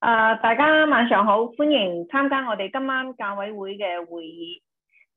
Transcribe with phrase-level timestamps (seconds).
[0.00, 4.62] 啊，大家晚上好，欢迎参加我哋今晚教委会嘅会议。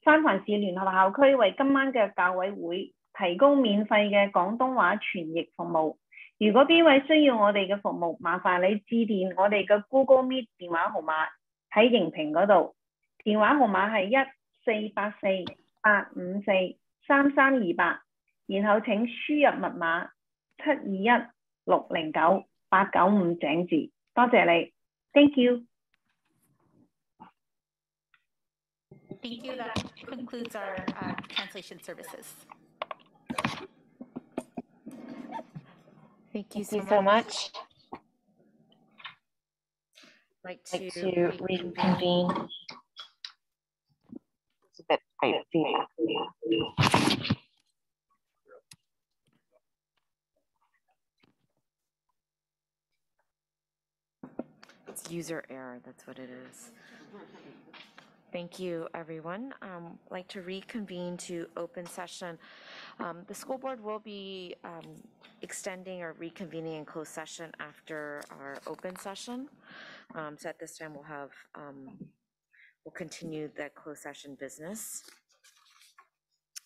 [0.04, 5.96] 三藩市联合校区为今晚嘅教委会提供免费嘅广东话传译服务。
[6.39, 11.27] 如果邊位需要我哋嘅服務，麻煩你致電我哋嘅 Google Meet 電話號碼
[11.73, 12.77] 喺熒屏嗰度，
[13.25, 14.31] 電話號碼係一
[14.65, 15.27] 四八四
[15.83, 16.53] 八五四
[17.07, 18.03] 三三二八，
[18.47, 20.11] 然後請輸入密碼
[20.59, 21.27] 七二一
[21.65, 24.73] 六零九八九五井字，多謝你
[25.13, 25.65] ，thank you。
[29.21, 29.57] Thank you.
[29.57, 29.75] That
[30.07, 32.47] concludes our uh, translation services.
[36.39, 37.25] Thank you Thank so you so much.
[37.25, 37.51] much.
[40.45, 41.41] Like Like to to reconvene.
[41.41, 42.31] reconvene.
[44.71, 45.89] It's a bit tight feedback.
[54.87, 56.71] It's user error, that's what it is.
[58.31, 59.55] Thank you, everyone.
[59.63, 62.39] Um, like to reconvene to open session.
[63.01, 65.03] Um, The school board will be um,
[65.41, 69.49] extending or reconvening in closed session after our open session.
[70.15, 71.89] Um, So at this time, we'll have, um,
[72.85, 75.05] we'll continue the closed session business.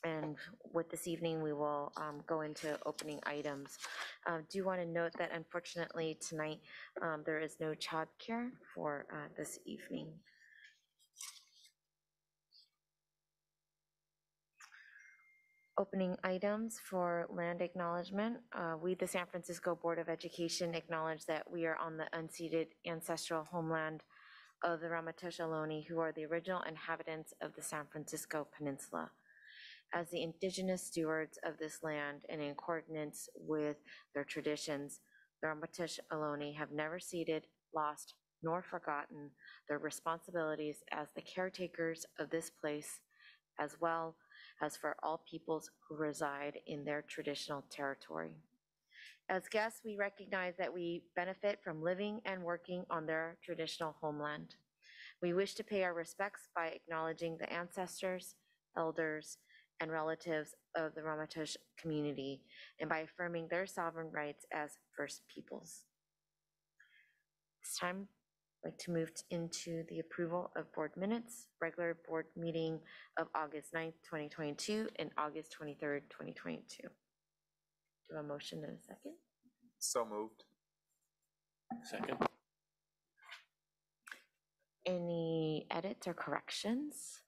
[0.02, 0.36] And
[0.72, 3.78] with this evening, we will um, go into opening items.
[4.26, 6.58] Uh, Do want to note that unfortunately, tonight,
[7.24, 10.08] there is no childcare for uh, this evening.
[15.82, 18.37] Opening items for land acknowledgement.
[18.53, 22.69] Uh, We, the San Francisco Board of Education, acknowledge that we are on the unceded
[22.87, 24.04] ancestral homeland
[24.62, 29.10] of the Ramaytush Ohlone, who are the original inhabitants of the San Francisco Peninsula.
[29.93, 33.78] As the indigenous stewards of this land and in accordance with
[34.14, 35.00] their traditions,
[35.41, 39.32] the Ramaytush Ohlone have never ceded, lost, nor forgotten
[39.69, 43.00] their responsibilities as the caretakers of this place,
[43.59, 44.14] as well
[44.62, 48.30] as for all peoples who reside in their traditional territory.
[49.28, 54.54] As guests, we recognize that we benefit from living and working on their traditional homeland.
[55.20, 58.34] We wish to pay our respects by acknowledging the ancestors,
[58.76, 59.38] elders,
[59.81, 62.42] and relatives of the Ramaytush community
[62.81, 65.87] and by affirming their sovereign rights as First Peoples.
[67.62, 68.08] This time,
[68.64, 72.79] like to move t- into the approval of board minutes, regular board meeting
[73.19, 76.82] of August 9th, 2022, and August 23rd, 2022.
[78.11, 79.14] Do a motion and a second?
[79.79, 80.44] So moved.
[81.85, 82.19] Second.
[84.87, 87.20] Any edits or corrections?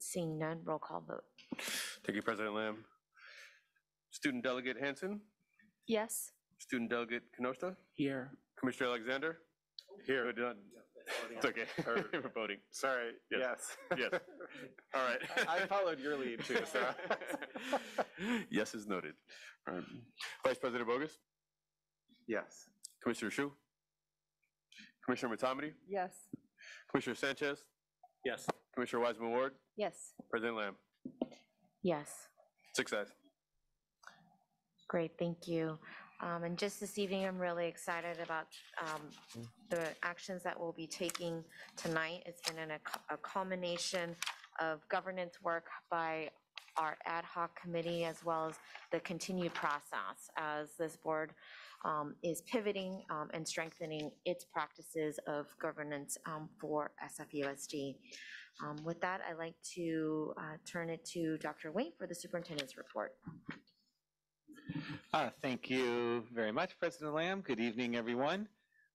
[0.00, 1.24] Seeing none, roll call vote.
[2.04, 2.84] Thank you, President Lam.
[4.10, 5.20] Student Delegate Hanson,
[5.86, 6.32] Yes.
[6.58, 8.30] Student Delegate Canosta, Here.
[8.58, 9.38] Commissioner Alexander.
[10.06, 10.28] Here.
[11.34, 11.64] It's okay.
[11.86, 12.58] Or- We're voting.
[12.70, 13.76] Sorry, Yes.
[13.90, 13.98] yes.
[14.12, 14.20] Yes.
[14.94, 15.20] All right.
[15.48, 16.80] I I followed your lead too, so.
[18.50, 19.14] Yes is noted.
[19.68, 19.84] All right.
[20.46, 21.12] Vice President Boggess,
[22.28, 22.68] Yes.
[23.02, 23.52] Commissioner Hsu,
[25.04, 26.12] Commissioner Motamedi, Yes.
[26.90, 27.64] Commissioner Sanchez,
[28.24, 28.46] Yes.
[28.74, 30.14] Commissioner Weissman Ward, Yes.
[30.30, 30.76] President Lam.
[31.82, 32.28] Yes.
[32.74, 33.08] Six ayes.
[34.88, 35.78] Great, thank you.
[36.22, 38.46] Um, And just this evening, I'm really excited about
[38.80, 39.02] um,
[39.70, 41.44] the actions that we'll be taking
[41.76, 42.22] tonight.
[42.26, 44.14] It's been in a culmination
[44.60, 46.30] of governance work by
[46.76, 48.54] our ad hoc committee as well as
[48.92, 51.32] the continued process as this board
[51.84, 57.96] um, is pivoting um, and strengthening its practices of governance um, for SFUSD.
[58.62, 61.72] Um, With that, I'd like to uh, turn it to Dr.
[61.72, 63.12] Wayne for the superintendent's report.
[65.12, 67.40] Uh, Thank you very much, President Lam.
[67.40, 68.48] Good evening, everyone.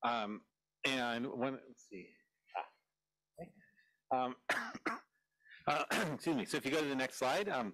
[0.03, 0.41] Um,
[0.85, 2.07] And one, let's see.
[4.11, 4.25] Ah.
[4.25, 4.35] Um,
[5.67, 5.83] uh,
[6.13, 6.45] Excuse me.
[6.45, 7.73] So if you go to the next slide, um,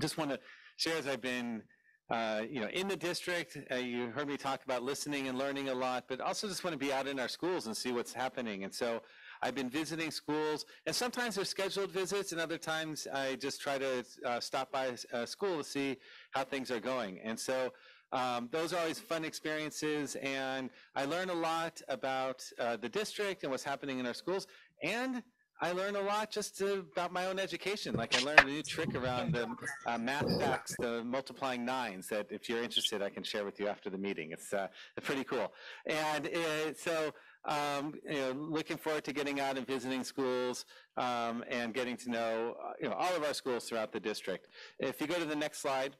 [0.00, 0.38] just want to
[0.76, 1.62] share as I've been,
[2.10, 5.68] uh, you know, in the district, uh, you heard me talk about listening and learning
[5.68, 8.12] a lot, but also just want to be out in our schools and see what's
[8.12, 8.64] happening.
[8.64, 9.00] And so
[9.42, 13.78] I've been visiting schools, and sometimes they're scheduled visits, and other times I just try
[13.78, 15.96] to uh, stop by a school to see
[16.32, 17.20] how things are going.
[17.20, 17.72] And so
[18.12, 23.42] um, those are always fun experiences, and I learn a lot about uh, the district
[23.42, 24.46] and what's happening in our schools.
[24.82, 25.22] And
[25.60, 27.94] I learn a lot just about my own education.
[27.94, 29.48] Like I learned a new trick around the
[29.86, 32.08] uh, math facts, the multiplying nines.
[32.08, 34.32] That if you're interested, I can share with you after the meeting.
[34.32, 34.68] It's uh,
[35.02, 35.52] pretty cool.
[35.86, 37.10] And uh, so,
[37.46, 40.64] um, you know, looking forward to getting out and visiting schools
[40.96, 44.48] um, and getting to know, uh, you know, all of our schools throughout the district.
[44.78, 45.96] If you go to the next slide,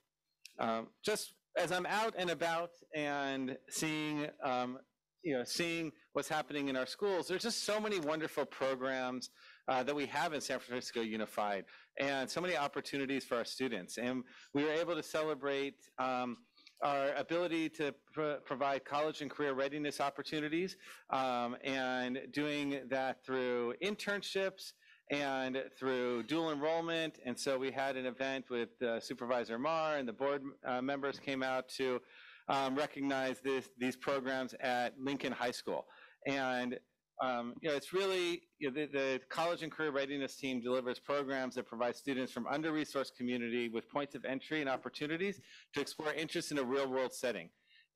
[0.59, 4.79] um, just as I'm out and about and seeing, um,
[5.23, 9.31] you know, seeing what's happening in our schools, there's just so many wonderful programs
[9.69, 11.65] uh, that we have in San Francisco Unified,
[11.99, 13.99] and so many opportunities for our students.
[13.99, 14.23] And
[14.55, 16.37] we were able to celebrate um,
[16.83, 20.77] our ability to pro- provide college and career readiness opportunities,
[21.11, 24.73] um, and doing that through internships
[25.11, 27.19] and through dual enrollment.
[27.25, 31.19] And so we had an event with uh, Supervisor Mar and the board uh, members
[31.19, 32.01] came out to
[32.49, 35.87] um, recognize this, these programs at Lincoln High School.
[36.27, 36.79] And
[37.23, 40.99] um, you know, it's really you know, the, the college and career readiness team delivers
[40.99, 45.41] programs that provide students from under-resourced community with points of entry and opportunities
[45.75, 47.49] to explore interests in a real-world setting.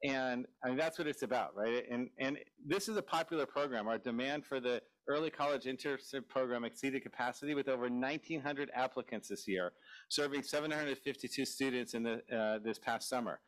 [0.03, 1.85] And I mean, that's what it's about, right?
[1.91, 3.87] And, and this is a popular program.
[3.87, 9.47] Our demand for the early college internship program exceeded capacity with over 1,900 applicants this
[9.49, 9.73] year,
[10.09, 13.41] serving 752 students in the, uh, this past summer.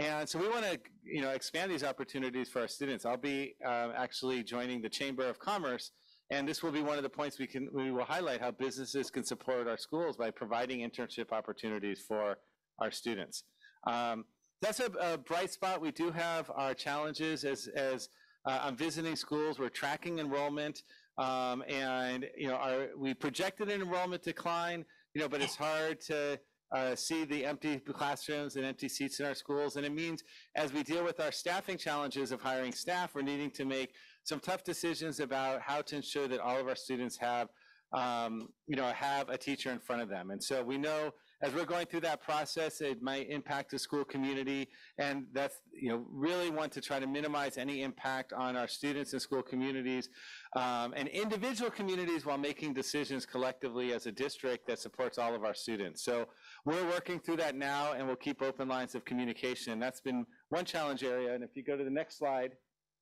[0.00, 3.06] And so we want to, you know, expand these opportunities for our students.
[3.06, 5.92] I'll be uh, actually joining the Chamber of Commerce,
[6.30, 9.10] and this will be one of the points we can we will highlight how businesses
[9.10, 12.36] can support our schools by providing internship opportunities for
[12.80, 13.44] our students.
[13.86, 14.24] Um,
[14.60, 15.80] that's a, a bright spot.
[15.80, 18.08] We do have our challenges as as
[18.46, 19.58] uh, I'm visiting schools.
[19.58, 20.82] We're tracking enrollment,
[21.18, 24.84] um, and you know, our, we projected an enrollment decline.
[25.14, 26.38] You know, but it's hard to
[26.72, 29.76] uh, see the empty classrooms and empty seats in our schools.
[29.76, 30.22] And it means
[30.56, 33.94] as we deal with our staffing challenges of hiring staff, we're needing to make
[34.24, 37.48] some tough decisions about how to ensure that all of our students have,
[37.92, 40.30] um, you know, have a teacher in front of them.
[40.30, 41.12] And so we know
[41.42, 44.68] as we're going through that process, it might impact the school community.
[44.98, 49.12] And that's, you know, really want to try to minimize any impact on our students
[49.12, 50.08] and school communities
[50.56, 55.44] um, and individual communities while making decisions collectively as a district that supports all of
[55.44, 56.02] our students.
[56.02, 56.26] So
[56.64, 59.78] we're working through that now and we'll keep open lines of communication.
[59.78, 61.34] That's been one challenge area.
[61.34, 62.52] And if you go to the next slide,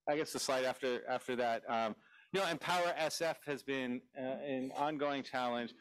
[0.09, 1.95] I guess the slide after, after that, um,
[2.33, 5.73] you know, Empower SF has been uh, an ongoing challenge.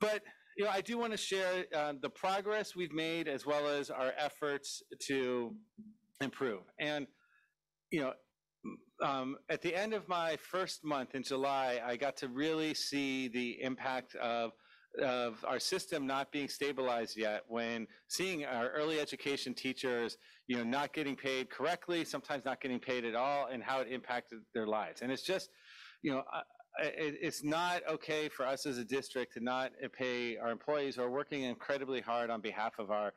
[0.00, 0.22] But,
[0.58, 3.90] you know, I do want to share uh, the progress we've made as well as
[3.90, 5.54] our efforts to
[6.20, 6.62] improve.
[6.80, 7.06] And,
[7.92, 8.12] you know,
[9.00, 13.28] um, at the end of my first month in July, I got to really see
[13.28, 14.50] the impact of
[15.02, 20.16] of our system not being stabilized yet when seeing our early education teachers
[20.48, 23.88] you know not getting paid correctly sometimes not getting paid at all and how it
[23.92, 25.50] impacted their lives and it's just
[26.02, 26.22] you know
[26.80, 31.02] it, it's not okay for us as a district to not pay our employees who
[31.02, 33.12] are working incredibly hard on behalf of our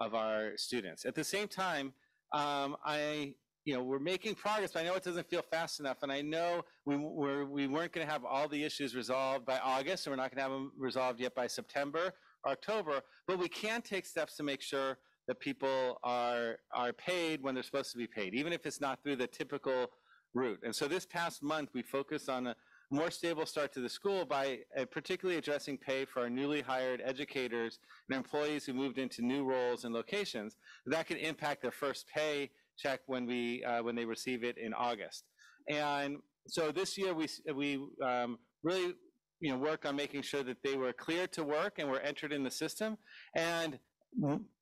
[0.00, 1.92] of our students at the same time
[2.32, 3.34] um, i
[3.66, 5.98] you know, we're making progress, but I know it doesn't feel fast enough.
[6.04, 9.58] And I know we, we're, we weren't going to have all the issues resolved by
[9.58, 12.12] August, and we're not going to have them resolved yet by September
[12.44, 17.42] or October, but we can take steps to make sure that people are, are paid
[17.42, 19.88] when they're supposed to be paid, even if it's not through the typical
[20.32, 20.60] route.
[20.62, 22.56] And so this past month, we focused on a
[22.90, 27.02] more stable start to the school by uh, particularly addressing pay for our newly hired
[27.04, 27.78] educators
[28.08, 30.56] and employees who moved into new roles and locations.
[30.86, 34.72] That could impact their first pay check when we uh, when they receive it in
[34.72, 35.24] August.
[35.68, 38.94] And so this year we we um, really
[39.40, 42.32] you know work on making sure that they were clear to work and were entered
[42.32, 42.98] in the system.
[43.34, 43.78] And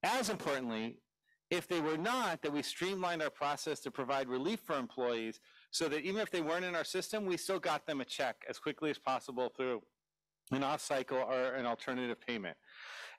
[0.03, 0.99] as importantly,
[1.51, 5.41] if they were not, that we streamlined our process to provide relief for employees
[5.75, 8.37] so that even if they weren't in our system, we still got them a check
[8.49, 9.83] as quickly as possible through
[10.53, 12.57] an off-cycle or an alternative payment.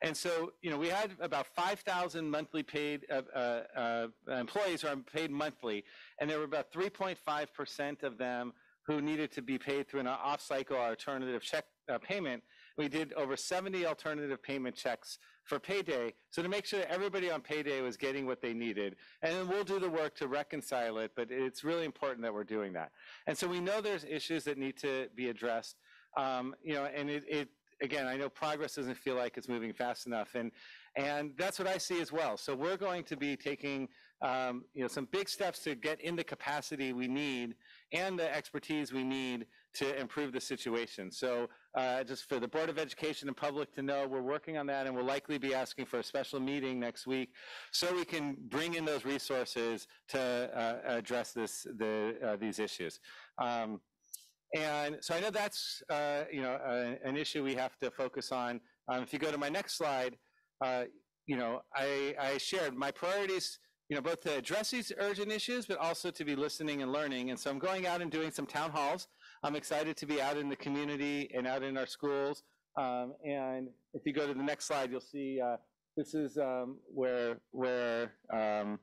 [0.02, 4.88] And so, you know, we had about 5,000 monthly paid uh, uh, uh, employees who
[4.88, 5.84] are paid monthly,
[6.22, 8.54] and there were about 3.5% of them
[8.88, 12.42] who needed to be paid through an off-cycle or alternative check uh, payment.
[12.78, 17.32] We did over 70 alternative payment checks for payday, so to make sure that everybody
[17.32, 18.96] on payday was getting what they needed.
[19.22, 22.44] And then we'll do the work to reconcile it, but it's really important that we're
[22.44, 22.92] doing that.
[23.28, 25.78] And so we know there's issues that need to be addressed.
[26.18, 27.50] Um, you know, and it, it
[27.82, 30.52] again, I know progress doesn't feel like it's moving fast enough, and
[30.96, 32.38] and that's what I see as well.
[32.38, 33.90] So we're going to be taking
[34.22, 37.56] um, you know some big steps to get in the capacity we need
[37.92, 41.12] and the expertise we need to improve the situation.
[41.12, 44.66] So uh, just for the Board of Education and public to know, we're working on
[44.68, 47.30] that, and we'll likely be asking for a special meeting next week
[47.72, 53.00] so we can bring in those resources to uh, address this the uh, these issues.
[53.38, 53.82] Um,
[54.56, 58.32] and so I know that's, uh, you know, uh, an issue we have to focus
[58.32, 58.62] on.
[58.88, 60.18] Um, if you go to my next slide,
[60.64, 60.86] uh,
[61.26, 65.66] you know, I, I shared my priorities, you know, both to address these urgent issues,
[65.66, 67.32] but also to be listening and learning.
[67.32, 69.08] And so I'm going out and doing some town halls.
[69.46, 72.42] I'm excited to be out in the community and out in our schools.
[72.78, 75.58] Um, and if you go to the next slide, you'll see uh,
[75.96, 78.80] this is um, where where um,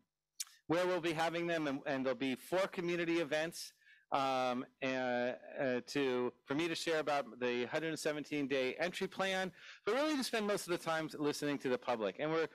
[0.69, 3.73] where we'll be having them, and, and there'll be four community events
[4.13, 9.51] um, and, uh, to for me to share about the 117 day entry plan,
[9.85, 12.17] but really to spend most of the time listening to the public.
[12.21, 12.47] And we're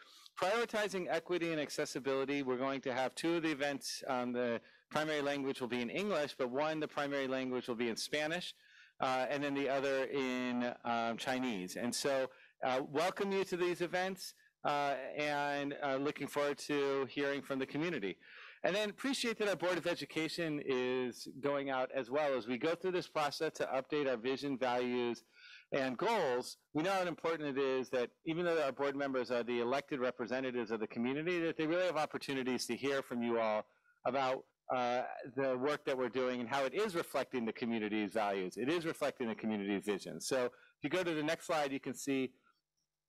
[0.41, 2.41] prioritizing equity and accessibility.
[2.41, 4.01] We're going to have two of the events.
[4.07, 7.89] on the primary language will be in English, but one the primary language will be
[7.89, 8.53] in Spanish,
[9.01, 11.75] uh, and then the other in um, Chinese.
[11.75, 12.29] And so,
[12.63, 14.33] uh, welcome you to these events.
[14.65, 18.17] Uh, and uh, looking forward to hearing from the community.
[18.63, 22.57] And then appreciate that our Board of Education is going out as well as we
[22.57, 25.23] go through this process to update our vision, values,
[25.71, 26.57] and goals.
[26.73, 29.99] We know how important it is that even though our board members are the elected
[29.99, 33.65] representatives of the community, that they really have opportunities to hear from you all
[34.05, 34.43] about
[34.75, 35.03] uh,
[35.35, 38.57] the work that we're doing and how it is reflecting the community's values.
[38.57, 40.19] It is reflecting the community's vision.
[40.19, 42.31] So if you go to the next slide, you can see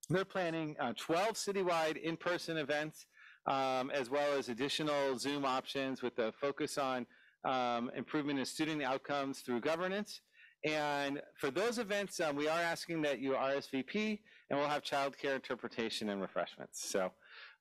[0.09, 3.07] they're planning uh, 12 citywide in-person events
[3.47, 7.07] um, as well as additional Zoom options with a focus on
[7.45, 10.21] um, improvement in student outcomes through governance.
[10.65, 14.19] And for those events, um, we are asking that you RSVP,
[14.51, 16.91] and we'll have childcare interpretation and refreshments.
[16.91, 17.13] So,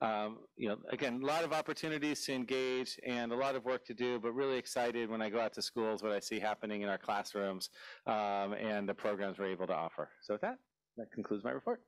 [0.01, 3.85] um, you know, again, a lot of opportunities to engage and a lot of work
[3.85, 6.81] to do, but really excited when I go out to schools, what I see happening
[6.81, 7.69] in our classrooms,
[8.05, 10.09] um, and the programs we're able to offer.
[10.21, 10.57] So with that,
[10.97, 11.81] that concludes my report.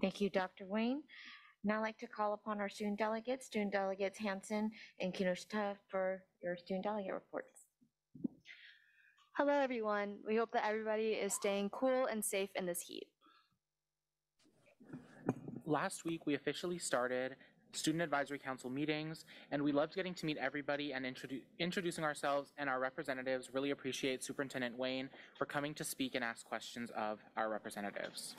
[0.00, 0.64] Thank you, Dr.
[0.66, 1.02] Wayne.
[1.64, 6.22] Now I'd like to call upon our student delegates, student delegates Hanson and Kinoshita for
[6.42, 7.66] your student delegate reports.
[9.36, 10.18] Hello, everyone.
[10.26, 13.08] We hope that everybody is staying cool and safe in this heat.
[15.70, 17.36] Last week, we officially started
[17.74, 22.52] Student Advisory Council meetings, and we loved getting to meet everybody and introdu- introducing ourselves
[22.58, 23.50] and our representatives.
[23.54, 25.08] Really appreciate Superintendent Wayne
[25.38, 28.34] for coming to speak and ask questions of our representatives.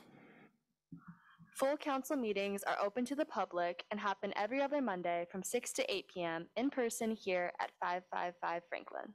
[1.56, 5.72] Full council meetings are open to the public and happen every other Monday from 6
[5.72, 6.48] to 8 p.m.
[6.58, 9.14] in person here at 555 Franklin.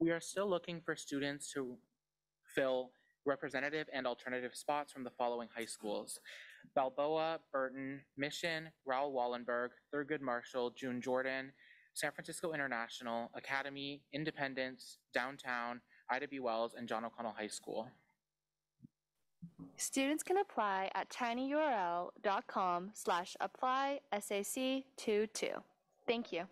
[0.00, 1.78] We are still looking for students to
[2.54, 2.90] fill
[3.24, 6.20] representative and alternative spots from the following high schools.
[6.74, 11.52] Balboa, Burton, Mission, Raoul Wallenberg, Thurgood Marshall, June Jordan,
[11.94, 15.80] San Francisco International, Academy, Independence, Downtown,
[16.10, 16.40] Ida B.
[16.40, 17.88] Wells, and John O'Connell High School.
[19.76, 25.50] Students can apply at tinyurl.com slash apply SAC22.
[26.06, 26.44] Thank you.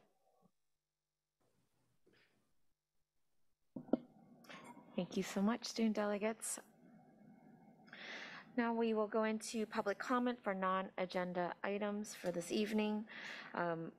[4.95, 6.59] Thank you so much, student delegates.
[8.56, 13.04] Now we will go into public comment for non-agenda items for this evening.
[13.54, 13.92] Um,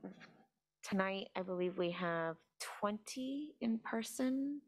[0.84, 2.36] Tonight, I believe we have
[2.82, 4.60] 20 in person.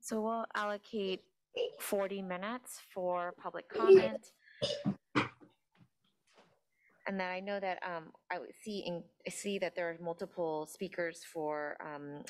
[0.00, 1.22] So we'll allocate
[1.80, 4.30] 40 minutes for public comment.
[7.08, 10.68] And then I know that um, I see, in- I see that there are multiple
[10.72, 12.22] speakers for um,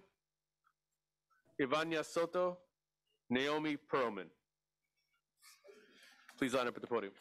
[1.59, 2.57] Ivania Soto,
[3.29, 4.27] Naomi Pearlman.
[6.37, 7.13] Please line up at the podium.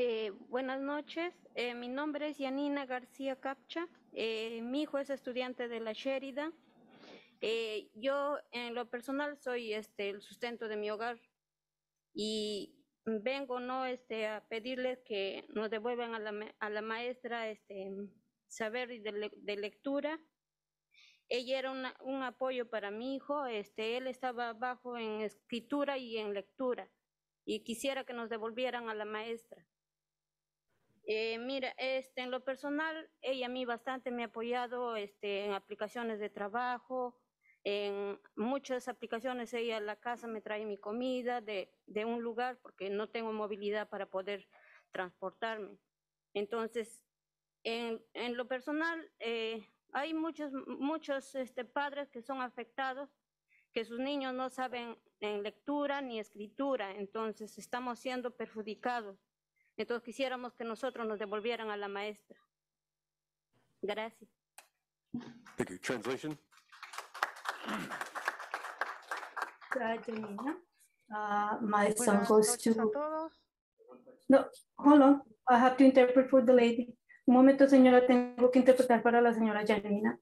[0.02, 5.68] Eh, buenas noches, Eh, mi nombre es Yanina García Capcha, Eh, mi hijo es estudiante
[5.68, 6.55] de la Sheridan.
[7.42, 11.20] Eh, yo en lo personal soy este, el sustento de mi hogar
[12.14, 12.74] y
[13.05, 17.92] vengo no este, a pedirles que nos devuelvan a la, maestra este,
[18.48, 20.18] saber de, de lectura.
[21.29, 26.33] Ella era un apoyo para mi hijo, este, él estaba bajo en escritura y en
[26.33, 26.90] lectura
[27.44, 29.66] y quisiera que nos devolvieran a la maestra.
[31.12, 35.55] Eh, mira, este, en lo personal, ella a mí bastante me ha apoyado este, en
[35.55, 37.18] aplicaciones de trabajo,
[37.64, 41.75] en muchas aplicaciones ella a la casa me trae mi comida de,
[42.07, 44.46] un lugar porque no tengo movilidad para poder
[44.92, 45.81] transportarme.
[46.33, 47.05] Entonces,
[47.64, 53.11] en, en lo personal, eh, hay muchos, muchos este, padres que son afectados,
[53.73, 59.18] que sus niños no saben en lectura ni escritura, entonces estamos siendo perjudicados.
[59.81, 62.37] Entonces quisiéramos que nosotros nos devolvieran a la maestra.
[63.81, 64.29] Gracias.
[65.57, 65.79] Thank you.
[65.79, 66.38] Translation?
[69.75, 70.59] Uh, Janina,
[71.62, 72.75] my son goes to.
[74.29, 74.45] No,
[74.77, 75.23] hold on.
[75.49, 76.95] I have to interpret for the lady.
[77.27, 80.19] Un momento, señora, tengo que interpretar para la señora Janina.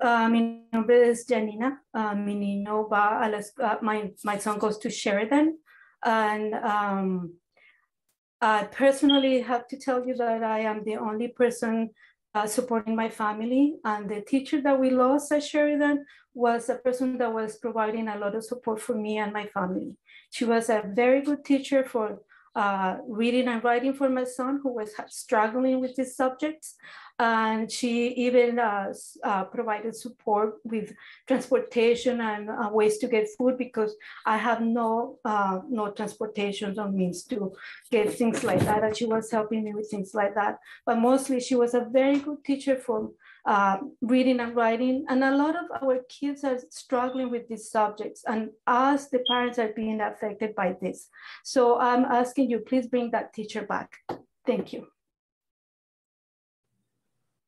[0.00, 1.84] Uh, mi nombre es Janina.
[1.92, 5.58] Uh, mi niño va a las, uh, my, my son goes to Sheridan.
[6.02, 7.38] And um,
[8.40, 11.90] I personally have to tell you that I am the only person
[12.34, 13.76] uh, supporting my family.
[13.84, 18.18] And the teacher that we lost at Sheridan was a person that was providing a
[18.18, 19.96] lot of support for me and my family.
[20.30, 22.18] She was a very good teacher for
[22.56, 26.76] uh, reading and writing for my son who was struggling with these subjects.
[27.18, 30.92] And she even uh, uh, provided support with
[31.28, 33.94] transportation and uh, ways to get food because
[34.26, 37.52] I have no no transportation or means to
[37.90, 38.82] get things like that.
[38.82, 40.58] And she was helping me with things like that.
[40.84, 43.10] But mostly, she was a very good teacher for
[43.46, 45.04] uh, reading and writing.
[45.08, 49.58] And a lot of our kids are struggling with these subjects, and us, the parents,
[49.58, 51.08] are being affected by this.
[51.44, 53.98] So I'm asking you, please bring that teacher back.
[54.46, 54.93] Thank you.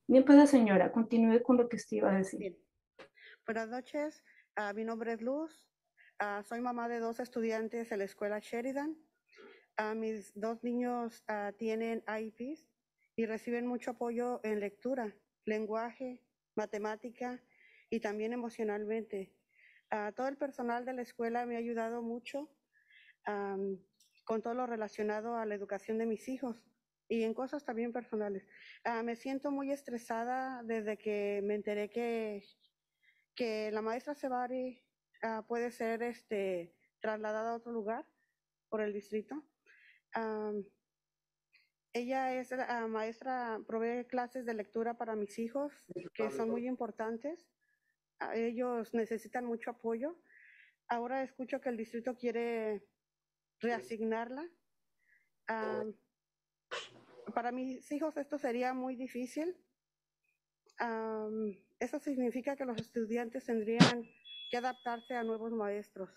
[0.09, 2.57] Bien, pues señora, continúe con lo que usted iba a decir.
[3.45, 4.23] Buenas noches,
[4.55, 5.69] ah, mi nombre es Luz,
[6.21, 8.97] ah, soy mamá de dos estudiantes de la escuela Sheridan.
[9.77, 11.25] Ah, mis dos niños
[11.59, 12.69] tienen IEPs
[13.16, 15.12] y reciben mucho apoyo en lectura,
[15.45, 16.23] lenguaje,
[16.55, 17.42] matemática
[17.90, 19.35] y también emocionalmente.
[20.14, 22.49] Todo el personal de la escuela me ha ayudado mucho
[23.25, 23.83] am,
[24.25, 26.64] con todo lo relacionado a la educación de mis hijos
[27.09, 28.47] y en cosas también personales.
[28.85, 32.42] Ah, me siento muy estresada desde que me enteré que
[33.37, 34.83] que la maestra Sebari
[35.23, 38.05] ah, puede ser este, trasladada a otro lugar
[38.69, 39.45] por el distrito.
[40.14, 40.64] Am,
[41.92, 45.73] ella es la maestra, provee clases de lectura para mis hijos,
[46.14, 47.47] que son muy importantes.
[48.35, 50.19] Ellos necesitan mucho apoyo.
[50.88, 52.87] Ahora escucho que el distrito quiere
[53.61, 54.47] reasignarla.
[57.35, 59.57] Para mis hijos esto sería muy difícil.
[60.79, 64.05] Am, eso significa que los estudiantes tendrían
[64.51, 66.11] que adaptarse a nuevos maestros.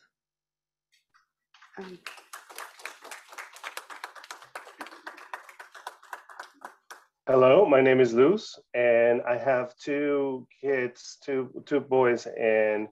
[7.25, 12.89] Hello, my name is Luz, and I have two kids, two two boys in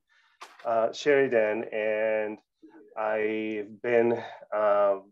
[0.63, 2.38] uh, Sheridan, and
[2.95, 4.13] I've been
[4.53, 5.12] um,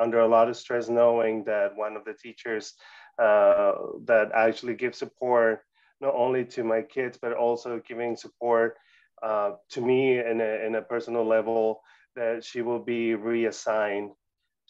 [0.00, 2.74] under a lot of stress knowing that one of the teachers
[3.18, 3.72] uh,
[4.04, 5.60] that actually gives support
[6.00, 8.76] not only to my kids but also giving support
[9.22, 11.80] uh, to me in a, in a personal level
[12.16, 14.10] that she will be reassigned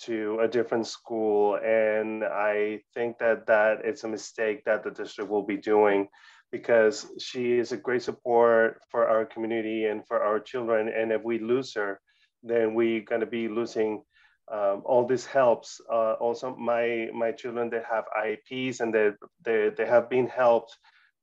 [0.01, 1.57] to a different school.
[1.57, 6.09] And i think that that it's a mistake that the district will be doing
[6.53, 10.89] because she is a great support for our community and for our children.
[10.89, 12.01] And if we lose her
[12.45, 14.03] then we're going to be losing
[14.53, 19.11] um, all this helps uh, also my my children that have IEPs and they,
[19.43, 20.77] they they have been helped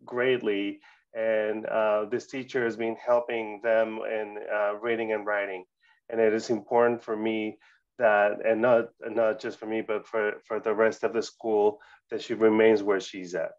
[0.06, 0.80] greatly.
[1.14, 5.66] And uh, this teacher has been helping them in uh, reading and writing.
[6.10, 7.58] And it is important for me
[8.00, 11.80] that and not not just for me but for for the rest of the school
[12.10, 13.52] that she remains where she's at.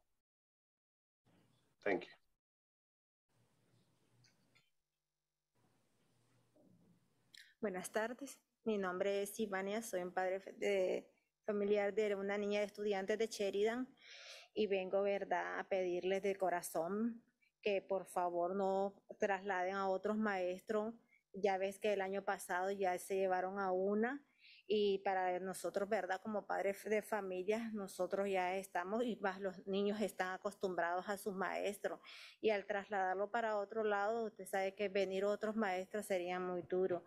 [1.85, 2.12] Thank you.
[7.61, 11.11] Buenas tardes, mi nombre es Ivania, soy un padre de,
[11.44, 13.88] familiar de una niña de estudiantes de Sheridan
[14.55, 17.22] y vengo, ¿verdad?, a pedirles de corazón
[17.61, 20.94] que por favor no trasladen a otros maestros.
[21.33, 24.25] Ya ves que el año pasado ya se llevaron a una
[24.68, 30.01] y para nosotros, ¿verdad?, como padres de familia, nosotros ya estamos y más los niños
[30.01, 32.01] están acostumbrados a sus maestros
[32.40, 37.05] y al trasladarlo para otro lado, usted sabe que venir otros maestros sería muy duro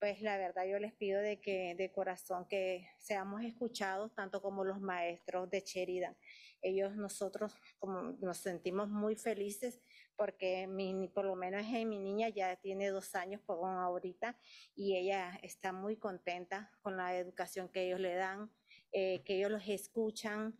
[0.00, 4.64] pues la verdad yo les pido de que de corazón que seamos escuchados tanto como
[4.64, 6.16] los maestros de Sheridan.
[6.62, 9.82] Ellos nosotros como nos sentimos muy felices
[10.16, 14.38] porque mi, por lo menos mi niña ya tiene dos años por ahorita
[14.74, 18.50] y ella está muy contenta con la educación que ellos le dan,
[18.92, 20.58] eh, que ellos los escuchan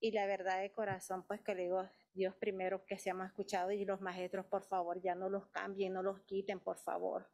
[0.00, 3.86] y la verdad de corazón pues que le digo Dios primero que seamos escuchados y
[3.86, 7.26] los maestros por favor ya no los cambien, no los quiten por favor.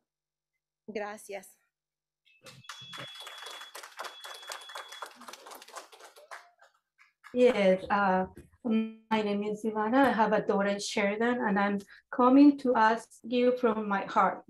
[0.93, 1.49] Gracias.
[7.35, 8.25] Yes, uh,
[8.65, 10.07] my name is Ivana.
[10.07, 11.79] I have a daughter, Sheridan, and I'm
[12.11, 14.45] coming to ask you from my heart,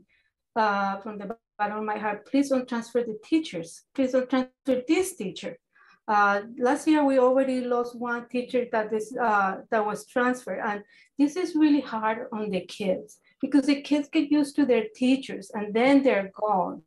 [0.55, 3.83] uh, from the bottom of my heart, please don't transfer the teachers.
[3.95, 5.59] Please don't transfer this teacher.
[6.07, 10.83] Uh, last year, we already lost one teacher that is uh, that was transferred, and
[11.19, 15.51] this is really hard on the kids because the kids get used to their teachers
[15.55, 16.83] and then they're gone.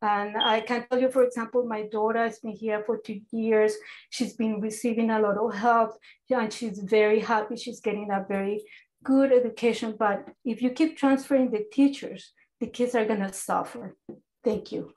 [0.00, 3.74] And I can tell you, for example, my daughter has been here for two years.
[4.10, 5.96] She's been receiving a lot of help
[6.28, 7.56] and she's very happy.
[7.56, 8.64] She's getting a very
[9.04, 9.94] good education.
[9.96, 13.96] But if you keep transferring the teachers, the kids are gonna suffer.
[14.42, 14.92] Thank you.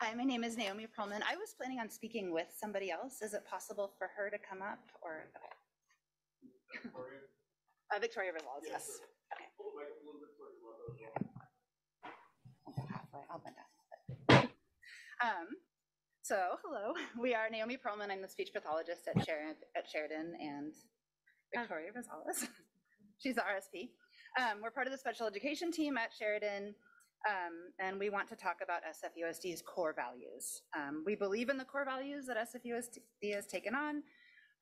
[0.00, 1.22] Hi, my name is Naomi Perlman.
[1.28, 3.22] I was planning on speaking with somebody else.
[3.22, 5.30] Is it possible for her to come up or?
[5.36, 7.00] okay.
[7.92, 9.00] Uh, Victoria Rizal, yes.
[9.32, 9.44] Okay.
[12.88, 14.48] Halfway, I'll bend down.
[15.22, 15.46] Um,
[16.22, 18.10] so, hello, we are Naomi Perlman.
[18.10, 20.72] I'm the speech pathologist at Sheridan, at Sheridan and
[21.54, 22.48] Victoria Rosales.
[23.18, 23.90] She's the RSP.
[24.40, 26.74] Um, we're part of the special education team at Sheridan.
[27.28, 30.60] Um, and we want to talk about SFUSD's core values.
[30.76, 34.02] Um, we believe in the core values that SFUSD has taken on,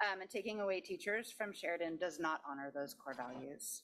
[0.03, 3.83] um, and taking away teachers from Sheridan does not honor those core values.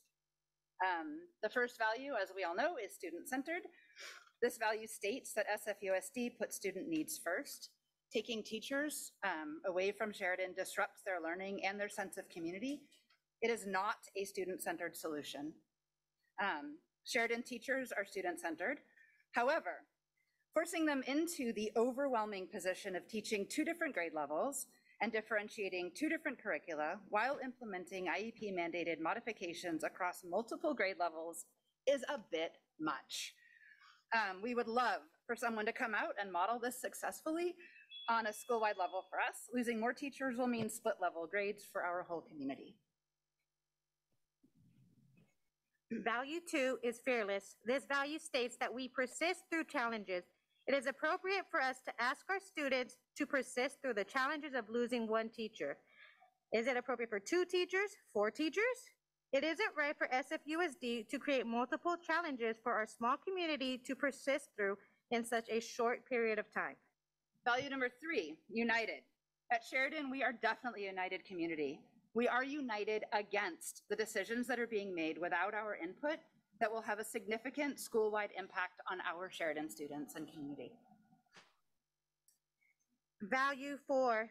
[0.85, 3.63] Um, the first value, as we all know, is student-centered.
[4.43, 7.71] This value states that SFUSD puts student needs first.
[8.13, 12.83] Taking teachers um, away from Sheridan disrupts their learning and their sense of community.
[13.43, 15.53] It is not a student-centered solution.
[16.41, 18.79] Um, Sheridan teachers are student-centered.
[19.33, 19.85] However,
[20.55, 24.67] forcing them into the overwhelming position of teaching two different grade levels
[25.01, 31.45] and differentiating two different curricula while implementing IEP mandated modifications across multiple grade levels
[31.87, 33.35] is a bit much.
[34.13, 37.55] Um, we would love for someone to come out and model this successfully
[38.09, 39.49] on a school-wide level for us.
[39.55, 42.77] Losing more teachers will mean split level grades for our whole community.
[45.91, 47.57] Value two is fearless.
[47.65, 50.25] This value states that we persist through challenges.
[50.69, 54.69] It is appropriate for us to ask our students to persist through the challenges of
[54.69, 55.79] losing one teacher.
[56.53, 58.77] Is it appropriate for two teachers, four teachers?
[59.33, 64.51] It isn't right for SFUSD to create multiple challenges for our small community to persist
[64.57, 64.77] through
[65.11, 66.77] in such a short period of time.
[67.47, 69.01] Value number three, united.
[69.51, 71.81] At Sheridan, we are definitely a united community.
[72.13, 76.19] We are united against the decisions that are being made without our input
[76.61, 80.73] that will have a significant school-wide impact on our Sheridan students and community.
[83.23, 84.29] Value for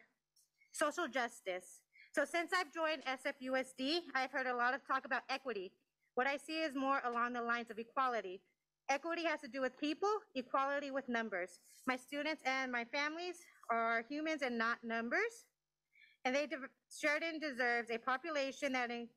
[0.72, 1.80] social justice.
[2.12, 5.72] So since I've joined SFUSD, I've heard a lot of talk about equity.
[6.14, 8.40] What I see is more along the lines of equality.
[8.88, 11.60] Equity has to do with people, equality with numbers.
[11.86, 13.36] My students and my families
[13.70, 15.46] are humans and not numbers.
[16.24, 16.56] And they, de-
[16.90, 19.08] Sheridan deserves a population that, in,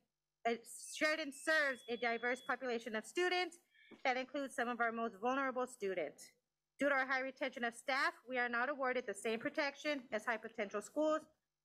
[0.46, 3.58] Sheridan serves a diverse population of students
[4.04, 6.24] that includes some of our most vulnerable students.
[6.78, 10.24] Due to our high retention of staff, we are not awarded the same protection as
[10.24, 11.20] high potential schools.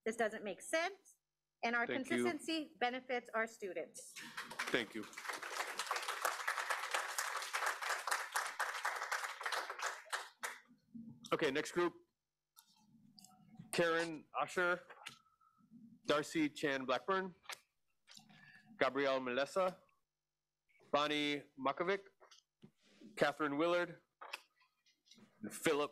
[0.05, 1.15] This doesn't make sense,
[1.63, 2.17] and our Thank you.
[2.17, 4.13] consistency benefits our students.
[4.71, 5.03] Thank you.
[11.33, 11.93] Okay, next group.
[13.73, 14.79] Karen Usher,
[16.07, 17.31] Darcy Chan Blackburn,
[18.79, 19.73] Gabrielle Melessa,
[20.91, 21.99] Bonnie Makovic,
[23.15, 23.95] Catherine Willard,
[25.43, 25.91] and Philip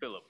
[0.00, 0.24] Philip.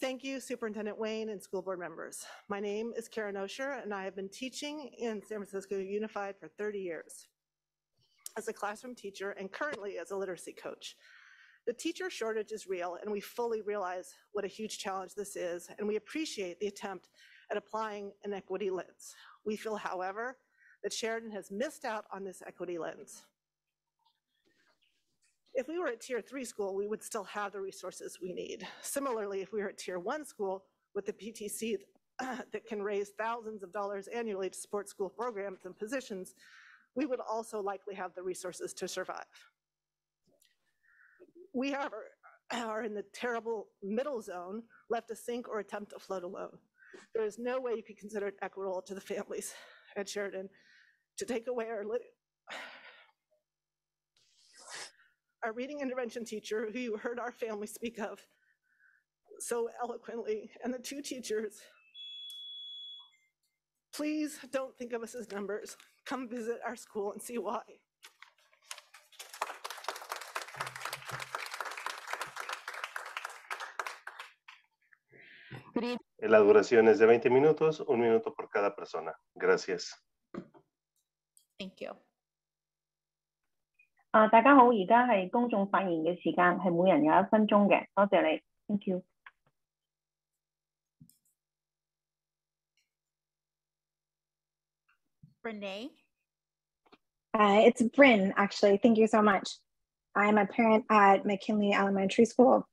[0.00, 2.24] Thank you, Superintendent Wayne and school board members.
[2.48, 6.48] My name is Karen Osher, and I have been teaching in San Francisco Unified for
[6.48, 7.26] 30 years
[8.36, 10.94] as a classroom teacher and currently as a literacy coach.
[11.68, 15.68] The teacher shortage is real, and we fully realize what a huge challenge this is,
[15.78, 17.10] and we appreciate the attempt
[17.50, 19.14] at applying an equity lens.
[19.44, 20.38] We feel, however,
[20.82, 23.26] that Sheridan has missed out on this equity lens.
[25.52, 28.66] If we were at tier three school, we would still have the resources we need.
[28.80, 31.76] Similarly, if we were at tier one school with the PTC
[32.18, 36.34] that can raise thousands of dollars annually to support school programs and positions,
[36.94, 39.26] we would also likely have the resources to survive.
[41.58, 42.04] We, however,
[42.52, 46.56] are in the terrible middle zone, left to sink or attempt to float alone.
[47.14, 49.52] There is no way you could consider it equitable to the families
[49.96, 50.48] at Sheridan
[51.18, 51.82] to take away our
[55.42, 58.20] our reading intervention teacher, who you heard our family speak of
[59.40, 61.56] so eloquently, and the two teachers.
[63.92, 65.76] Please don't think of us as numbers.
[66.06, 67.62] Come visit our school and see why.
[76.17, 79.13] La duración es de 20 minutos, un minuto por cada persona.
[79.35, 79.93] Gracias.
[81.59, 81.95] Thank you.
[84.11, 89.03] 啊，大家好，而家系公众发言嘅时间，系每人有一分钟嘅，多谢你，thank you。
[95.43, 95.89] Renee?
[97.33, 98.77] Uh, it's Bryn, actually.
[98.77, 99.57] Thank you so much.
[100.15, 102.67] I'm a parent at McKinley Elementary School.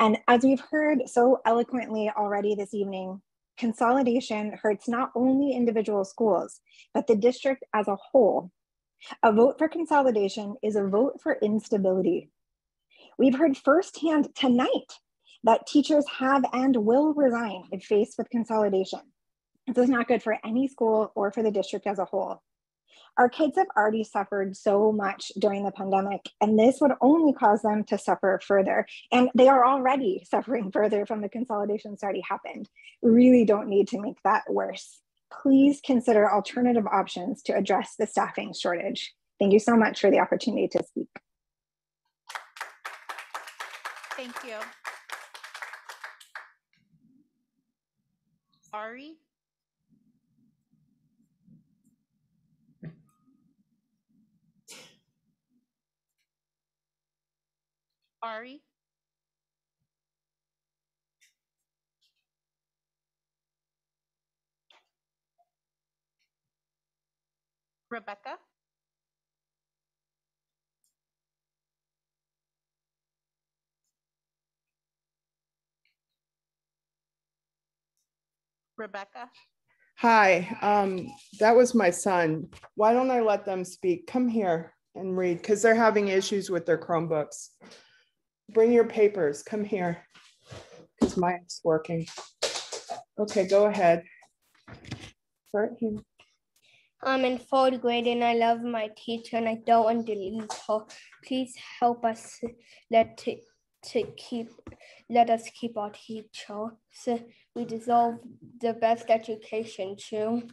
[0.00, 3.22] And as we've heard so eloquently already this evening,
[3.56, 6.60] consolidation hurts not only individual schools,
[6.92, 8.50] but the district as a whole.
[9.22, 12.30] A vote for consolidation is a vote for instability.
[13.18, 14.94] We've heard firsthand tonight
[15.44, 19.00] that teachers have and will resign if faced with consolidation.
[19.66, 22.42] This is not good for any school or for the district as a whole.
[23.16, 27.62] Our kids have already suffered so much during the pandemic, and this would only cause
[27.62, 28.86] them to suffer further.
[29.12, 32.68] And they are already suffering further from the consolidation that's already happened.
[33.02, 35.00] We really don't need to make that worse.
[35.42, 39.14] Please consider alternative options to address the staffing shortage.
[39.38, 41.08] Thank you so much for the opportunity to speak.
[44.16, 44.54] Thank you.
[48.72, 49.14] Ari?
[58.24, 58.62] Ari?
[67.90, 68.38] Rebecca?
[78.78, 79.28] Rebecca?
[79.98, 81.08] Hi, um,
[81.40, 82.48] that was my son.
[82.74, 84.06] Why don't I let them speak?
[84.06, 87.50] Come here and read because they're having issues with their Chromebooks.
[88.50, 89.42] Bring your papers.
[89.42, 90.06] Come here
[91.00, 92.06] because mine's working.
[93.18, 94.04] Okay, go ahead.
[95.50, 96.02] for him.
[97.02, 100.48] I'm in fourth grade and I love my teacher and I don't want to leave
[100.66, 100.80] her.
[101.24, 102.40] Please help us
[102.90, 103.36] let to,
[103.90, 104.48] to keep
[105.10, 106.70] let us keep our teacher.
[106.92, 107.20] So
[107.54, 108.14] we deserve
[108.60, 110.48] the best education too.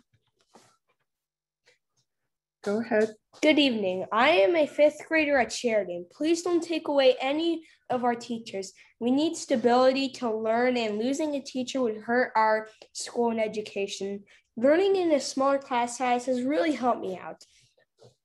[2.64, 3.16] Go ahead.
[3.42, 4.06] Good evening.
[4.12, 6.06] I am a fifth grader at Sheridan.
[6.12, 8.74] Please don't take away any of our teachers.
[9.00, 14.26] We need stability to learn, and losing a teacher would hurt our school and education.
[14.56, 17.44] Learning in a smaller class size has really helped me out.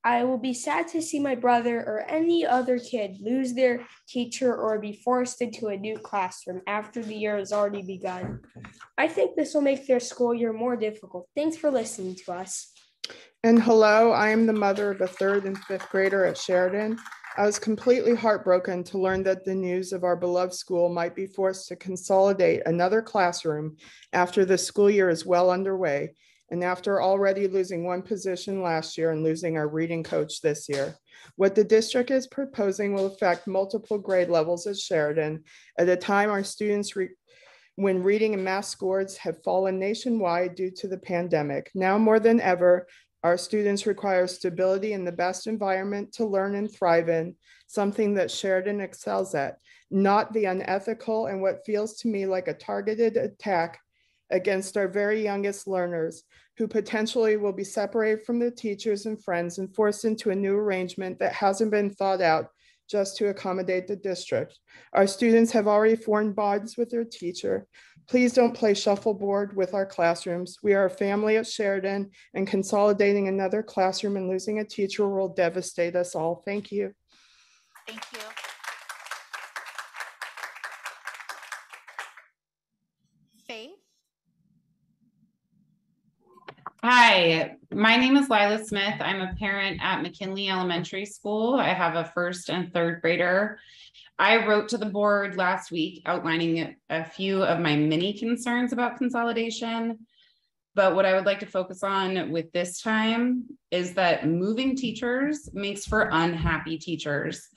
[0.05, 4.55] I will be sad to see my brother or any other kid lose their teacher
[4.55, 8.41] or be forced into a new classroom after the year has already begun.
[8.99, 11.27] I think this will make their school year more difficult.
[11.35, 12.76] Thanks for listening to us.
[13.47, 16.99] And hello, I am the mother of a third and fifth grader at Sheridan.
[17.37, 21.29] I was completely heartbroken to learn that the news of our beloved school might be
[21.29, 23.77] forced to consolidate another classroom
[24.13, 26.17] after the school year is well underway
[26.51, 30.97] and after already losing one position last year and losing our reading coach this year.
[31.37, 35.45] What the district is proposing will affect multiple grade levels at Sheridan
[35.79, 37.11] at a time our students re-
[37.77, 41.71] when reading and math scores have fallen nationwide due to the pandemic.
[41.75, 42.89] Now more than ever,
[43.27, 47.35] our students require stability and the best environment to learn and thrive in,
[47.67, 49.59] something that Sheridan excels at,
[49.91, 53.81] not the unethical and what feels to me like a targeted attack
[54.31, 56.23] against our very youngest learners
[56.57, 60.55] who potentially will be separated from their teachers and friends and forced into a new
[60.55, 62.51] arrangement that hasn't been thought out
[62.89, 64.59] just to accommodate the district.
[64.93, 67.67] Our students have already formed bonds with their teacher.
[68.09, 70.59] Please don't play shuffleboard with our classrooms.
[70.63, 75.29] We are a family at Sheridan and consolidating another classroom and losing a teacher will
[75.29, 76.43] devastate us all.
[76.45, 76.93] Thank you.
[77.87, 78.46] Thank you.
[86.89, 88.95] Hi, my name is Lila Smith.
[89.01, 91.57] I'm a parent at McKinley Elementary School.
[91.57, 93.59] I have a first and third grader.
[94.21, 98.99] I wrote to the board last week outlining a few of my many concerns about
[98.99, 100.07] consolidation.
[100.77, 105.51] But what I would like to focus on with this time is that moving teachers
[105.53, 107.49] makes for unhappy teachers.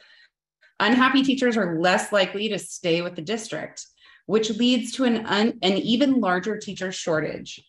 [0.79, 3.85] Unhappy teachers are less likely to stay with the district,
[4.25, 7.63] which leads to an, an even larger teacher shortage.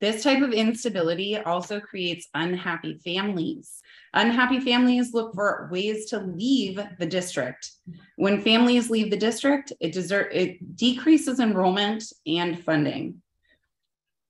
[0.00, 3.82] This type of instability also creates unhappy families.
[4.14, 7.72] Unhappy families look for ways to leave the district.
[8.16, 13.22] When families leave the district, it, desert, it decreases enrollment and funding.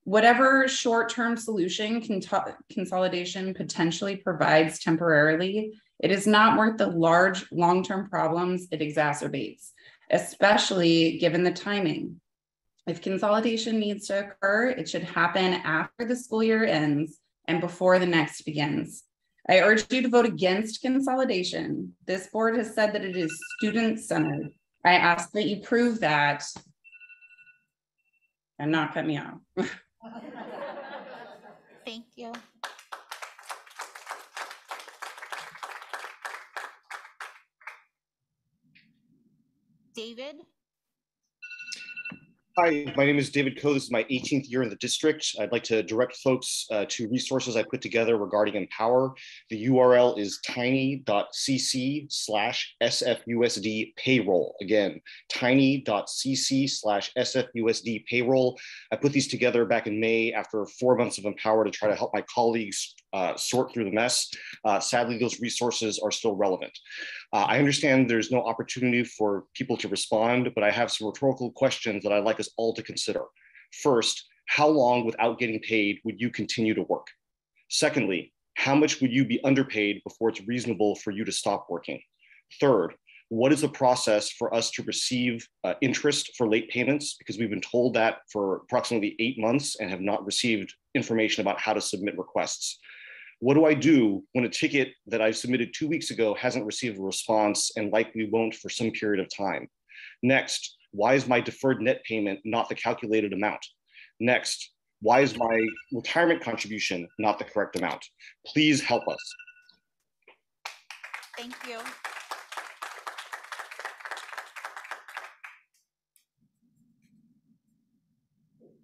[0.05, 2.01] Whatever short-term solution
[2.73, 9.73] consolidation potentially provides temporarily, it is not worth the large long-term problems it exacerbates,
[10.11, 12.23] especially given the timing.
[12.89, 17.99] If consolidation needs to occur, it should happen after the school year ends and before
[17.99, 19.05] the next begins.
[19.47, 21.93] I urge you to vote against consolidation.
[22.07, 24.53] This board has said that it is student-centered.
[24.87, 26.45] I ask that you prove that
[28.59, 29.39] and not cut me off.
[31.85, 32.33] Thank you.
[39.95, 40.37] David?
[42.61, 43.73] Hi, my name is David Coe.
[43.73, 45.25] This is my 18th year in the district.
[45.39, 49.15] I'd like to direct folks uh, to resources I put together regarding Empower.
[49.49, 54.57] The URL is tiny.cc slash SFUSD payroll.
[54.61, 58.59] Again, tiny.cc slash SFUSD payroll.
[58.91, 61.95] I put these together back in May after four months of Empower to try to
[61.95, 64.31] help my colleagues uh, sort through the mess.
[64.65, 66.77] Uh, sadly, those resources are still relevant.
[67.33, 71.51] Uh, I understand there's no opportunity for people to respond, but I have some rhetorical
[71.53, 73.23] questions that I'd like us all to consider.
[73.83, 77.07] First, how long without getting paid would you continue to work?
[77.69, 82.01] Secondly, how much would you be underpaid before it's reasonable for you to stop working?
[82.61, 82.95] Third,
[83.29, 87.17] what is the process for us to receive uh, interest for late payments?
[87.19, 91.61] Because we've been told that for approximately eight months and have not received information about
[91.61, 92.79] how to submit requests.
[93.41, 96.99] What do I do when a ticket that I submitted two weeks ago hasn't received
[96.99, 99.69] a response and likely won't for some period of time?
[100.23, 103.65] Next, why is my deferred net payment not the calculated amount?
[104.19, 105.61] Next, why is my
[105.93, 108.05] retirement contribution not the correct amount?
[108.45, 109.35] Please help us.
[111.37, 111.79] Thank you.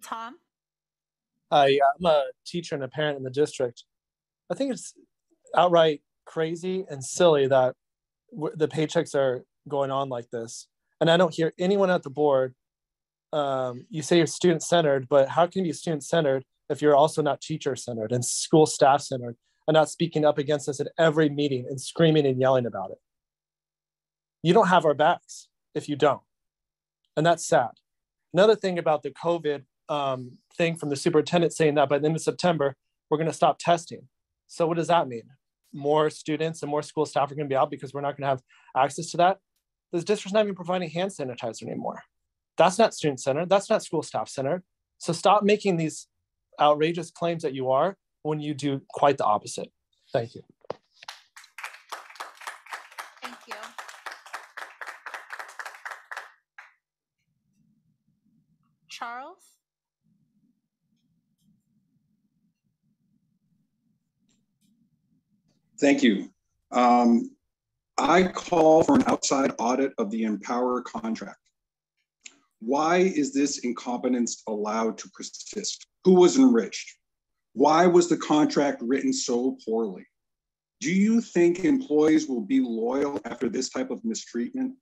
[0.01, 0.37] Tom?
[1.51, 3.83] Hi, I'm a teacher and a parent in the district.
[4.51, 4.93] I think it's
[5.55, 7.75] outright crazy and silly that
[8.31, 10.67] the paychecks are going on like this.
[11.01, 12.55] And I don't hear anyone at the board.
[13.33, 16.95] Um, you say you're student centered, but how can you be student centered if you're
[16.95, 19.35] also not teacher centered and school staff centered
[19.67, 22.97] and not speaking up against us at every meeting and screaming and yelling about it.
[24.43, 26.21] You don't have our backs if you don't.
[27.17, 27.71] And that's sad.
[28.33, 32.15] Another thing about the COVID um, thing from the superintendent saying that by the end
[32.15, 32.75] of September,
[33.09, 34.07] we're going to stop testing.
[34.47, 35.23] So, what does that mean?
[35.73, 38.23] More students and more school staff are going to be out because we're not going
[38.23, 38.41] to have
[38.75, 39.37] access to that.
[39.91, 42.01] The district's not even providing hand sanitizer anymore.
[42.57, 43.49] That's not student centered.
[43.49, 44.63] That's not school staff centered.
[44.97, 46.07] So, stop making these
[46.59, 49.71] outrageous claims that you are when you do quite the opposite.
[50.11, 50.41] Thank you.
[53.21, 53.55] Thank you.
[58.87, 59.55] Charles?
[65.79, 66.29] Thank you.
[66.71, 67.31] Um,
[67.97, 71.39] I call for an outside audit of the Empower contract.
[72.59, 75.85] Why is this incompetence allowed to persist?
[76.03, 76.97] Who was enriched?
[77.53, 80.05] Why was the contract written so poorly?
[80.81, 84.75] Do you think employees will be loyal after this type of mistreatment?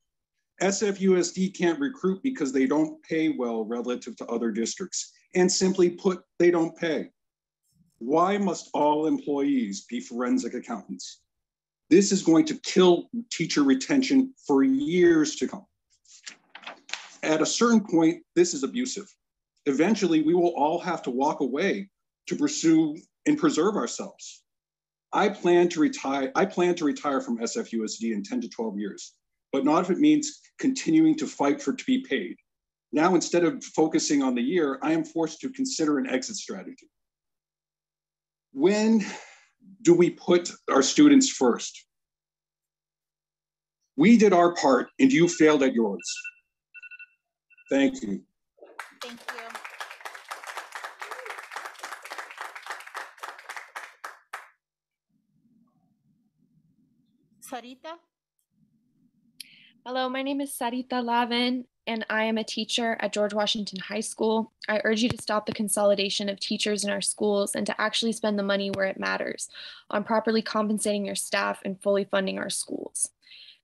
[0.61, 5.11] SFUSD can't recruit because they don't pay well relative to other districts.
[5.35, 7.09] And simply put, they don't pay.
[7.99, 11.19] Why must all employees be forensic accountants?
[11.89, 15.65] This is going to kill teacher retention for years to come.
[17.21, 19.13] At a certain point, this is abusive.
[19.65, 21.89] Eventually, we will all have to walk away
[22.27, 24.43] to pursue and preserve ourselves.
[25.13, 26.31] I plan to retire.
[26.35, 29.13] I plan to retire from SFUSD in 10 to 12 years,
[29.51, 32.35] but not if it means continuing to fight for to be paid.
[32.91, 36.89] Now, instead of focusing on the year, I am forced to consider an exit strategy.
[38.54, 39.04] When
[39.82, 41.86] do we put our students first?
[43.95, 46.01] We did our part and you failed at yours.
[47.70, 48.22] Thank you.
[49.01, 49.43] Thank you.
[57.41, 57.97] Sarita?
[59.86, 63.99] Hello, my name is Sarita Lavin, and I am a teacher at George Washington High
[63.99, 64.53] School.
[64.69, 68.13] I urge you to stop the consolidation of teachers in our schools and to actually
[68.13, 69.49] spend the money where it matters
[69.89, 73.09] on properly compensating your staff and fully funding our schools.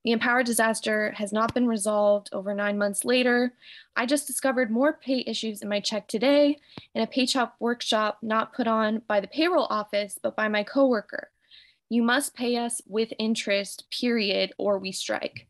[0.03, 3.53] The Empower disaster has not been resolved over nine months later.
[3.95, 6.59] I just discovered more pay issues in my check today
[6.95, 10.63] in a pay chop workshop not put on by the payroll office, but by my
[10.63, 11.29] coworker.
[11.87, 15.48] You must pay us with interest, period, or we strike.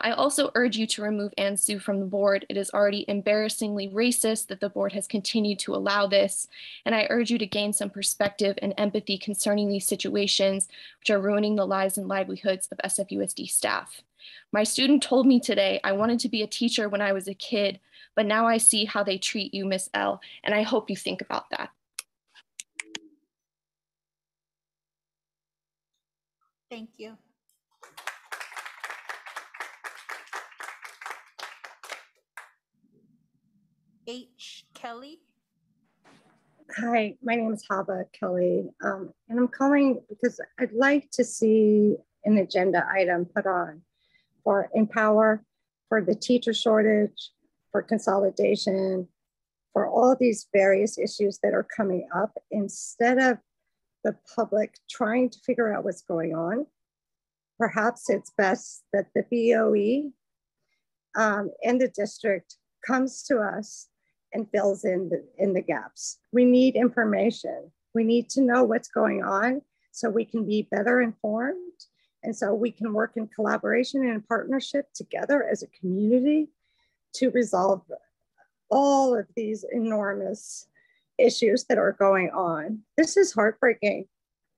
[0.00, 2.46] I also urge you to remove Ann Hsu from the board.
[2.48, 6.48] It is already embarrassingly racist that the board has continued to allow this.
[6.84, 10.68] And I urge you to gain some perspective and empathy concerning these situations,
[11.00, 14.02] which are ruining the lives and livelihoods of SFUSD staff.
[14.52, 17.34] My student told me today I wanted to be a teacher when I was a
[17.34, 17.80] kid,
[18.14, 21.20] but now I see how they treat you, Miss L, and I hope you think
[21.20, 21.70] about that.
[26.70, 27.16] Thank you.
[34.06, 34.66] H.
[34.74, 35.20] Kelly?
[36.76, 41.96] Hi, my name is Haba Kelly, um, and I'm calling because I'd like to see
[42.24, 43.82] an agenda item put on
[44.42, 45.44] for Empower,
[45.88, 47.30] for the teacher shortage,
[47.70, 49.08] for consolidation,
[49.72, 53.38] for all these various issues that are coming up instead of
[54.02, 56.66] the public trying to figure out what's going on.
[57.58, 60.12] Perhaps it's best that the BOE
[61.20, 63.88] um, and the district comes to us
[64.34, 66.18] and fills in the, in the gaps.
[66.32, 67.70] We need information.
[67.94, 69.62] We need to know what's going on
[69.92, 71.56] so we can be better informed
[72.24, 76.48] and so we can work in collaboration and in partnership together as a community
[77.14, 77.82] to resolve
[78.70, 80.66] all of these enormous
[81.18, 82.80] issues that are going on.
[82.96, 84.06] This is heartbreaking.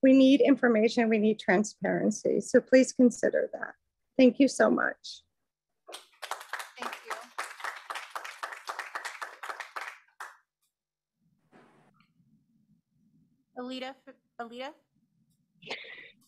[0.02, 2.40] We need information, we need transparency.
[2.40, 3.74] So please consider that.
[4.16, 5.22] Thank you so much.
[13.66, 13.94] Alita,
[14.40, 14.68] Alita?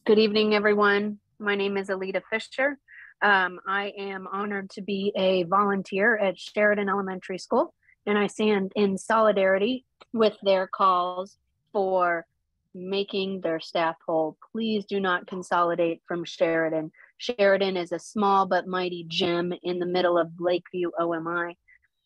[0.05, 1.21] Good evening, everyone.
[1.39, 2.77] My name is Alida Fisher.
[3.23, 7.73] Um, I am honored to be a volunteer at Sheridan Elementary School,
[8.07, 11.39] and I stand in solidarity with their calls
[11.73, 12.27] for
[12.75, 14.37] making their staff whole.
[14.51, 16.91] Please do not consolidate from Sheridan.
[17.19, 21.57] Sheridan is a small but mighty gem in the middle of Lakeview OMI.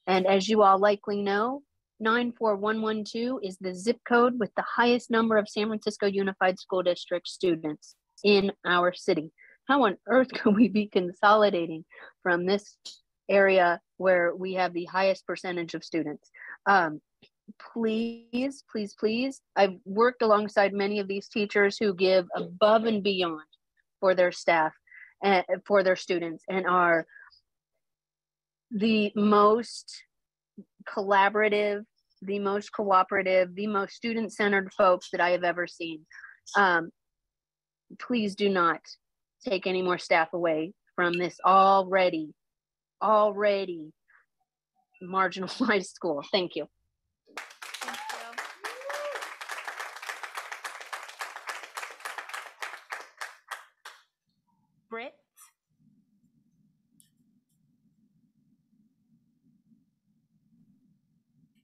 [0.06, 1.62] And as you all likely know,
[2.02, 7.26] 94112 is the zip code with the highest number of San Francisco Unified School District
[7.28, 7.94] students
[8.24, 9.32] in our city.
[9.68, 11.84] How on earth can we be consolidating
[12.22, 12.76] from this
[13.28, 16.28] area where we have the highest percentage of students?
[16.66, 17.00] Um,
[17.72, 23.42] please, please, please, I've worked alongside many of these teachers who give above and beyond
[24.00, 24.72] for their staff
[25.22, 27.06] and for their students and are
[28.72, 30.02] the most
[30.88, 31.84] collaborative,
[32.22, 36.06] the most cooperative, the most student centered folks that I have ever seen.
[36.56, 36.90] Um,
[37.98, 38.80] please do not
[39.44, 42.32] take any more staff away from this already,
[43.02, 43.92] already
[45.02, 46.22] marginalized school.
[46.30, 46.66] Thank you.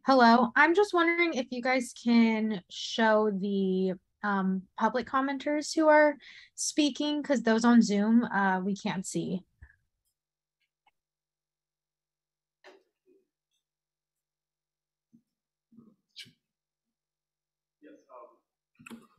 [0.09, 3.93] Hello, I'm just wondering if you guys can show the
[4.25, 6.17] um, public commenters who are
[6.55, 9.43] speaking, because those on Zoom, uh, we can't see.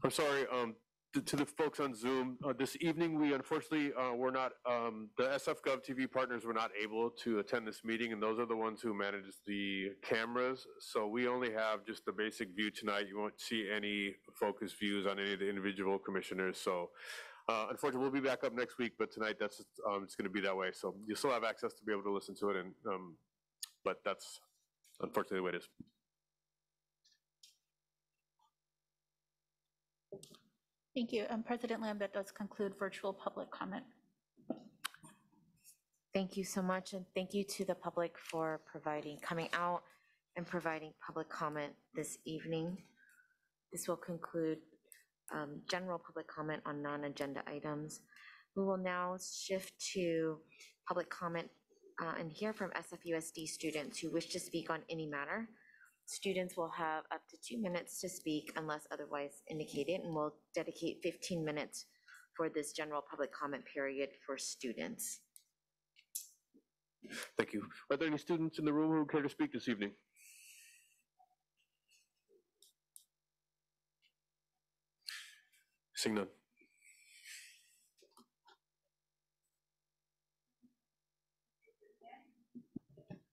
[0.03, 0.73] I'm sorry, um,
[1.13, 5.09] to, to the folks on Zoom, uh, this evening, we unfortunately, uh, were not, um,
[5.17, 8.45] the SF Gov TV partners were not able to attend this meeting, and those are
[8.45, 10.67] the ones who manage the cameras.
[10.79, 13.07] So we only have just the basic view tonight.
[13.09, 16.59] You won't see any focus views on any of the individual commissioners.
[16.59, 16.91] So,
[17.47, 20.41] uh, unfortunately, we'll be back up next week, but tonight, that's, um, it's gonna be
[20.41, 20.71] that way.
[20.71, 23.15] So you still have access to be able to listen to it and, um,
[23.83, 24.39] but that's
[25.01, 25.69] unfortunately the way it is.
[30.99, 31.25] Thank you.
[31.29, 33.85] And President Lam, that does conclude virtual public comment.
[36.13, 39.83] Thank you so much, and thank you to the public for providing, coming out
[40.35, 42.79] and providing public comment this evening.
[43.71, 44.57] This will conclude
[45.33, 48.01] um, general public comment on non-agenda items.
[48.57, 50.39] We will now shift to
[50.85, 51.47] public comment
[52.03, 55.47] uh, and hear from SFUSD students who wish to speak on any matter.
[56.09, 60.97] Students will have up to two minutes to speak unless otherwise indicated, and we'll dedicate
[61.03, 61.85] 15 minutes
[62.35, 65.19] for this general public comment period for students.
[67.37, 67.61] Thank you.
[67.91, 69.91] Are there any students in the room who care to speak this evening?
[75.95, 76.27] Seeing none.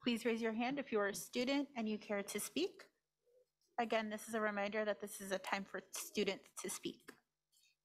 [0.06, 2.84] Please raise your hand if you are a student and you care to speak.
[3.80, 7.00] Again, this is a reminder that this is a time for students to speak.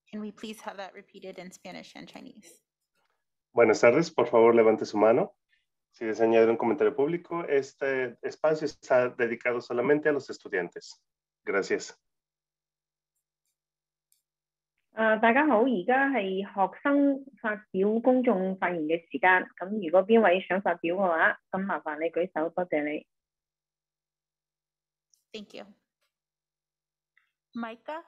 [0.07, 2.61] Can we please have that repeated in Spanish and Chinese?
[3.55, 5.33] Buenas tardes, por favor levante su mano.
[5.93, 11.01] Si desea añadir un comentario público, este espacio está dedicado solamente a los estudiantes.
[11.43, 11.99] Gracias.
[14.94, 19.46] 诶、大家好，而家系学生发表公众发言嘅时间。
[19.58, 23.06] 咁如果边位想发表嘅话，咁麻烦你举手，多谢你。
[25.32, 25.66] Thank you.
[27.54, 28.02] Micah?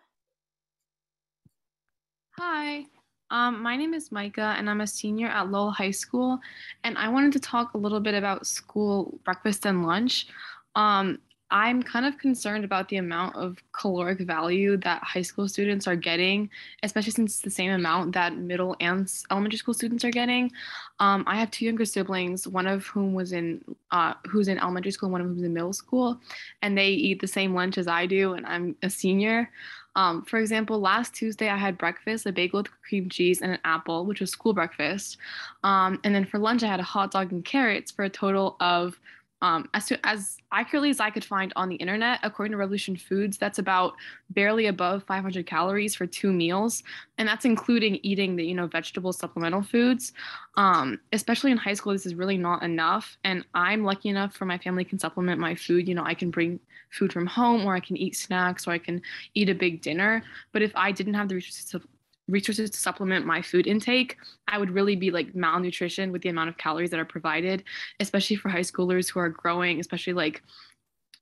[2.38, 2.86] Hi,
[3.30, 6.40] um, my name is Micah, and I'm a senior at Lowell High School.
[6.82, 10.26] And I wanted to talk a little bit about school breakfast and lunch.
[10.74, 11.18] Um,
[11.53, 15.95] I'm kind of concerned about the amount of caloric value that high school students are
[15.95, 16.49] getting,
[16.81, 20.51] especially since it's the same amount that middle and elementary school students are getting.
[20.99, 24.91] Um, I have two younger siblings, one of whom was in uh, who's in elementary
[24.91, 26.19] school, one of whom's in middle school,
[26.63, 29.51] and they eat the same lunch as I do, and I'm a senior.
[29.95, 33.59] Um, for example, last Tuesday I had breakfast, a bagel with cream cheese and an
[33.63, 35.17] apple, which was school breakfast.
[35.63, 38.55] Um, and then for lunch I had a hot dog and carrots for a total
[38.59, 38.99] of
[39.43, 43.37] um, as, as accurately as I could find on the internet, according to Revolution Foods,
[43.37, 43.93] that's about
[44.29, 46.81] barely above 500 calories for two meals,
[47.17, 50.13] and that's including eating the you know vegetable supplemental foods.
[50.55, 54.45] Um, especially in high school, this is really not enough, and I'm lucky enough for
[54.45, 55.89] my family can supplement my food.
[55.89, 56.57] You know, I can bring
[56.89, 59.01] food from home, or I can eat snacks, or I can
[59.33, 60.23] eat a big dinner.
[60.53, 61.81] But if I didn't have the resources to
[62.27, 64.17] resources to supplement my food intake,
[64.47, 67.63] I would really be like malnutrition with the amount of calories that are provided,
[67.99, 70.41] especially for high schoolers who are growing, especially like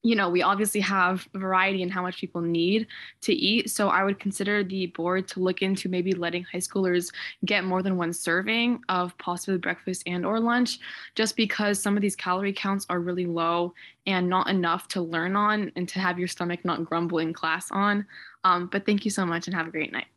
[0.04, 2.88] you know, we obviously have variety in how much people need
[3.22, 3.70] to eat.
[3.70, 7.14] So I would consider the board to look into maybe letting high schoolers
[7.46, 10.80] get more than one serving of possibly breakfast and or lunch,
[11.14, 13.74] just because some of these calorie counts are really low
[14.08, 17.70] and not enough to learn on and to have your stomach not grumble in class
[17.70, 18.06] on.
[18.44, 20.08] Um, but thank you so much and have a great night.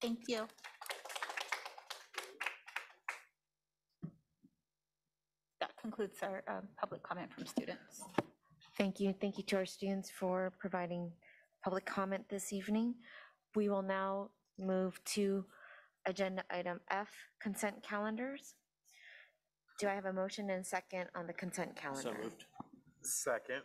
[0.00, 0.46] Thank you.
[5.60, 8.02] That concludes our um, public comment from students.
[8.76, 9.12] Thank you.
[9.20, 11.10] Thank you to our students for providing
[11.64, 12.94] public comment this evening.
[13.56, 15.44] We will now move to
[16.06, 17.08] agenda item F,
[17.40, 18.54] consent calendars.
[19.80, 22.16] Do I have a motion and second on the consent calendar?
[23.02, 23.62] Second.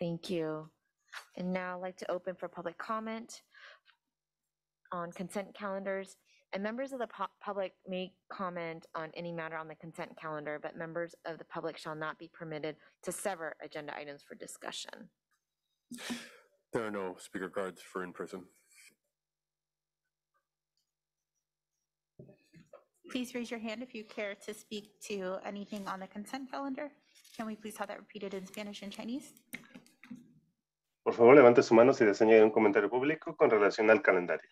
[0.00, 0.68] Thank you.
[1.36, 3.42] And now I'd like to open for public comment
[4.92, 6.16] on consent calendars.
[6.54, 10.58] And members of the pu- public may comment on any matter on the consent calendar,
[10.62, 15.08] but members of the public shall not be permitted to sever agenda items for discussion.
[16.74, 18.42] There are no speaker cards for in-person.
[23.10, 26.90] Please raise your hand if you care to speak to anything on the consent calendar.
[27.36, 29.32] Can we please have that repeated in Spanish and Chinese?
[31.04, 34.48] Por favor, levante su mano si desea añadir un comentario público con relación al calendario.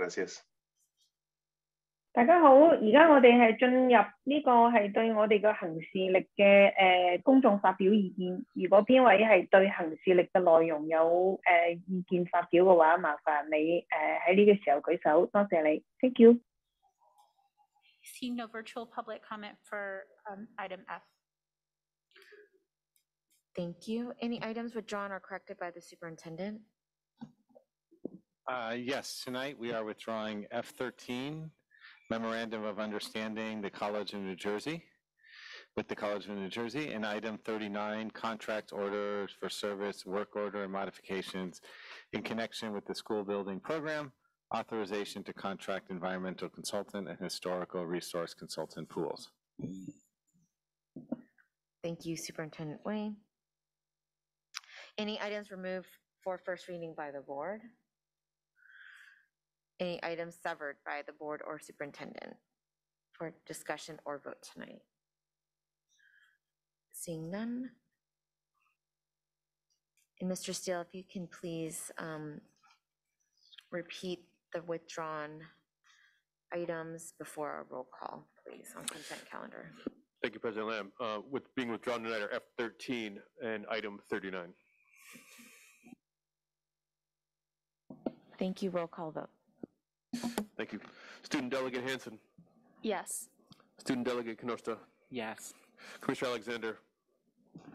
[0.00, 0.40] Gracias.
[2.12, 6.74] 大家好，而家我哋係進入呢個係對我哋嘅行事歷嘅
[7.18, 8.44] 誒公眾發表意見。
[8.54, 13.86] 如果邊位係對行事歷嘅內容有誒、呃意見發表嘅話，麻煩你誒
[14.26, 16.40] 喺呢個時候舉手，多謝你，thank you。
[18.02, 21.02] Seeing no virtual public comment for um, item F.
[23.54, 24.14] Thank you.
[24.20, 26.62] Any items withdrawn or corrected by the superintendent?
[28.48, 31.50] Uh, Yes, tonight we are withdrawing F13
[32.10, 34.82] Memorandum of Understanding, the College of New Jersey,
[35.76, 40.64] with the College of New Jersey, and item 39 Contract Orders for Service, Work Order
[40.64, 41.60] and Modifications
[42.12, 44.12] in connection with the school building program,
[44.54, 49.30] authorization to contract environmental consultant and historical resource consultant pools.
[51.84, 53.16] Thank you, Superintendent Wayne.
[54.98, 55.86] Any items removed
[56.24, 57.60] for first reading by the board?
[59.80, 62.34] Any items severed by the board or superintendent
[63.12, 64.82] for discussion or vote tonight?
[66.92, 67.70] Seeing none.
[70.20, 70.54] And Mr.
[70.54, 72.42] Steele, if you can please um,
[73.72, 74.20] repeat
[74.52, 75.40] the withdrawn
[76.52, 79.70] items before our roll call, please, on consent calendar.
[80.20, 80.92] Thank you, President Lam.
[81.00, 84.52] Uh, With being withdrawn tonight are F13 and item 39.
[88.38, 89.30] Thank you, roll call vote.
[90.56, 90.80] Thank you.
[91.22, 92.18] Student Delegate Hanson,
[92.82, 93.28] Yes.
[93.78, 94.78] Student Delegate Canosta,
[95.10, 95.54] Yes.
[96.00, 96.78] Commissioner Alexander.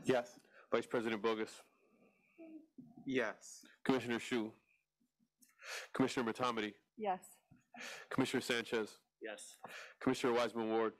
[0.03, 0.39] Yes.
[0.71, 1.61] Vice President Boggess,
[3.05, 3.63] Yes.
[3.83, 4.51] Commissioner Hsu,
[5.93, 7.21] Commissioner Motamedi, Yes.
[8.09, 9.57] Commissioner Sanchez, Yes.
[10.01, 10.93] Commissioner Weissman Ward,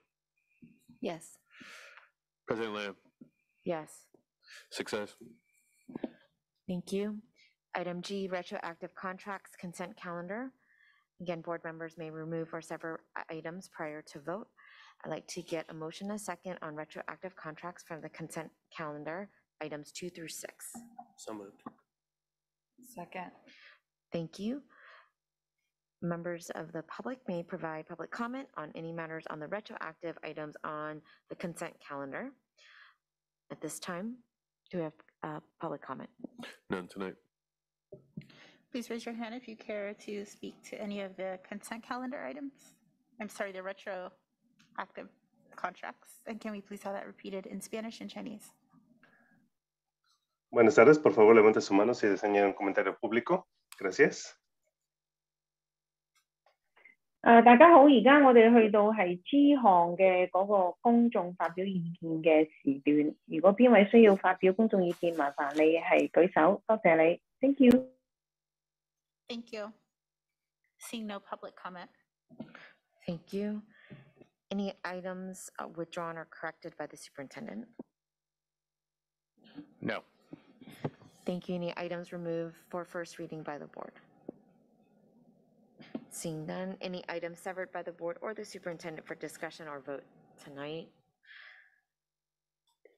[1.01, 1.38] Yes.
[2.47, 2.95] President Lam,
[3.65, 4.05] Yes.
[4.71, 5.15] six ayes.
[6.67, 7.21] Thank you.
[7.75, 10.51] Item G, retroactive contracts consent calendar.
[11.22, 14.47] Again, board members may remove or sever i- items prior to vote.
[15.03, 18.49] I'd like to get a motion and a second on retroactive contracts from the consent
[18.76, 19.30] calendar,
[19.61, 20.74] items two through six.
[21.18, 21.61] So moved.
[22.82, 23.32] Second.
[24.11, 24.61] Thank you.
[26.01, 30.55] Members of the public may provide public comment on any matters on the retroactive items
[30.63, 32.32] on the consent calendar.
[33.51, 34.18] At this time,
[34.72, 34.93] do we have
[35.24, 36.09] uh, public comment?
[36.70, 37.16] None tonight.
[38.74, 42.18] Please raise your hand if you care to speak to any of the consent calendar
[42.24, 42.52] items.
[43.20, 45.08] I'm sorry, the retroactive
[45.56, 46.20] contracts.
[46.26, 48.52] And can we please have that repeated in Spanish and Chinese?
[50.52, 53.46] Buenas tardes, por favor, levante su mano si desea añadir un comentario público.
[53.78, 54.36] Gracias.
[57.22, 63.14] 诶、呃大家好，而家我哋去到系 G 项嘅嗰个公众发表意见嘅时段。
[63.26, 67.90] 如果边位需要发表公众意见，麻烦你系举手，多谢你，thank you。
[69.30, 69.71] Thank you.
[70.80, 71.89] Seeing no public comment.
[73.07, 73.61] Thank you.
[74.51, 77.65] Any items uh, withdrawn or corrected by the superintendent?
[79.82, 80.01] No.
[81.26, 81.55] Thank you.
[81.55, 83.93] Any items removed for first reading by the board?
[86.11, 90.03] Seeing none, any items severed by the board or the superintendent for discussion or vote
[90.41, 90.88] tonight?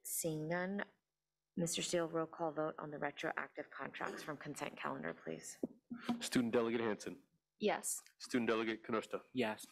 [0.03, 0.83] Seeing none,
[1.59, 1.83] Mr.
[1.83, 5.57] Steele, roll call vote on the retroactive contracts from consent calendar, please.
[6.19, 7.15] Student Delegate Hanson,
[7.59, 8.01] Yes.
[8.19, 9.65] Student Delegate Canosta, Yes.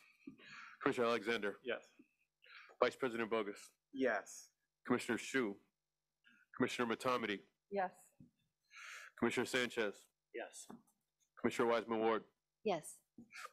[0.81, 1.57] Commissioner Alexander.
[1.63, 1.83] Yes.
[2.83, 3.59] Vice President Boggess,
[3.93, 4.49] Yes.
[4.87, 5.55] Commissioner Hsu,
[6.57, 7.91] Commissioner Motamedi, Yes.
[9.19, 9.95] Commissioner Sanchez,
[10.33, 10.67] Yes.
[11.39, 12.23] Commissioner Weissman Ward,
[12.63, 12.97] Yes.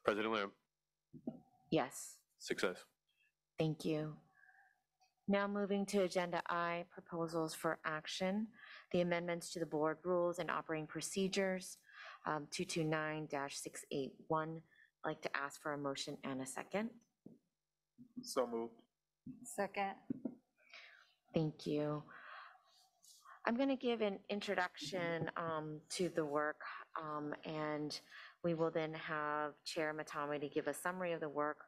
[0.04, 0.52] President Lam,
[1.70, 2.16] Yes.
[2.38, 2.84] Success.
[3.58, 4.16] Thank you.
[5.28, 8.48] Now moving to Agenda I, proposals for action,
[8.90, 11.78] the amendments to the board rules and operating procedures,
[12.26, 14.10] um, 229-681.
[14.30, 16.90] I'd like to ask for a motion and a second.
[18.22, 18.74] So moved.
[19.44, 19.94] Second.
[21.32, 22.02] Thank you.
[23.46, 26.60] I'm going to give an introduction um, to the work,
[27.00, 27.98] um, and
[28.44, 31.58] we will then have Chair Motamedi to give a summary of the work.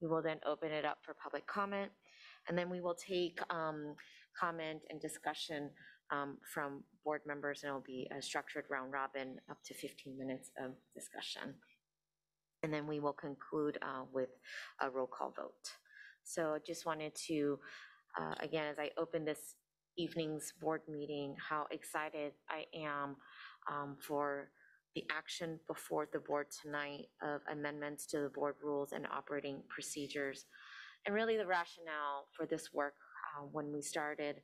[0.00, 1.90] We will then open it up for public comment,
[2.48, 3.94] and then we will take um,
[4.38, 5.70] comment and discussion
[6.10, 10.50] um, from board members, and it'll be a structured round robin, up to 15 minutes
[10.62, 11.54] of discussion.
[12.62, 14.30] And then we will conclude uh, with
[14.80, 15.52] a roll call vote.
[16.24, 17.58] So I just wanted to,
[18.18, 19.56] uh, again, as I open this
[19.96, 23.16] evening's board meeting, how excited I am
[23.70, 24.48] um, for
[24.94, 30.46] the action before the board tonight of amendments to the board rules and operating procedures.
[31.06, 32.94] And really the rationale for this work
[33.36, 34.36] uh, when we started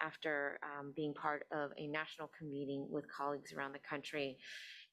[0.00, 4.36] after um, being part of a national convening with colleagues around the country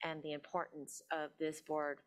[0.04, 2.00] and the importance of this board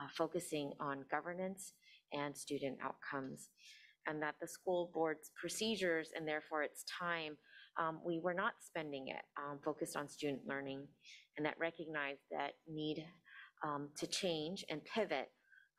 [0.00, 1.74] uh, focusing on governance
[2.12, 3.48] and student outcomes.
[4.06, 7.36] And that the school board's procedures and therefore its time,
[7.80, 10.86] um, we were not spending it um, focused on student learning
[11.36, 13.04] and that recognized that need
[13.64, 15.30] um, to change and pivot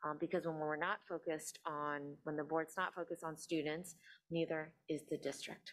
[0.04, 3.96] um, because when we're not focused on, when the board's not focused on students,
[4.30, 5.72] neither is the district.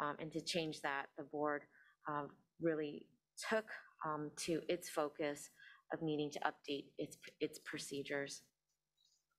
[0.00, 1.62] Um, and to change that, the board
[2.08, 2.28] um,
[2.60, 3.06] really
[3.50, 3.64] took
[4.06, 5.50] um, to its focus
[5.92, 8.42] of needing to update its, its procedures.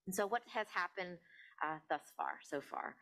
[0.06, 1.18] And so what has happened
[1.66, 2.96] uh, thus far, so far?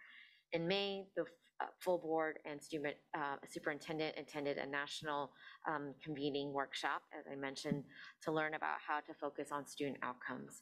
[0.54, 1.24] In May, the
[1.62, 5.32] uh, full board and student, uh, superintendent attended a national
[5.68, 7.84] um, convening workshop, as I mentioned,
[8.24, 10.62] to learn about how to focus on student outcomes.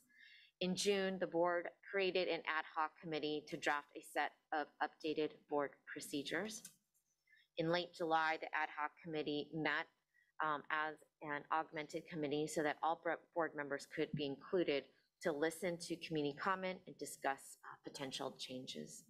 [0.62, 5.30] In June, the board created an ad hoc committee to draft a set of updated
[5.50, 6.64] board procedures.
[7.58, 9.88] In late July, the ad hoc committee met
[10.44, 13.02] um, as an augmented committee so that all
[13.34, 14.84] board members could be included
[15.22, 19.06] to listen to community comment and discuss uh, potential changes.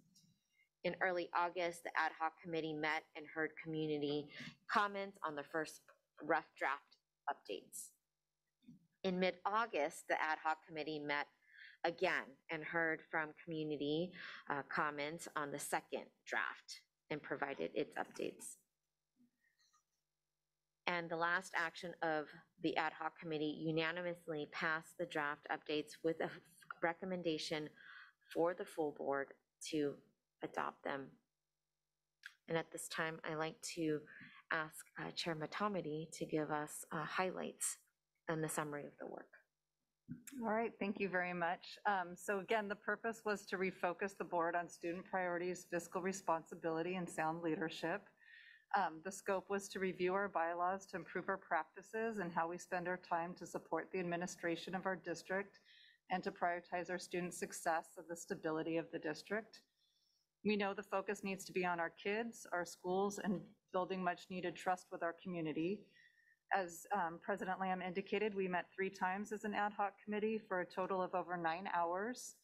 [0.84, 4.28] In early August, the ad hoc committee met and heard community
[4.70, 5.80] comments on the first
[6.22, 6.96] rough draft
[7.28, 7.88] updates.
[9.02, 11.26] In mid-August, the ad hoc committee met
[11.84, 14.12] again and heard from community
[14.50, 18.56] uh, comments on the second draft and provided its updates.
[20.86, 22.26] And the last action of
[22.62, 26.30] the ad hoc committee unanimously passed the draft updates with a
[26.82, 27.68] recommendation
[28.32, 29.28] for the full board
[29.70, 29.94] to
[30.42, 31.06] adopt them.
[32.48, 34.00] And at this time, I like to
[34.52, 37.76] ask uh, Chair Motamedi to give us uh, highlights
[38.28, 39.39] and the summary of the work.
[40.42, 41.78] All right, thank you very much.
[41.86, 46.94] Um, so again, the purpose was to refocus the board on student priorities, fiscal responsibility,
[46.94, 48.02] and sound leadership.
[48.76, 52.56] Um, the scope was to review our bylaws to improve our practices and how we
[52.56, 55.58] spend our time to support the administration of our district
[56.10, 59.60] and to prioritize our student success of the stability of the district.
[60.44, 63.40] We know the focus needs to be on our kids, our schools, and
[63.72, 65.80] building much needed trust with our community.
[66.52, 70.60] As um, President Lam indicated, we met three times as an ad hoc committee for
[70.60, 72.34] a total of over nine hours.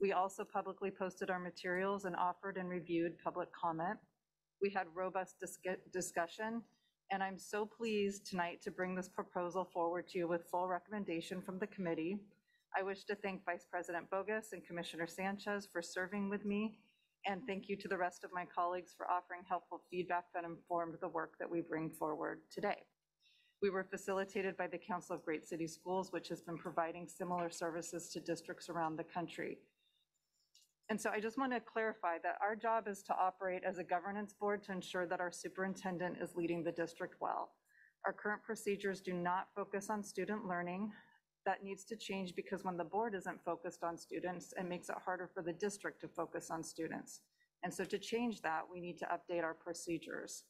[0.00, 3.98] We also publicly posted our materials and offered and reviewed public comment.
[4.60, 5.58] We had robust dis
[5.92, 6.62] discussion,
[7.12, 11.40] and I'm so pleased tonight to bring this proposal forward to you with full recommendation
[11.40, 12.18] from the committee.
[12.76, 16.78] I wish to thank Vice President Boggess and Commissioner Sanchez for serving with me
[17.26, 20.96] and thank you to the rest of my colleagues for offering helpful feedback that informed
[21.00, 22.82] the work that we bring forward today.
[23.64, 27.48] We were facilitated by the Council of Great City Schools, which has been providing similar
[27.48, 29.56] services to districts around the country.
[30.90, 33.82] And so I just want to clarify that our job is to operate as a
[33.82, 37.52] governance board to ensure that our superintendent is leading the district well.
[38.04, 40.92] Our current procedures do not focus on student learning.
[41.46, 44.96] That needs to change because when the board isn't focused on students, it makes it
[45.02, 47.22] harder for the district to focus on students.
[47.62, 50.44] And so to change that, we need to update our procedures.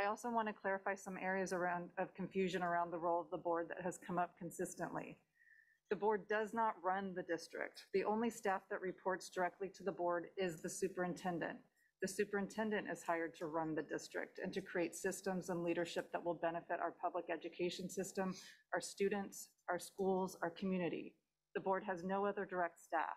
[0.00, 3.38] I also want to clarify some areas around of confusion around the role of the
[3.38, 5.16] board that has come up consistently.
[5.90, 7.86] The board does not run the district.
[7.92, 11.58] The only staff that reports directly to the board is the superintendent.
[12.02, 16.24] The superintendent is hired to run the district and to create systems and leadership that
[16.24, 18.34] will benefit our public education system,
[18.72, 21.14] our students, our schools, our community.
[21.54, 23.16] The board has no other direct staff.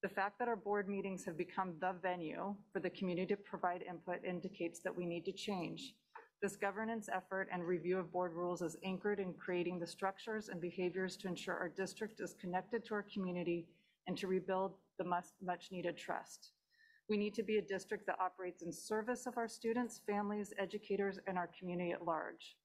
[0.00, 3.82] The fact that our board meetings have become the venue for the community to provide
[3.82, 5.94] input indicates that we need to change.
[6.40, 10.60] This governance effort and review of board rules is anchored in creating the structures and
[10.60, 13.66] behaviors to ensure our district is connected to our community
[14.06, 16.52] and to rebuild the much needed trust.
[17.08, 21.18] We need to be a district that operates in service of our students, families, educators,
[21.26, 22.56] and our community at large.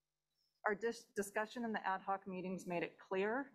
[0.67, 3.47] Our dis discussion in the ad hoc meetings made it clear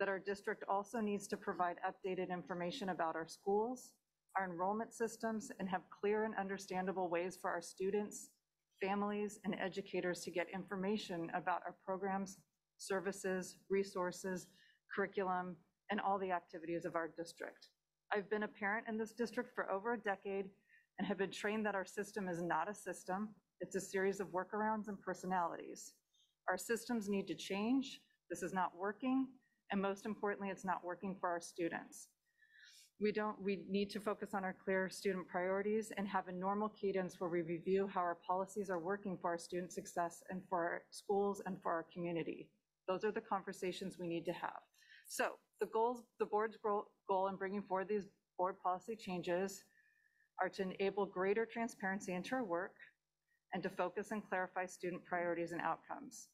[0.00, 3.92] that our district also needs to provide updated information about our schools,
[4.36, 8.30] our enrollment systems, and have clear and understandable ways for our students,
[8.82, 12.38] families, and educators to get information about our programs,
[12.78, 14.46] services, resources,
[14.94, 15.54] curriculum,
[15.90, 17.68] and all the activities of our district.
[18.12, 20.46] I've been a parent in this district for over a decade
[20.98, 23.34] and have been trained that our system is not a system.
[23.60, 25.92] It's a series of workarounds and personalities.
[26.48, 28.00] Our systems need to change.
[28.30, 29.26] This is not working.
[29.70, 32.08] And most importantly, it's not working for our students.
[33.00, 36.68] We don't, we need to focus on our clear student priorities and have a normal
[36.68, 40.58] cadence where we review how our policies are working for our student success and for
[40.58, 42.50] our schools and for our community.
[42.86, 44.60] Those are the conversations we need to have.
[45.08, 46.58] So the goals, the board's
[47.08, 49.62] goal in bringing forward these board policy changes
[50.42, 52.74] are to enable greater transparency into our work
[53.54, 56.28] and to focus and clarify student priorities and outcomes.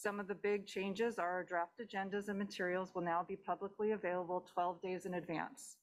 [0.00, 3.90] Some of the big changes are our draft agendas and materials will now be publicly
[3.90, 5.76] available 12 days in advance.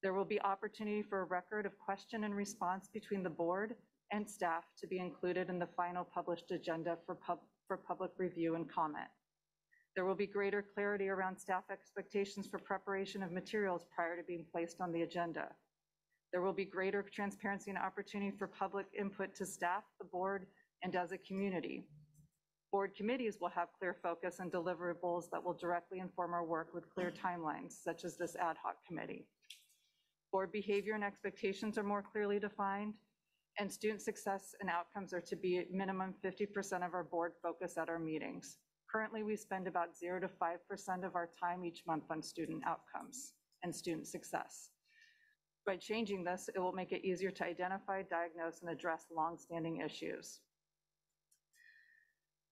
[0.00, 3.74] There will be opportunity for a record of question and response between the board
[4.12, 8.54] and staff to be included in the final published agenda for, pub, for public review
[8.54, 9.08] and comment.
[9.96, 14.44] There will be greater clarity around staff expectations for preparation of materials prior to being
[14.52, 15.48] placed on the agenda.
[16.30, 20.46] There will be greater transparency and opportunity for public input to staff, the board,
[20.84, 21.88] and as a community.
[22.76, 26.90] Board committees will have clear focus and deliverables that will directly inform our work with
[26.90, 29.24] clear timelines, such as this ad hoc committee.
[30.30, 32.92] Board behavior and expectations are more clearly defined,
[33.58, 37.78] and student success and outcomes are to be at minimum 50% of our board focus
[37.78, 38.58] at our meetings.
[38.92, 43.32] Currently, we spend about 0 to 5% of our time each month on student outcomes
[43.62, 44.68] and student success.
[45.64, 50.40] By changing this, it will make it easier to identify, diagnose, and address longstanding issues.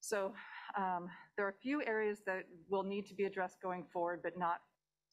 [0.05, 0.35] So
[0.77, 4.39] um, there are a few areas that will need to be addressed going forward, but
[4.39, 4.59] not,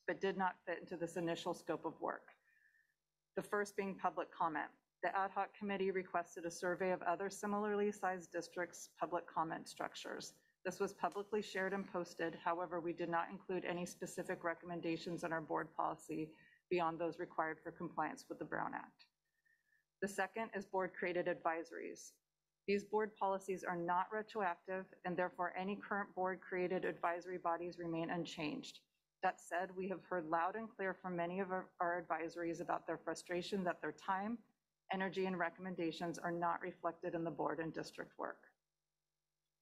[0.06, 2.28] but did not fit into this initial scope of work.
[3.38, 4.68] The first being public comment.
[5.02, 10.34] The ad hoc committee requested a survey of other similarly sized districts' public comment structures.
[10.66, 12.38] This was publicly shared and posted.
[12.44, 16.32] However, we did not include any specific recommendations in our board policy
[16.70, 19.06] beyond those required for compliance with the Brown Act.
[20.02, 22.12] The second is board-created advisories.
[22.68, 28.80] These board policies are not retroactive, and therefore any current board-created advisory bodies remain unchanged.
[29.24, 32.88] That said, we have heard loud and clear from many of our, our advisories about
[32.88, 34.38] their frustration that their time,
[34.94, 38.40] energy, and recommendations are not reflected in the board and district work.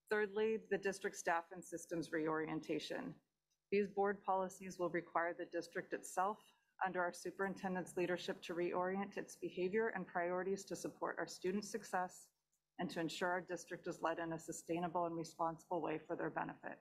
[0.09, 3.13] Thirdly, the district staff and systems reorientation.
[3.71, 6.37] These board policies will require the district itself,
[6.85, 12.27] under our superintendent's leadership, to reorient its behavior and priorities to support our student success
[12.79, 16.29] and to ensure our district is led in a sustainable and responsible way for their
[16.29, 16.79] benefit.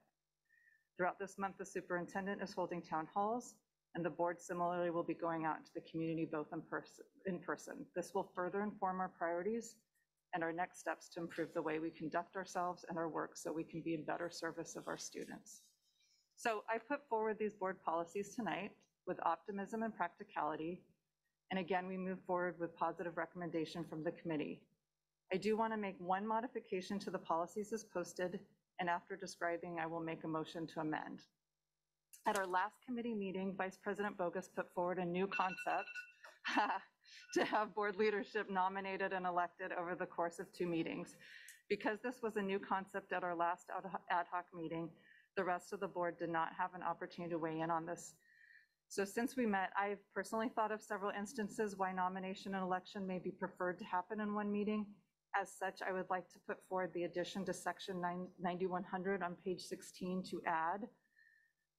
[0.97, 3.55] Throughout this month, the superintendent is holding town halls,
[3.95, 7.05] and the board similarly will be going out into the community both in person.
[7.27, 7.87] In person.
[7.95, 9.77] This will further inform our priorities
[10.35, 13.53] and our next steps to improve the way we conduct ourselves and our work so
[13.53, 15.63] we can be in better service of our students.
[16.37, 18.73] So I put forward these board policies tonight
[19.07, 20.83] with optimism and practicality.
[21.51, 24.61] And again, we move forward with positive recommendation from the committee.
[25.33, 28.41] I do want to make one modification to the policies as posted,
[28.81, 31.20] and after describing, I will make a motion to amend.
[32.26, 35.89] At our last committee meeting, Vice President Boggess put forward a new concept
[37.35, 41.14] to have board leadership nominated and elected over the course of two meetings.
[41.68, 43.66] Because this was a new concept at our last
[44.11, 44.89] ad hoc meeting,
[45.37, 48.14] the rest of the board did not have an opportunity to weigh in on this.
[48.89, 53.18] So since we met, I've personally thought of several instances why nomination and election may
[53.18, 54.87] be preferred to happen in one meeting.
[55.37, 58.01] As such, I would like to put forward the addition to section
[58.41, 60.89] 9100 on page 16 to add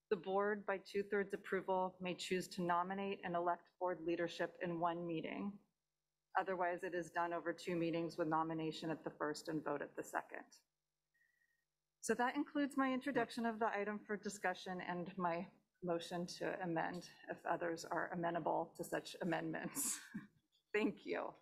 [0.09, 5.05] the board, by two-thirds approval, may choose to nominate and elect board leadership in one
[5.05, 5.51] meeting.
[6.39, 9.95] Otherwise, it is done over two meetings with nomination at the first and vote at
[9.95, 10.45] the second.
[12.01, 15.45] So that includes my introduction of the item for discussion and my
[15.83, 19.99] motion to amend if others are amenable to such amendments.
[20.73, 21.33] Thank you.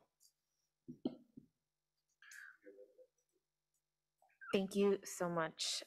[4.54, 5.84] Thank you so much,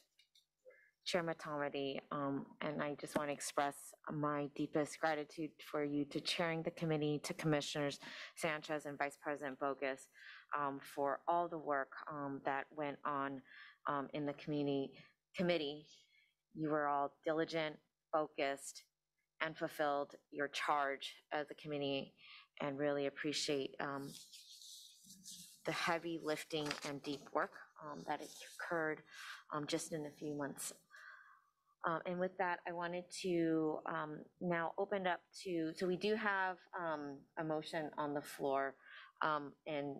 [1.07, 3.75] Chair Motamedi, um, and I just want to express
[4.13, 7.99] my deepest gratitude for you to chairing the committee, to Commissioners
[8.37, 10.01] Sanchez and Vice President Boggess
[10.59, 13.41] um, for all the work um, that went on
[13.89, 14.91] um, in the community
[15.35, 15.87] committee.
[16.55, 17.77] You were all diligent,
[18.13, 18.83] focused,
[19.41, 22.13] and fulfilled your charge as a committee,
[22.61, 24.13] and really appreciate um,
[25.65, 27.53] the heavy lifting and deep work
[27.85, 29.03] um, that occurred
[29.53, 30.73] um, just in a few months
[31.87, 36.15] um, and with that, I wanted to um, now open up to, so we do
[36.15, 38.75] have um, a motion on the floor
[39.23, 39.97] um, and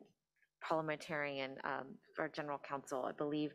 [0.63, 3.53] parliamentarian um, for general counsel, I believe.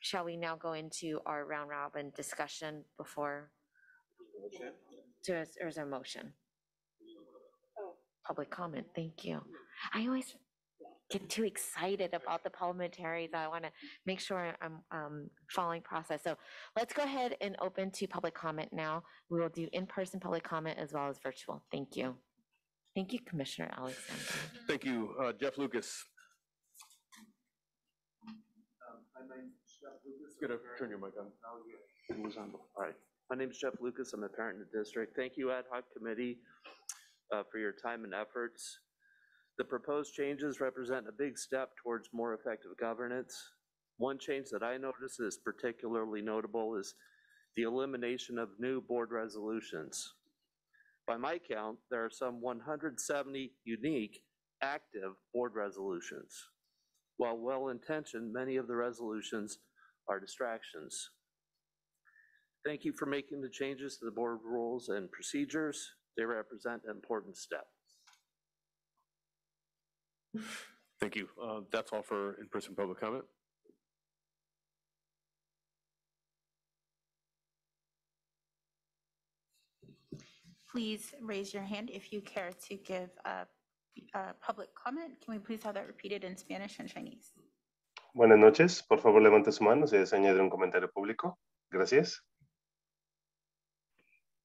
[0.00, 3.50] Shall we now go into our round robin discussion before?
[5.26, 6.34] Is, or is there a motion?
[8.26, 9.40] Public comment, thank you.
[9.94, 10.34] I always,
[11.18, 13.70] get too excited about the parliamentary that I want to
[14.04, 16.20] make sure I'm um, following process.
[16.24, 16.34] So
[16.76, 19.04] let's go ahead and open to public comment now.
[19.30, 21.62] We will do in-person public comment as well as virtual.
[21.70, 22.16] Thank you.
[22.96, 24.22] Thank you, Commissioner Alexander.
[24.66, 25.14] Thank you.
[25.20, 26.04] Uh, Jeff Lucas.
[30.40, 31.26] Gonna turn your mic on.
[32.10, 32.50] It was on.
[32.76, 32.94] All right.
[33.30, 34.12] My name is Jeff Lucas.
[34.12, 35.16] I'm a parent in the district.
[35.16, 36.38] Thank you, ad hoc committee,
[37.32, 38.78] uh, for your time and efforts.
[39.56, 43.36] The proposed changes represent a big step towards more effective governance.
[43.98, 46.94] One change that I noticed is particularly notable is
[47.54, 50.14] the elimination of new board resolutions.
[51.06, 54.22] By my count, there are some 170 unique
[54.60, 56.34] active board resolutions.
[57.16, 59.58] While well-intentioned, many of the resolutions
[60.08, 61.10] are distractions.
[62.64, 65.92] Thank you for making the changes to the board rules and procedures.
[66.16, 67.66] They represent an important step.
[70.99, 71.27] Thank you.
[71.41, 73.23] Uh, That's all for in-person public comment.
[80.71, 83.47] Please raise your hand if you care to give a,
[84.13, 85.13] a public comment.
[85.25, 87.33] Can we please have that repeated in Spanish and Chinese?
[88.13, 88.81] Buenas noches.
[88.83, 91.39] Por favor, levante su mano si desea añadir un comentario público.
[91.71, 92.21] Gracias.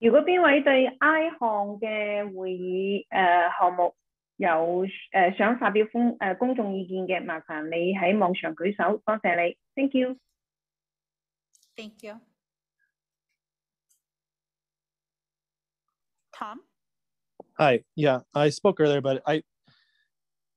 [0.00, 3.94] 如果边位对 I 项嘅会议诶、呃、项目
[4.38, 4.48] 有
[4.86, 10.18] 诶、呃、想发表公诶、呃、公众意见嘅，麻烦你喺网上举手，多谢你，thank you。
[11.76, 12.20] Thank you.
[16.32, 16.60] Tom?
[17.58, 19.42] Hi, yeah, I spoke earlier, but I,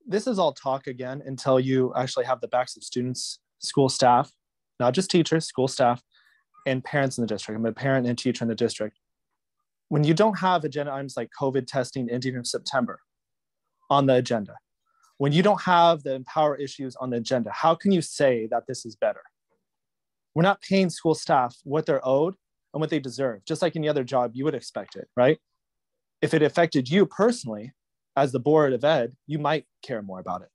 [0.07, 4.31] this is all talk again until you actually have the backs of students, school staff,
[4.79, 6.01] not just teachers, school staff,
[6.65, 7.59] and parents in the district.
[7.59, 8.97] I'm a parent and teacher in the district.
[9.89, 12.99] When you don't have agenda items like COVID testing ending in September
[13.90, 14.56] on the agenda,
[15.18, 18.66] when you don't have the empower issues on the agenda, how can you say that
[18.66, 19.22] this is better?
[20.34, 22.34] We're not paying school staff what they're owed
[22.72, 25.38] and what they deserve, just like any other job you would expect it, right?
[26.22, 27.72] if it affected you personally
[28.16, 30.48] as the board of ed you might care more about it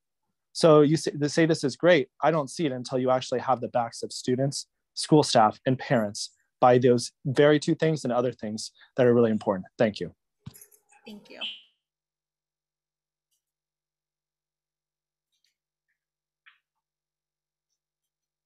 [0.53, 3.61] so you say, say this is great i don't see it until you actually have
[3.61, 8.31] the backs of students school staff and parents by those very two things and other
[8.31, 10.11] things that are really important thank you
[11.05, 11.39] Thank you.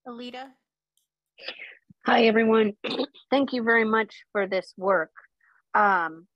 [0.08, 0.48] Alida?
[2.08, 2.74] Hi, everyone.
[3.30, 5.12] Thank you very much for this work.
[5.76, 6.28] Um,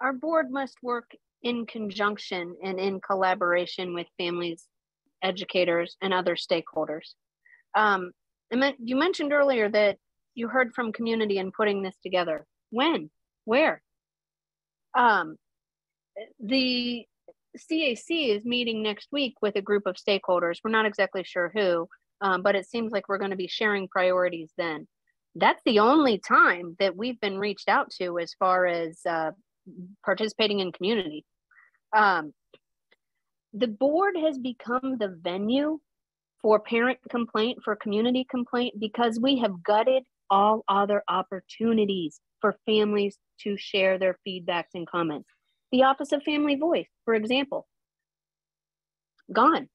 [0.00, 1.10] our board must work
[1.42, 4.68] in conjunction and in collaboration with families,
[5.22, 7.14] educators, and other stakeholders.
[7.74, 8.12] Um,
[8.50, 9.96] you mentioned earlier that
[10.34, 12.46] you heard from community in putting this together.
[12.70, 13.10] When?
[13.44, 13.82] Where?
[14.96, 15.36] Um,
[16.38, 17.06] the
[17.58, 20.58] CAC is meeting next week with a group of stakeholders.
[20.62, 21.88] We're not exactly sure who,
[22.22, 24.86] um, but it seems like we're going to be sharing priorities then.
[25.34, 29.32] That's the only time that we've been reached out to as far as uh,
[30.04, 31.24] participating in community.
[31.94, 32.32] Um,
[33.52, 35.78] the board has become the venue
[36.40, 43.18] for parent complaint, for community complaint, because we have gutted all other opportunities for families
[43.40, 45.28] to share their feedbacks and comments.
[45.70, 47.66] The Office of Family Voice, for example,
[49.32, 49.68] gone.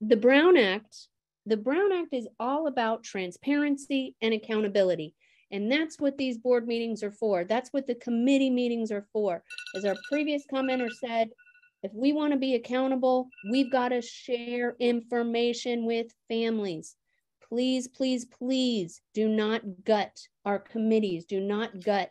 [0.00, 1.08] The Brown Act,
[1.46, 5.14] the Brown Act is all about transparency and accountability.
[5.52, 7.44] And that's what these board meetings are for.
[7.44, 9.44] That's what the committee meetings are for.
[9.76, 11.30] As our previous commenter said,
[11.84, 16.96] if we want to be accountable, we've got to share information with families.
[17.48, 21.24] Please, please, please do not gut our committees.
[21.26, 22.10] Do not gut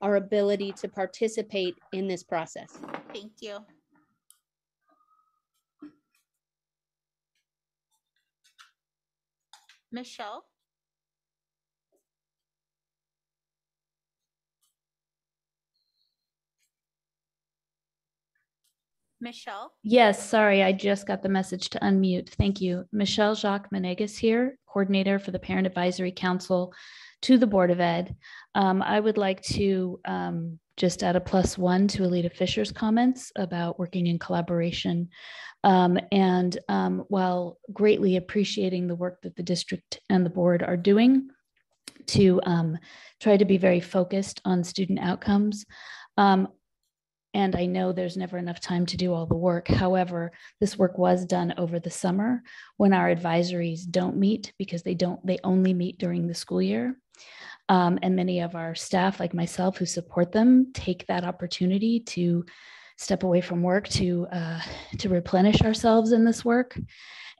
[0.00, 2.78] our ability to participate in this process.
[3.12, 3.58] Thank you.
[9.92, 10.44] Michelle?
[19.20, 19.72] Michelle?
[19.82, 22.30] Yes, sorry, I just got the message to unmute.
[22.30, 22.84] Thank you.
[22.92, 26.72] Michelle Jacques Menegas here, Coordinator for the Parent Advisory Council
[27.22, 28.16] to the Board of Ed.
[28.54, 33.30] Um, I would like to um, just add a plus one to Alida Fisher's comments
[33.36, 35.10] about working in collaboration.
[35.62, 40.78] Um, and um, while greatly appreciating the work that the district and the board are
[40.78, 41.28] doing
[42.06, 42.78] to um,
[43.20, 45.66] try to be very focused on student outcomes,
[46.16, 46.48] um,
[47.34, 49.68] and I know there's never enough time to do all the work.
[49.68, 52.42] However, this work was done over the summer
[52.78, 56.96] when our advisories don't meet because they don't, they only meet during the school year.
[57.68, 62.44] Um, and many of our staff, like myself, who support them, take that opportunity to
[62.96, 64.60] step away from work to uh,
[64.98, 66.78] to replenish ourselves in this work.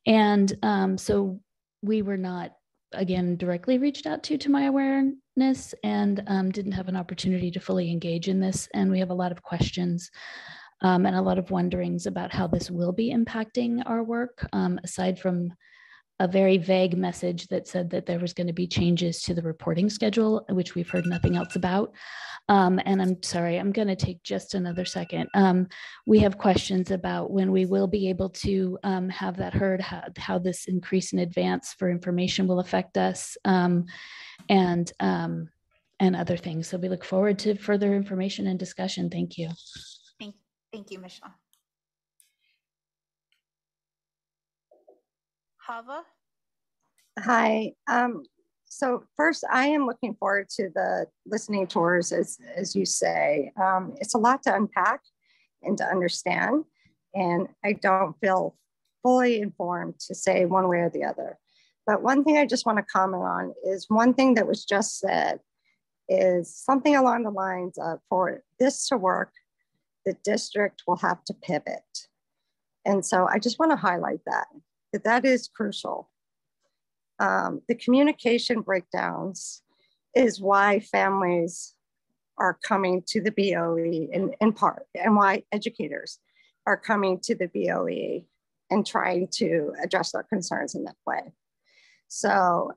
[0.07, 1.41] And um, so
[1.83, 2.53] we were not
[2.93, 7.61] again directly reached out to to my awareness and um, didn't have an opportunity to
[7.61, 8.68] fully engage in this.
[8.73, 10.11] And we have a lot of questions
[10.83, 14.81] um, and a lot of wonderings about how this will be impacting our work, um,
[14.83, 15.53] aside from
[16.21, 19.43] a very vague message that said that there was going to be changes to the
[19.43, 21.95] reporting schedule, which we've heard nothing else about.
[22.51, 25.29] Um, and I'm sorry, I'm going to take just another second.
[25.35, 25.66] Um,
[26.07, 30.03] we have questions about when we will be able to um, have that heard, how,
[30.18, 33.87] how this increase in advance for information will affect us, um,
[34.51, 35.49] and um,
[36.01, 36.66] and other things.
[36.68, 39.11] So we look forward to further information and discussion.
[39.11, 39.51] Thank you.
[40.18, 40.35] Thank,
[40.73, 41.35] thank you, Michelle.
[45.71, 46.03] Hava?
[47.21, 47.75] Hi.
[47.87, 48.25] Um,
[48.64, 53.53] so first, I am looking forward to the listening tours, as, as you say.
[53.57, 55.01] Um, it's a lot to unpack
[55.62, 56.64] and to understand,
[57.14, 58.57] and I don't feel
[59.05, 61.39] fully informed to say one way or the other.
[61.87, 64.99] But one thing I just want to comment on is one thing that was just
[64.99, 65.39] said
[66.09, 69.31] is something along the lines of for this to work,
[70.05, 72.09] the district will have to pivot.
[72.85, 74.49] And so I just want to highlight that,
[74.93, 76.11] that that is crucial
[77.20, 79.62] um, the communication breakdowns
[80.16, 81.74] is why families
[82.38, 86.18] are coming to the BOE in, in part, and why educators
[86.66, 88.24] are coming to the BOE
[88.70, 91.32] and trying to address their concerns in that way.
[92.09, 92.72] So,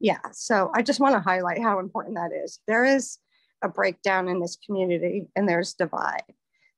[0.00, 2.58] yeah, so I just want to highlight how important that is.
[2.66, 3.18] There is
[3.62, 6.24] a breakdown in this community and there's divide.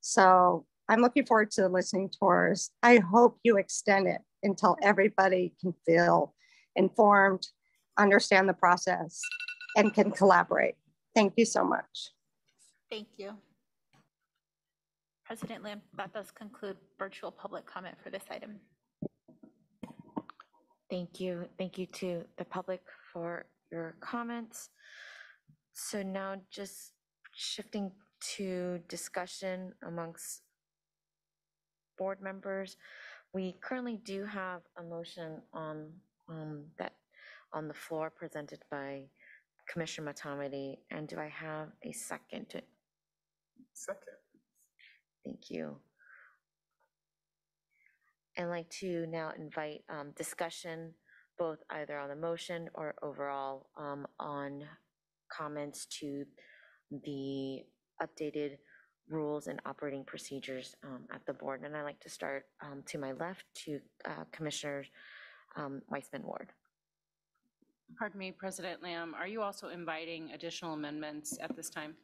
[0.01, 2.69] So I'm looking forward to the listening tours.
[2.83, 6.35] I hope you extend it until everybody can feel
[6.77, 7.47] informed,
[7.97, 9.19] understand the process,
[9.75, 10.75] and can collaborate.
[11.15, 12.11] Thank you so much.
[12.91, 13.31] Thank you.
[15.25, 18.61] President Lam, that does conclude virtual public comment for this item.
[20.91, 21.47] Thank you.
[21.57, 22.83] Thank you to the public
[23.15, 24.69] for your comments.
[25.73, 26.93] So now just
[27.35, 27.93] shifting
[28.37, 30.43] to discussion amongst
[32.03, 32.77] board members.
[33.33, 35.75] We currently do have a motion on
[36.29, 36.95] um, that
[37.53, 39.05] on the floor presented by
[39.71, 40.79] Commissioner Motamedi.
[40.91, 42.51] And do I have a second?
[42.51, 42.63] to-
[43.73, 44.19] Second.
[45.25, 45.77] Thank you.
[48.37, 50.93] I'd like to now invite um, discussion,
[51.39, 54.65] both either on the motion or overall um, on
[55.31, 56.25] comments to
[57.07, 57.61] the
[58.05, 58.57] updated
[59.09, 61.63] rules and operating procedures um, at the board.
[61.65, 64.85] And I'd like to start um, to my left to uh, Commissioner
[65.57, 66.53] um, Weissman Ward.
[67.99, 71.95] Pardon me, President Lam, are you also inviting additional amendments at this time?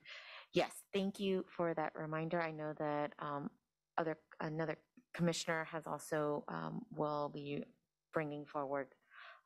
[0.52, 2.42] Yes, thank you for that reminder.
[2.42, 3.50] I know that um,
[3.96, 4.76] other, another
[5.14, 7.64] commissioner has also, um, will be
[8.12, 8.88] bringing forward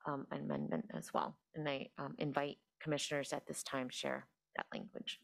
[0.07, 1.36] um, an amendment as well.
[1.55, 4.26] And I um, invite commissioners at this time share
[4.57, 5.20] that language.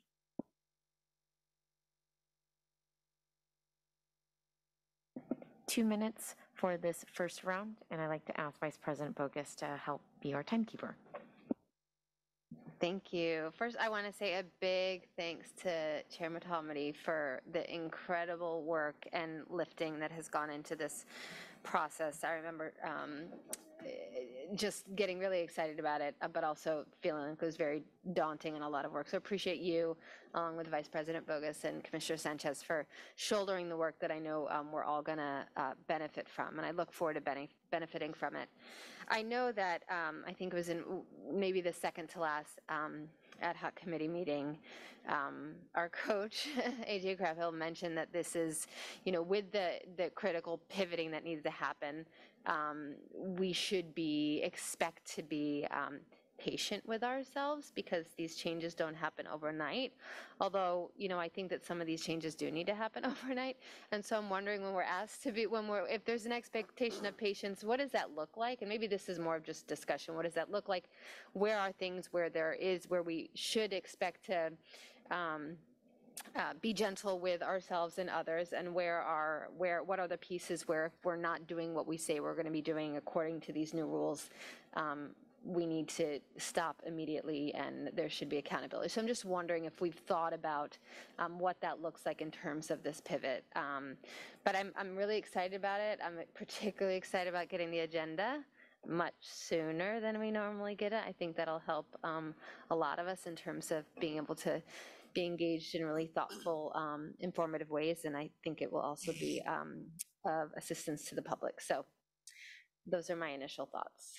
[5.69, 9.66] Two minutes for this first round, and I'd like to ask Vice President Boggess to
[9.66, 10.97] help be our timekeeper.
[12.81, 13.53] Thank you.
[13.55, 19.07] First, I want to say a big thanks to Chair Motamedi for the incredible work
[19.12, 21.05] and lifting that has gone into this
[21.65, 22.24] process.
[22.24, 23.24] I remember um,
[24.55, 28.65] just getting really excited about it, but also feeling like it was very daunting and
[28.65, 29.09] a lot of work.
[29.09, 29.97] So appreciate you,
[30.35, 34.49] along with Vice President Boggess and Commissioner Sanchez, for shouldering the work that I know
[34.51, 38.12] um, we're all going to uh, benefit from, and I look forward to bene- benefiting
[38.12, 38.49] from it.
[39.09, 40.83] I know that um, I think it was in
[41.33, 43.09] maybe the second to last um,
[43.41, 44.59] ad hoc committee meeting,
[45.09, 46.49] um, our coach,
[46.89, 48.66] AJ Crabill, mentioned that this is,
[49.05, 52.07] you know, with the, the critical pivoting that needs to happen, um,
[53.15, 56.01] we should be, expect to be um,
[56.39, 59.93] patient with ourselves because these changes don't happen overnight.
[60.41, 63.57] Although, you know, I think that some of these changes do need to happen overnight.
[63.93, 67.05] And so I'm wondering when we're asked to be, when we're, if there's an expectation
[67.07, 68.62] of patience, what does that look like?
[68.62, 70.15] And maybe this is more of just discussion.
[70.15, 70.85] What does that look like?
[71.33, 74.53] Where are things where there is, where we should expect to,
[75.11, 75.57] um,
[76.36, 80.66] uh, be gentle with ourselves and others and where are where what are the pieces
[80.69, 83.53] where if we're not doing what we say we're going to be doing according to
[83.53, 84.31] these new rules
[84.74, 85.11] um,
[85.45, 88.89] we need to stop immediately and there should be accountability.
[88.89, 90.77] So i'm just wondering if we've thought about
[91.19, 93.45] um, what that looks like in terms of this pivot.
[93.55, 93.97] Um,
[94.45, 96.01] but I'm, I'm really excited about it.
[96.05, 98.40] I'm particularly excited about getting the agenda
[98.86, 101.03] much sooner than we normally get it.
[101.07, 102.35] I think that'll help um,
[102.70, 104.62] a lot of us in terms of being able to
[105.14, 108.01] be engaged in really thoughtful, um, informative ways.
[108.05, 109.85] And I think it will also be um,
[110.24, 111.60] of assistance to the public.
[111.60, 111.85] So
[112.86, 114.14] those are my initial thoughts.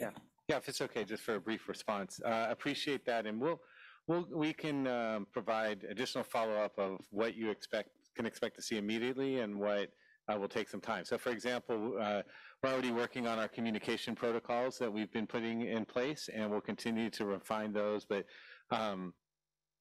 [0.00, 0.10] Yeah,
[0.48, 2.20] yeah, if it's okay, just for a brief response.
[2.24, 3.60] Uh, Appreciate that, and we'll,
[4.06, 8.76] we'll, we can um, provide additional follow-up of what you expect, can expect to see
[8.76, 9.90] immediately and what
[10.28, 11.04] uh, will take some time.
[11.04, 12.22] So for example, uh,
[12.64, 16.62] we're already working on our communication protocols that we've been putting in place, and we'll
[16.62, 18.24] continue to refine those, but
[18.70, 19.12] um,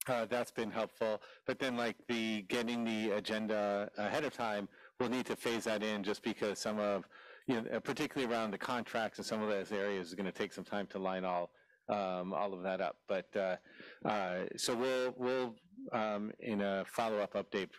[0.08, 1.22] uh, that's been helpful.
[1.48, 4.68] But then like the, getting the agenda ahead of time,
[5.00, 7.08] we'll need to phase that in just because some of,
[7.48, 10.52] you know, particularly around the contracts and some of those areas is going to take
[10.52, 11.52] some time to line all,
[11.88, 12.98] um, all of that up.
[13.08, 13.56] But, uh,
[14.04, 15.56] uh, so we'll, we'll,
[15.94, 17.70] um, in a follow-up update,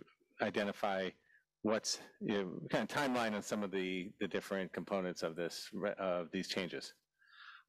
[0.40, 1.10] identify
[1.64, 5.70] what's, you know, kind of timeline on some of the, the different components of this,
[5.98, 6.92] of these changes.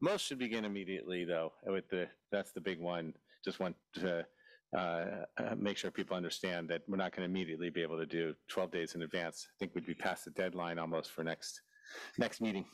[0.02, 3.14] Most should begin immediately, though, with the, that's the big one.
[3.46, 4.26] Just want to
[4.78, 5.06] uh,
[5.38, 8.36] uh, make sure people understand that we're not going to immediately be able to do
[8.50, 9.48] 12 days in advance.
[9.50, 11.62] I think we'd be past the deadline almost for next,
[12.18, 12.66] next meeting.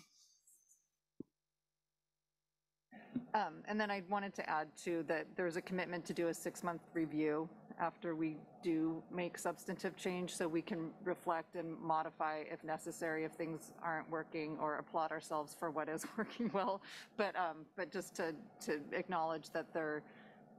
[3.36, 6.34] Um, And then I wanted to add too, that there's a commitment to do a
[6.34, 7.48] six-month review
[7.82, 13.32] after we do make substantive change, so we can reflect and modify if necessary, if
[13.34, 16.82] things aren't working, or applaud ourselves for what is working well.
[17.18, 18.34] But, um, but just to,
[18.66, 20.04] to acknowledge that there,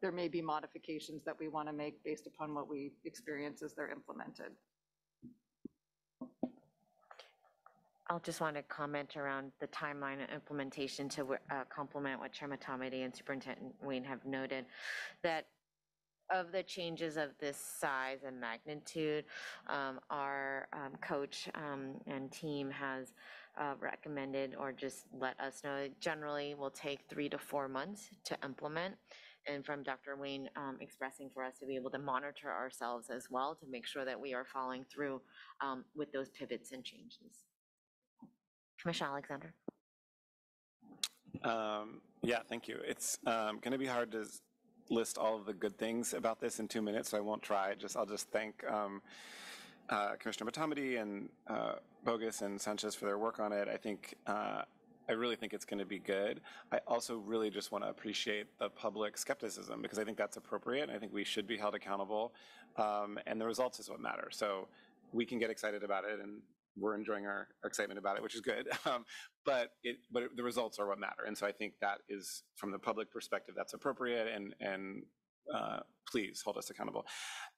[0.00, 3.72] there may be modifications that we want to make based upon what we experience as
[3.72, 4.52] they're implemented.
[8.10, 12.48] I'll just want to comment around the timeline and implementation to uh, complement what Chair
[12.48, 14.66] Motamedi and Superintendent Wayne have noted,
[15.22, 15.46] that
[16.32, 19.24] of the changes of this size and magnitude,
[19.68, 23.12] um, our um, coach um, and team has
[23.60, 28.08] uh, recommended or just let us know, it generally will take three to four months
[28.24, 28.94] to implement.
[29.46, 30.16] And from Dr.
[30.16, 33.86] Wayne um, expressing for us to be able to monitor ourselves as well to make
[33.86, 35.20] sure that we are following through
[35.60, 37.44] um, with those pivots and changes.
[38.80, 39.54] Commissioner Alexander.
[41.44, 42.78] Um, yeah, thank you.
[42.86, 44.24] It's um, going to be hard to
[44.88, 47.74] list all of the good things about this in two minutes, so I won't try.
[47.74, 49.02] Just I'll just thank um,
[49.88, 51.74] uh, Commissioner Motamedi and uh,
[52.06, 53.68] Boggess and Sanchez for their work on it.
[53.68, 54.62] I think uh,
[55.08, 56.40] I really think it's going to be good.
[56.70, 60.84] I also really just want to appreciate the public skepticism because I think that's appropriate.
[60.84, 62.32] And I think we should be held accountable,
[62.76, 64.28] um, and the results is what matter.
[64.30, 64.68] So
[65.12, 66.40] we can get excited about it and
[66.76, 68.68] we're enjoying our, excitement about it, which is good.
[68.84, 69.04] Um,
[69.44, 71.24] but it, but the results are what matter.
[71.26, 75.02] And so I think that is, from the public perspective, that's appropriate and, and
[75.52, 77.04] uh, please hold us accountable.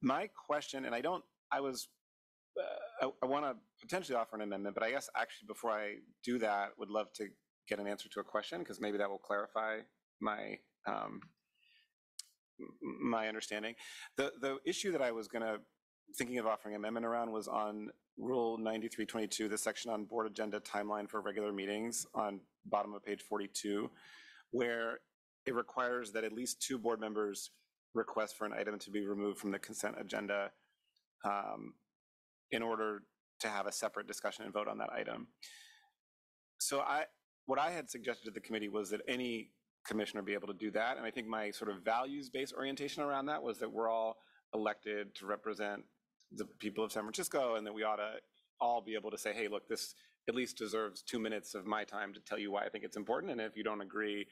[0.03, 1.89] My question, and I don't, I was,
[2.59, 5.97] uh, I, I want to potentially offer an amendment, but I guess actually before I
[6.23, 7.29] do that, would love to
[7.69, 9.79] get an answer to a question because maybe that will clarify
[10.21, 11.21] my, um,
[12.81, 13.75] my understanding.
[14.17, 15.59] The, the issue that I was going to,
[16.17, 21.09] thinking of offering amendment around was on Rule 9322, the section on board agenda timeline
[21.09, 23.91] for regular meetings on bottom of page 42,
[24.53, 25.01] where
[25.47, 27.51] it requires that at least two board members
[27.95, 30.51] request for an item to be removed from the consent agenda
[31.25, 31.75] um,
[32.51, 33.03] in order
[33.41, 35.27] to have a separate discussion and vote on that item.
[36.59, 37.05] So I,
[37.47, 39.51] what I had suggested to the committee was that any
[39.87, 40.97] commissioner be able to do that.
[40.97, 44.17] And I think my sort of values-based orientation around that was that we're all
[44.55, 45.83] elected to represent
[46.37, 48.15] the people of San Francisco and that we ought to
[48.61, 49.95] all be able to say, hey, look, this
[50.29, 52.97] at least deserves two minutes of my time to tell you why I think it's
[52.97, 53.33] important.
[53.33, 54.27] And if you don't agree,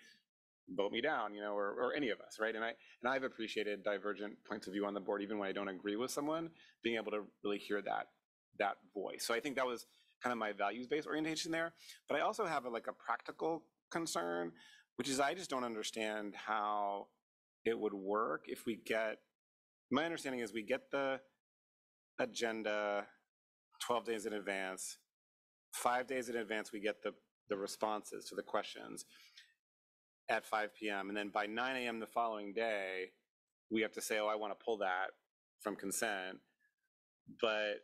[0.70, 2.54] vote me down, you know, or, or any of us, right?
[2.54, 2.72] And I
[3.02, 5.96] and I've appreciated divergent points of view on the board, even when I don't agree
[5.96, 6.50] with someone,
[6.82, 8.08] being able to really hear that
[8.58, 9.24] that voice.
[9.26, 9.86] So I think that was
[10.22, 11.72] kind of my values-based orientation there.
[12.08, 14.52] But I also have a, like a practical concern,
[14.96, 17.08] which is I just don't understand how
[17.64, 19.18] it would work if we get.
[19.90, 21.20] My understanding is we get the
[22.22, 23.06] agenda
[23.80, 24.98] 12 days in advance.
[25.72, 27.12] Five days in advance, we get the,
[27.48, 29.04] the responses to the questions
[30.28, 31.08] at 5 p.m.
[31.08, 32.00] And then by 9 a.m.
[32.00, 33.10] the following day,
[33.70, 35.08] we have to say, oh, I want to pull that
[35.60, 36.38] from consent.
[37.40, 37.80] But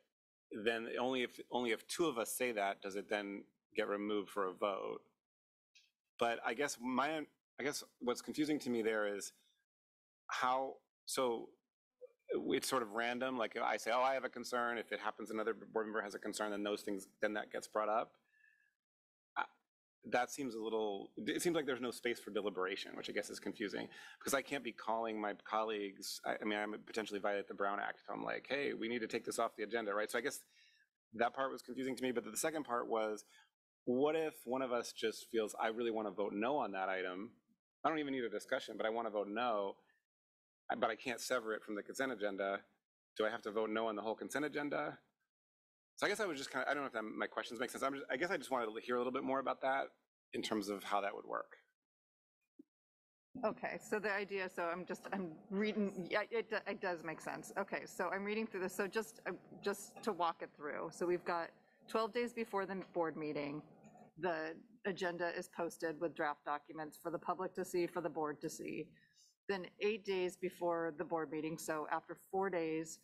[0.65, 3.45] then only if only if two of us say that does it then
[3.77, 5.01] get removed for a vote.
[6.19, 7.21] But I guess my
[7.61, 9.33] I guess what's confusing to me there is
[10.29, 10.75] how
[11.07, 11.49] so
[12.31, 13.39] it's sort of random.
[13.39, 14.79] Like I say, oh, I have a concern.
[14.79, 17.67] If it happens, another board member has a concern, then those things, then that gets
[17.69, 18.13] brought up.
[19.37, 19.45] I-
[20.11, 23.31] That seems a little, it seems like there's no space for deliberation, which I guess
[23.31, 23.89] is confusing.
[24.19, 27.81] Because I can't be calling my colleagues, I, I mean, I'm potentially violate the Brown
[27.81, 30.11] Act I'm like, hey, we need to take this off the agenda, right?
[30.11, 30.41] So I guess
[31.15, 32.13] that part was confusing to me.
[32.13, 33.25] But the second part was,
[33.85, 36.89] what if one of us just feels, I really want to vote no on that
[36.89, 37.31] item?
[37.85, 39.77] I don't even need a discussion, but I want to vote no.
[40.77, 42.61] But I can't sever it from the consent agenda.
[43.17, 44.99] Do I have to vote no on the whole consent agenda?
[45.97, 47.59] So I guess I was just kind of, I don't know if that, my questions
[47.59, 47.83] make sense.
[47.83, 49.87] I'm just, I guess I just wanted to hear a little bit more about that
[50.35, 51.57] in terms of how that would work.
[53.45, 57.53] Okay, so the idea, so I'm just, I'm reading, yeah, it, it does make sense.
[57.59, 59.33] Okay, so I'm reading through this, so just, uh,
[59.63, 60.91] just to walk it through.
[60.93, 61.51] So we've got
[61.89, 63.63] 12 days before the board meeting,
[64.19, 64.55] the
[64.87, 68.51] agenda is posted with draft documents for the public to see, for the board to
[68.51, 68.87] see.
[69.49, 72.99] Then eight days before the board meeting, so after four days,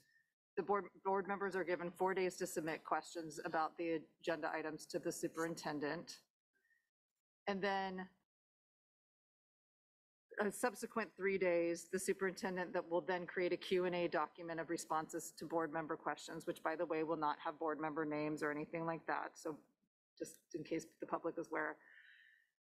[0.57, 4.87] the board, board members are given four days to submit questions about the agenda items
[4.87, 6.19] to the superintendent.
[7.47, 8.07] And then
[10.41, 14.61] a subsequent three days, the superintendent that will then create a Q and A document
[14.61, 18.05] of responses to board member questions, which by the way, will not have board member
[18.05, 19.33] names or anything like that.
[19.35, 19.57] So
[20.19, 21.77] just in case the public is aware.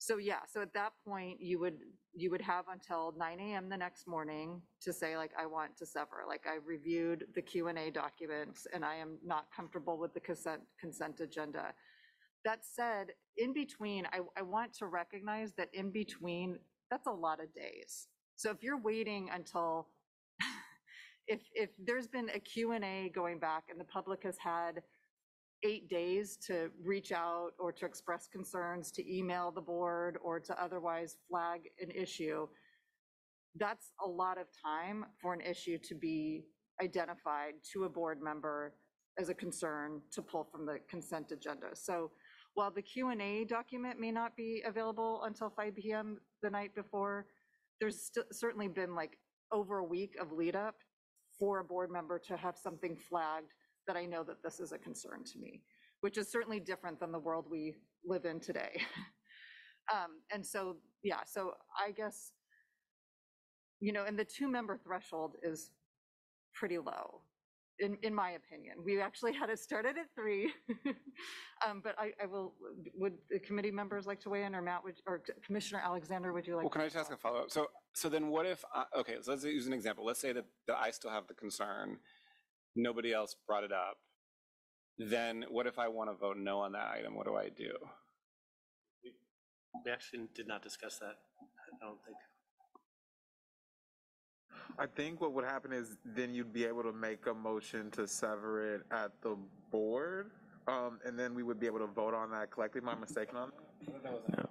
[0.01, 1.77] So yeah, so at that point, you would,
[2.15, 5.85] you would have until nine AM the next morning to say like, I want to
[5.85, 10.15] sever, like I reviewed the Q and A documents and I am not comfortable with
[10.15, 11.75] the consent, consent agenda.
[12.43, 16.57] That said, in between, I, I want to recognize that in between,
[16.89, 18.07] that's a lot of days.
[18.37, 19.87] So if you're waiting until,
[21.27, 24.81] if, if there's been a Q and A going back and the public has had
[25.63, 30.63] eight days to reach out or to express concerns, to email the board or to
[30.63, 32.47] otherwise flag an issue,
[33.57, 36.45] that's a lot of time for an issue to be
[36.81, 38.73] identified to a board member
[39.19, 41.67] as a concern to pull from the consent agenda.
[41.73, 42.11] So
[42.53, 46.73] while the Q and A document may not be available until 5 PM the night
[46.75, 47.27] before,
[47.79, 49.17] there's certainly been like
[49.51, 50.75] over a week of lead up
[51.38, 53.51] for a board member to have something flagged
[53.87, 55.61] that I know that this is a concern to me,
[56.01, 57.75] which is certainly different than the world we
[58.05, 58.81] live in today.
[59.91, 62.31] Um, and so, yeah, so I guess,
[63.81, 65.71] you know, and the two member threshold is
[66.53, 67.21] pretty low,
[67.79, 68.75] in, in my opinion.
[68.85, 70.53] We actually had it started at three.
[71.67, 72.53] Um, but I, I will,
[72.95, 76.47] would the committee members like to weigh in or Matt, would, or Commissioner Alexander, would
[76.47, 76.63] you like?
[76.63, 77.51] Well, can I just ask a follow-up?
[77.51, 80.03] So, so then what if, I- okay, so let's use an example.
[80.03, 81.97] Let's say that, that I still have the concern,
[82.76, 83.98] nobody else brought it up.
[84.98, 87.15] Then what if I want to vote no on that item?
[87.15, 87.72] What do I do?
[89.85, 92.18] We actually did not discuss that, I don't think.
[94.77, 98.07] I think what would happen is then you'd be able to make a motion to
[98.07, 99.38] sever it at the
[99.72, 100.31] board.
[100.68, 102.89] Um, and then we would be able to vote on that collectively.
[102.89, 103.52] Am I mistaken on?
[104.30, 104.49] that?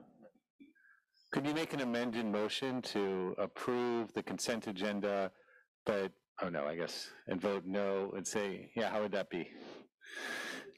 [1.32, 5.30] Could you make an amended motion to approve the consent agenda,
[5.86, 6.10] but,
[6.42, 9.48] oh no, I guess, and vote no and say, yeah, how would that be?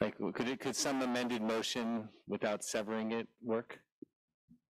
[0.01, 3.79] Like, could it, could some amended motion without severing it work?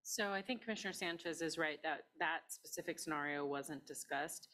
[0.02, 4.48] So I think Commissioner Sanchez is right that that specific scenario wasn't discussed.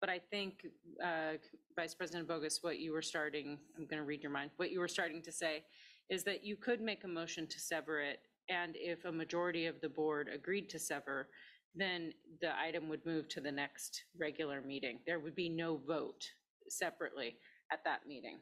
[0.00, 0.66] But I think,
[1.02, 1.34] uh,
[1.76, 4.80] Vice President Boggess, what you were starting, I'm going to read your mind, what you
[4.80, 5.64] were starting to say
[6.10, 8.18] is that you could make a motion to sever it.
[8.50, 11.28] And if a majority of the board agreed to sever,
[11.74, 15.00] then the item would move to the next regular meeting.
[15.06, 16.24] There would be no vote
[16.68, 17.36] separately
[17.72, 18.38] at that meeting.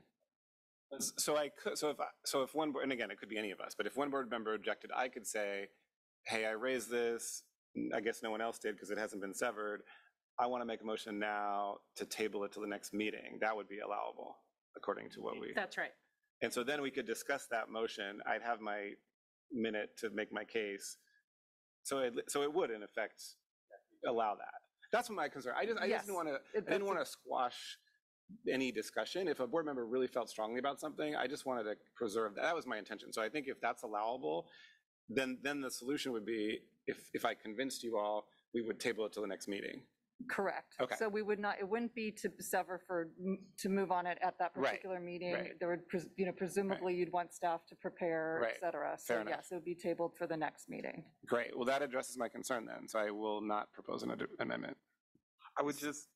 [1.17, 3.39] So I could, so if, I so if one, board and again, it could be
[3.39, 5.69] any of us, but if one board member objected, I could say,
[6.27, 7.45] hey, I raised this,
[7.95, 9.83] I guess no one else did because it hasn't been severed.
[10.39, 13.39] I want to make a motion now to table it to the next meeting.
[13.41, 14.37] That would be allowable,
[14.77, 15.53] according to what we.
[15.55, 15.93] That's right.
[16.43, 18.21] And so then we could discuss that motion.
[18.27, 18.91] I'd have my
[19.51, 20.99] minute to make my case.
[21.85, 23.23] So it, so it would in effect
[24.07, 24.55] allow that.
[24.93, 25.55] That's what my concern.
[25.59, 27.79] I just, I just didn't want to, it- I didn't want to squash
[28.51, 29.29] any discussion.
[29.29, 32.43] If a board member really felt strongly about something, I just wanted to preserve that.
[32.43, 33.13] That was my intention.
[33.13, 34.47] So I think if that's allowable,
[35.09, 39.07] then, then the solution would be, if, if I convinced you all, we would table
[39.07, 39.83] it till the next meeting.
[40.29, 40.75] Correct.
[40.81, 40.95] Okay.
[40.99, 43.09] So we would not, it wouldn't be to sever for,
[43.59, 45.33] to move on it at that Right, particular meeting.
[45.35, 45.59] right.
[45.59, 48.97] There would, pres- you know, presumably you'd want staff to prepare, Right, et cetera.
[48.99, 49.35] So fair enough.
[49.37, 51.05] yes, it would be tabled for the next meeting.
[51.27, 51.57] Great.
[51.57, 52.89] Well, that addresses my concern then.
[52.89, 54.77] So I will not propose an ad- amendment.
[55.59, 56.09] I would just,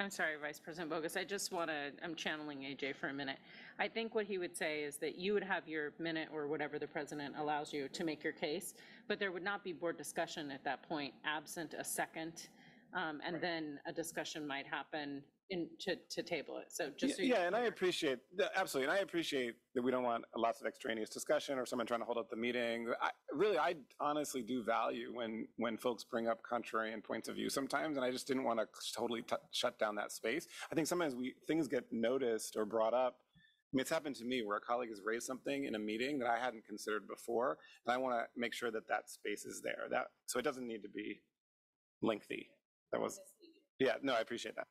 [0.00, 3.36] I'm sorry, Vice President Boggess, I just want to, I'm channeling AJ for a minute.
[3.78, 6.78] I think what he would say is that you would have your minute or whatever
[6.78, 8.74] the president allows you to make your case,
[9.06, 12.48] but there would not be board discussion at that point absent a second.
[12.94, 16.66] Um, And then a discussion might happen in, to, to table it.
[16.70, 17.16] So just.
[17.16, 18.18] so you- Yeah, and I appreciate,
[18.56, 22.00] absolutely, and I appreciate that we don't want lots of extraneous discussion or someone trying
[22.00, 22.88] to hold up the meeting.
[23.02, 27.50] I, really, I honestly do value when, when folks bring up contrarian points of view
[27.50, 28.66] sometimes, and I just didn't want to
[28.96, 30.46] totally t- shut down that space.
[30.70, 33.16] I think sometimes we, things get noticed or brought up.
[33.72, 36.18] I mean, it's happened to me where a colleague has raised something in a meeting
[36.18, 39.60] that I hadn't considered before, and I want to make sure that that space is
[39.62, 41.20] there, that, so it doesn't need to be
[42.02, 42.48] lengthy.
[42.92, 43.20] That was,
[43.78, 44.66] Yeah, no, I appreciate that.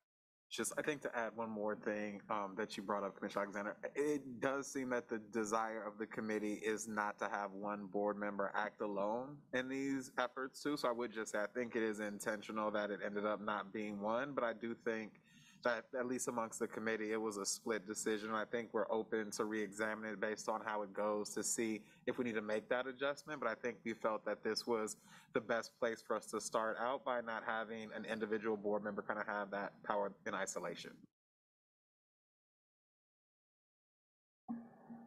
[0.50, 3.78] Just, I think to add one more thing um, that you brought up, Commissioner Alexander,
[3.96, 8.18] it does seem that the desire of the committee is not to have one board
[8.18, 10.76] member act alone in these efforts too.
[10.76, 13.72] So I would just say, I think it is intentional that it ended up not
[13.72, 15.21] being one, but I do think
[15.64, 18.32] that at least amongst the committee, it was a split decision.
[18.32, 22.18] I think we're open to re-examine it based on how it goes to see if
[22.18, 23.40] we need to make that adjustment.
[23.40, 24.98] But I think we felt that this was
[25.34, 29.02] the best place for us to start out by not having an individual board member
[29.02, 30.92] kind of have that power in isolation.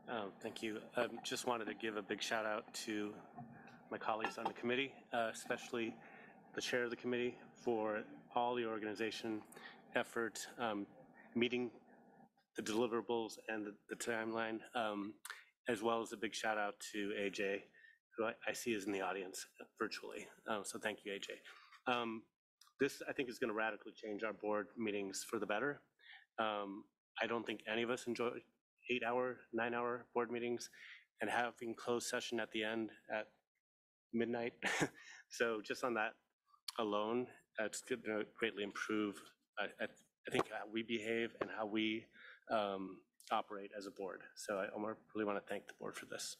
[0.08, 0.78] Um, Thank you.
[0.96, 3.14] Um, Just wanted to give a big shout out to
[3.90, 5.94] my colleagues on the committee, uh, especially
[6.54, 8.02] the chair of the committee for
[8.34, 9.40] all the organization
[9.94, 10.86] effort, um,
[11.34, 11.70] meeting
[12.56, 15.14] the deliverables and the- the timeline, um,
[15.68, 17.68] as well as a big shout out to AJ,
[18.16, 19.46] who I I see is in the audience
[19.78, 20.28] virtually.
[20.46, 21.42] Uh, So thank you, AJ.
[21.86, 22.24] Um,
[22.80, 25.80] This, I think, is going to radically change our board meetings for the better.
[26.38, 26.84] Um,
[27.22, 28.44] I don't think any of us enjoy
[28.90, 30.68] eight-hour, nine-hour board meetings
[31.20, 33.30] and having closed session at the end at
[34.12, 34.54] midnight.
[35.30, 36.14] So just on that
[36.78, 37.26] alone,
[37.58, 39.20] it's going to greatly improve,
[39.58, 39.86] I, I
[40.26, 42.06] I think, how we behave and how we
[42.50, 42.96] um,
[43.30, 44.22] operate as a board.
[44.36, 46.36] So I I wanna- really want to thank the board for this.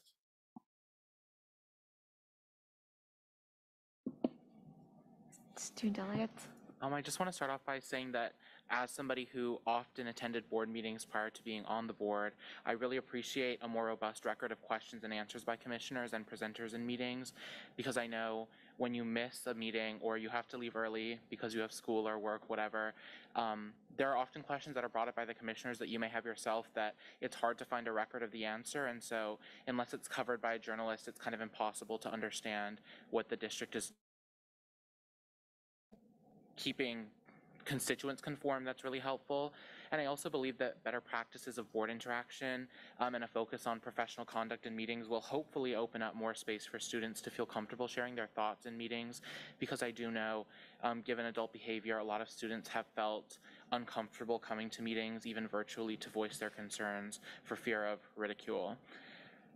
[5.57, 6.49] Student delegates?
[6.83, 8.35] Um, I just want to start off by saying that
[8.71, 12.33] as somebody who often attended board meetings prior to being on the board,
[12.67, 16.75] I really appreciate a more robust record of questions and answers by commissioners and presenters
[16.75, 17.33] in meetings
[17.77, 21.55] because I know when you miss a meeting or you have to leave early because
[21.55, 22.93] you have school or work, whatever,
[23.37, 26.09] um, there are often questions that are brought up by the commissioners that you may
[26.09, 28.87] have yourself that it's hard to find a record of the answer.
[28.87, 29.39] And so
[29.69, 32.81] unless it's covered by a journalist, it's kind of impossible to understand
[33.11, 33.93] what the district is
[36.57, 37.07] keeping
[37.65, 39.53] constituents conformed that's really helpful.
[39.95, 42.67] And I also believe that better practices of board interaction
[42.99, 46.67] um, and a focus on professional conduct in meetings will hopefully open up more space
[46.67, 49.23] for students to feel comfortable sharing their thoughts in meetings.
[49.61, 50.47] Because I do know,
[50.83, 53.39] um, given adult behavior, a lot of students have felt
[53.71, 58.77] uncomfortable coming to meetings, even virtually, to voice their concerns for fear of ridicule.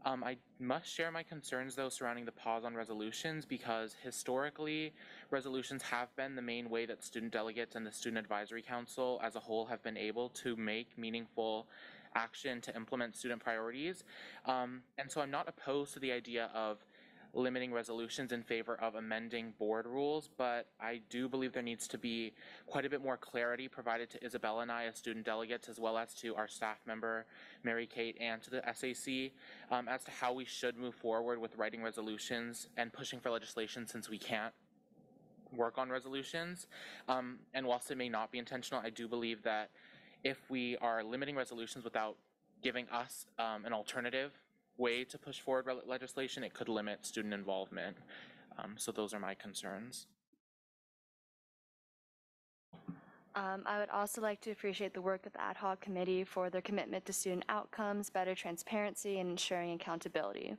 [0.04, 4.92] Um, I must share my concerns though surrounding the pause on resolutions because historically,
[5.30, 9.36] resolutions have been the main way that student delegates and the Student Advisory Council as
[9.36, 11.66] a whole have been able to make meaningful
[12.14, 14.04] action to implement student priorities.
[14.46, 16.78] Um, and so I'm not opposed to the idea of
[17.34, 21.98] limiting resolutions in favor of amending board rules, but I do believe there needs to
[21.98, 22.32] be
[22.66, 25.98] quite a bit more clarity provided to Isabella and I as student delegates, as well
[25.98, 27.26] as to our staff member,
[27.62, 29.32] Mary Kate, and to the SAC,
[29.70, 33.86] um, as to how we should move forward with writing resolutions and pushing for legislation
[33.86, 34.54] since we can't
[35.52, 36.66] work on resolutions.
[37.08, 39.70] Um, and whilst it may not be intentional, I do believe that
[40.24, 42.16] if we are limiting resolutions without
[42.62, 44.32] giving us um, an alternative
[44.78, 47.96] way to push forward legislation, it could limit student involvement.
[48.58, 50.06] Um, so those are my concerns.
[53.34, 56.50] Um, I would also like to appreciate the work of the ad hoc committee for
[56.50, 60.56] their commitment to student outcomes, better transparency, and ensuring accountability.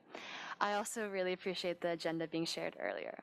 [0.61, 3.19] I also really appreciate the agenda being shared earlier.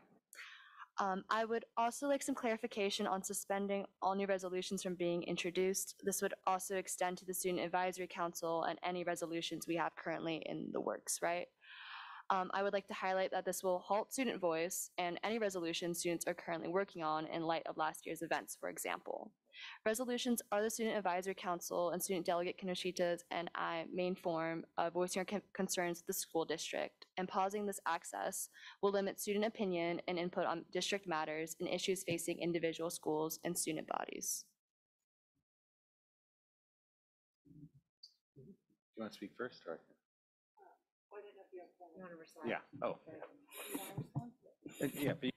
[0.98, 5.94] Um, I would also like some clarification on suspending all new resolutions from being introduced.
[6.02, 10.42] This would also extend to the Student Advisory Council and any resolutions we have currently
[10.46, 11.48] in the works, right?
[12.30, 15.94] Um, I would like to highlight that this will halt student voice and any resolution
[15.94, 19.30] students are currently working on in light of last year's events, for example.
[19.84, 24.92] Resolutions are the Student Advisory Council and Student Delegate Kinoshita's and I main form of
[24.94, 27.06] voicing our con- concerns with the school district.
[27.16, 28.48] And pausing this access
[28.82, 33.56] will limit student opinion and input on district matters and issues facing individual schools and
[33.56, 34.44] student bodies.
[38.36, 38.42] Do
[38.96, 39.78] you want to speak first or?
[41.96, 42.50] You want to respond?
[42.50, 42.98] Yeah, oh.
[44.82, 45.30] Uh, Yeah, but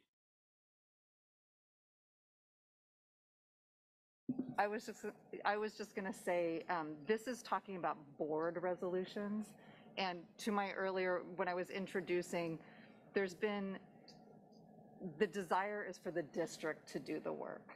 [4.58, 5.06] I was just,
[5.46, 9.48] I was just going to say, um, this is talking about board resolutions.
[9.98, 12.60] And to my earlier, when I was introducing,
[13.14, 13.78] there's been,
[15.18, 17.70] the desire is for the district to do the work.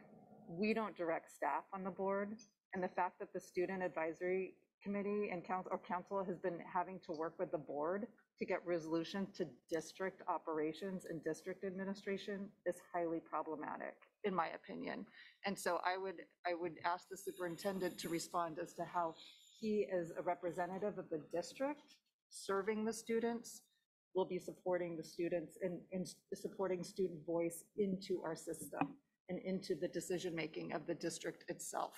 [0.47, 2.35] We don't direct staff on the board.
[2.73, 6.99] And the fact that the student advisory committee and council, or council has been having
[7.05, 8.07] to work with the board
[8.39, 15.05] to get resolution to district operations and district administration is highly problematic, in my opinion.
[15.45, 19.15] And so I would, I would ask the superintendent to respond as to how
[19.59, 21.95] he, as a representative of the district,
[22.29, 23.61] serving the students,
[24.15, 28.95] will be supporting the students and, and supporting student voice into our system.
[29.29, 31.93] and into the decision-making of the district itself.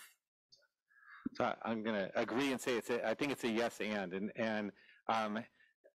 [1.33, 4.13] So I'm going to agree and say it's, a- I think it's a yes and,
[4.13, 4.71] and, and
[5.09, 5.39] um,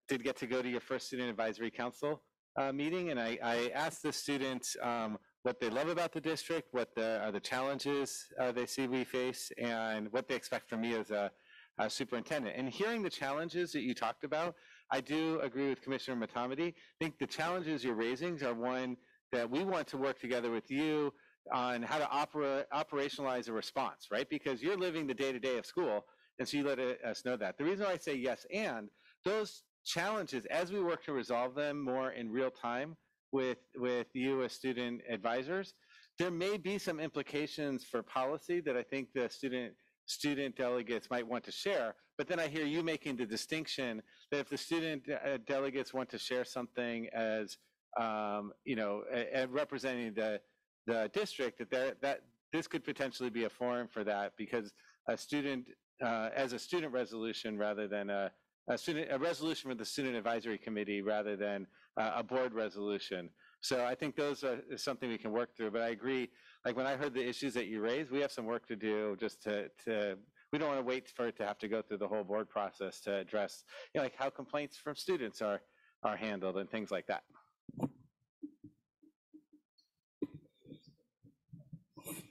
[0.09, 2.23] did get to go to your first Student Advisory Council
[2.59, 6.69] uh, meeting, and I, I asked the students um, what they love about the district,
[6.73, 10.83] what the, are the challenges uh, they see we face, and what they expect from
[10.83, 11.31] me as a,
[11.79, 12.57] a superintendent.
[12.57, 14.55] And hearing the challenges that you talked about,
[14.91, 16.69] I do agree with Commissioner Motamedi.
[16.69, 18.97] I think the challenges you're raising are one
[19.33, 21.13] that we want to work together with you
[21.53, 24.29] on how to opera, operationalize a response, right?
[24.29, 26.05] Because you're living the day-to-day of school,
[26.39, 27.57] and so you let us know that.
[27.57, 28.89] The reason I say yes and,
[29.25, 32.97] those challenges, as we work to resolve them more in real time
[33.33, 35.75] with, with you as student advisors,
[36.19, 39.75] there may be some implications for policy that I think the student
[40.07, 41.95] student delegates might want to share.
[42.19, 44.03] But then I hear you making the distinction
[44.33, 47.57] that if the student uh, delegates want to share something as
[47.99, 50.41] um, you know, a- a representing the
[50.87, 52.21] the district, that there that
[52.53, 54.73] this could potentially be a forum for that because
[55.09, 55.67] a student
[56.05, 58.31] uh, as a student resolution rather than a
[58.69, 61.67] a student a resolution for the student advisory committee rather than
[62.01, 63.23] uh, a board resolution.
[63.61, 65.73] So I think those are is something we can work through.
[65.77, 66.25] But I agree.
[66.65, 69.17] Like when I heard the issues that you raised, we have some work to do
[69.25, 69.55] just to
[69.85, 70.17] to.
[70.53, 72.49] We don't want to wait for it to have to go through the whole board
[72.49, 73.53] process to address,
[73.93, 75.61] you know, like how complaints from students are
[76.03, 77.23] are handled and things like that.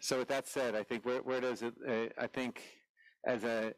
[0.01, 2.61] So with that said, I think where, where does it, uh, I think
[3.25, 3.73] as a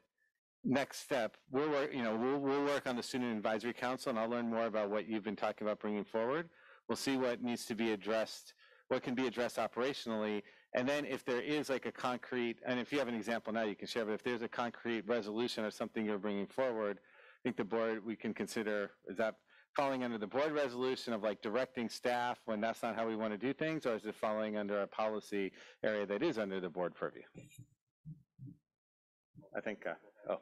[0.64, 4.20] next step, we'll work, you know, we'll, we'll work on the Student Advisory Council and
[4.20, 6.50] I'll learn more about what you've been talking about bringing forward.
[6.88, 8.54] We'll see what needs to be addressed,
[8.90, 10.44] what can be addressed operationally.
[10.74, 13.64] And then if there is like a concrete, and if you have an example now
[13.64, 17.40] you can share, but if there's a concrete resolution or something you're bringing forward, I
[17.44, 19.36] think the board, we can consider, is that
[19.76, 23.32] falling under the board resolution of like directing staff when that's not how we want
[23.32, 25.52] to do things, or is it falling under a policy
[25.84, 27.24] area that is under the board purview?
[29.56, 29.94] I think, uh,
[30.30, 30.40] oh.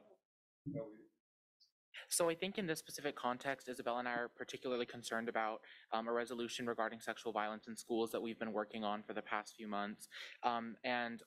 [2.10, 5.62] So I think in this specific context, Isabel and I are particularly concerned about
[5.94, 9.22] um, a resolution regarding sexual violence in schools that we've been working on for the
[9.22, 10.08] past few months.
[10.44, 11.22] Um, and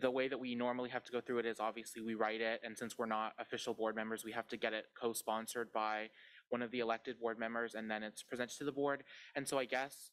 [0.00, 2.60] the way that we normally have to go through it is obviously we write it,
[2.64, 6.08] and since we're not official board members, we have to get it co-sponsored by
[6.48, 9.04] one of the elected board members, and then it's presented to the board.
[9.36, 10.12] And so I guess,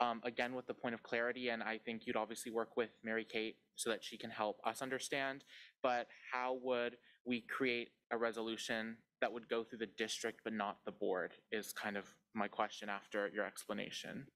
[0.00, 3.26] um, again, with the point of clarity, and I think you'd obviously work with Mary
[3.28, 5.42] Kate so that she can help us understand,
[5.82, 6.96] but how would
[7.26, 11.72] we create a resolution that would go through the district but not the board is
[11.72, 12.04] kind of
[12.34, 14.26] my question after your explanation.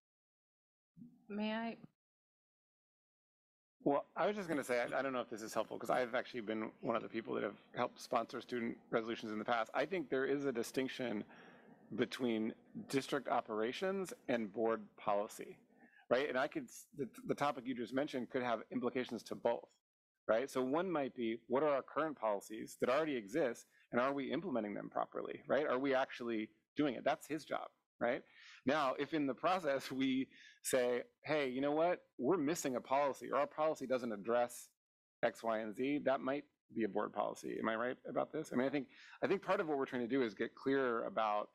[1.29, 1.77] May I?
[3.83, 5.79] Well, I was just going to say, I, I don't know if this is helpful
[5.79, 9.39] because I've actually been one of the people that have helped sponsor student resolutions in
[9.39, 9.71] the past.
[9.73, 11.25] I think there is a distinction
[11.97, 12.53] between
[12.89, 15.57] district operations and board policy,
[16.11, 16.29] right?
[16.29, 16.67] And I could,
[16.99, 19.65] the, the topic you just mentioned could have implications to both,
[20.31, 20.49] right?
[20.49, 24.31] So one might be, what are our current policies that already exist and are we
[24.31, 25.67] implementing them properly, right?
[25.67, 27.03] Are we actually doing it?
[27.05, 27.67] That's his job,
[28.01, 28.23] right?
[28.65, 30.29] Now, if in the process we
[30.63, 34.69] say, hey, you know what, we're missing a policy or our policy doesn't address
[35.25, 36.45] X, Y, and Z, that might
[36.77, 37.57] be a board policy.
[37.59, 38.51] Am I right about this?
[38.53, 38.87] I mean, I think
[39.25, 41.49] I think part of what we're trying to do is get clearer about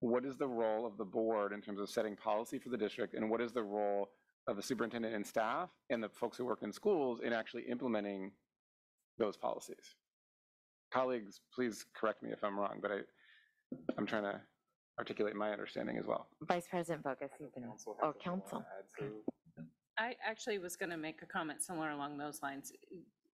[0.00, 3.12] what is the role of the board in terms of setting policy for the district
[3.12, 4.08] and what is the role
[4.46, 8.30] of the superintendent and staff and the folks who work in schools in actually implementing
[9.18, 9.96] those policies.
[10.92, 12.98] Colleagues, please correct me if I'm wrong, but I,
[13.98, 14.40] I'm trying to
[14.98, 16.28] articulate my understanding as well.
[16.42, 17.64] Vice President Boggess, you can,
[18.02, 18.64] oh, council.
[19.98, 22.72] I actually was going to make a comment similar along those lines.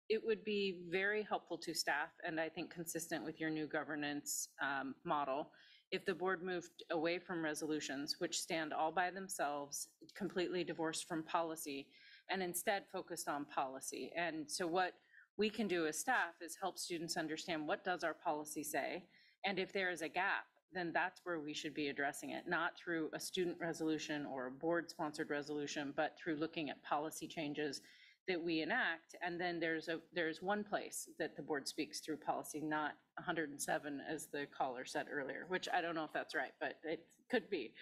[0.08, 4.48] It would be very helpful to staff, and I think consistent with your new governance
[4.62, 5.50] um, model,
[5.90, 11.22] if the board moved away from resolutions, which stand all by themselves, completely divorced from
[11.22, 11.86] policy,
[12.30, 14.12] and instead focused on policy.
[14.16, 14.92] And so what
[15.36, 19.04] we can do as staff is help students understand what does our policy say?
[19.44, 22.76] And if there is a gap, then that's where we should be addressing it, not
[22.76, 27.80] through a student resolution or a board-sponsored resolution, but through looking at policy changes
[28.28, 29.16] that we enact.
[29.22, 34.00] And then there's a, there's one place that the board speaks through policy, not 107,
[34.08, 37.48] as the caller said earlier, which I don't know if that's right, but it could
[37.50, 37.72] be.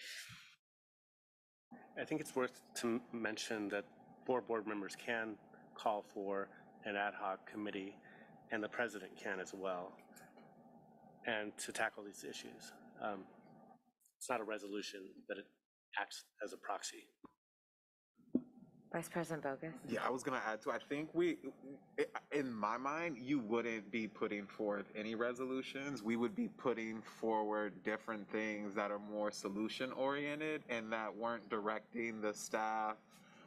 [2.01, 3.85] I think it's worth to mention that
[4.27, 5.36] board board members can
[5.74, 6.48] call for
[6.85, 7.97] an ad hoc committee,
[8.52, 9.93] and the president can as well,
[11.27, 12.73] and to tackle these issues.
[13.02, 13.24] Um,
[14.19, 15.47] It's not a resolution, but it
[16.01, 17.09] acts as a proxy.
[18.93, 19.73] Vice President Boggess?
[19.86, 21.36] Yeah, I was gonna add to, I think we,
[22.32, 26.02] in my mind, you wouldn't be putting forth any resolutions.
[26.02, 31.48] We would be putting forward different things that are more solution oriented and that weren't
[31.51, 32.97] directing the staff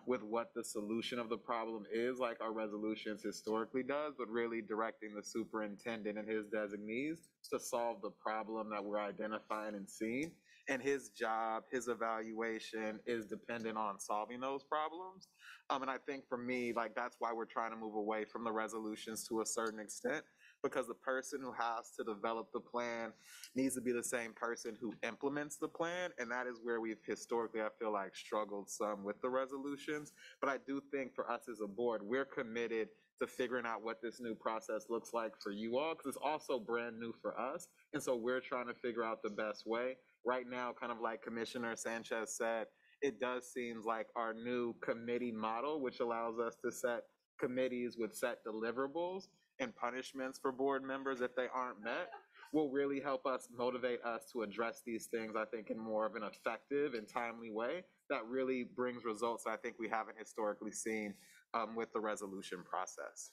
[0.06, 4.62] with what the solution of the problem is, like our resolutions historically does, but really
[4.62, 10.32] directing the superintendent and his designees to solve the problem that we're identifying and seeing.
[10.70, 15.28] And his job, his evaluation is dependent on solving those problems.
[15.70, 18.44] Um, and I think for me, like that's why we're trying to move away from
[18.44, 20.24] the resolutions to a certain extent,
[20.64, 23.12] because the person who has to develop the plan
[23.56, 26.12] needs to be the same person who implements the plan.
[26.20, 30.14] And that is where we've historically, I feel like, struggled some with the resolutions.
[30.40, 32.90] But I do think for us as a board, we're committed
[33.20, 36.60] to figuring out what this new process looks like for you all, because it's also
[36.60, 37.68] brand new for us.
[37.94, 39.98] And so we're trying to figure out the best way.
[40.26, 42.68] Right now, kind of like Commissioner Sanchez said,
[43.02, 47.04] it does seem like our new committee model, which allows us to set
[47.40, 49.24] committees with set deliverables
[49.60, 52.10] and punishments for board members if they aren't met,
[52.54, 56.16] will really help us motivate us to address these things, I think, in more of
[56.16, 61.14] an effective and timely way that really brings results I think we haven't historically seen
[61.54, 63.32] um, with the resolution process.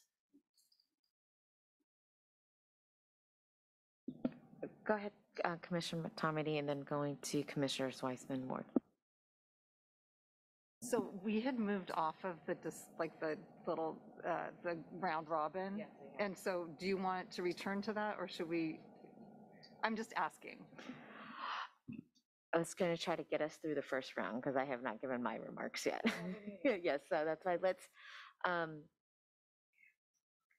[4.87, 5.13] Go ahead,
[5.45, 8.65] uh, Commissioner Tomedy, and then going to Commissioners Weissman Ward.
[10.81, 13.37] So we had moved off of the, dis- like the
[13.67, 15.85] little, uh, the round robin.
[16.21, 18.81] And so do you want to return to that or should we?
[19.83, 20.59] I'm just asking.
[22.55, 24.83] I was going to try to get us through the first round because I have
[24.83, 26.05] not given my remarks yet.
[26.83, 27.83] Yes, so that's why let's,
[28.47, 28.83] um,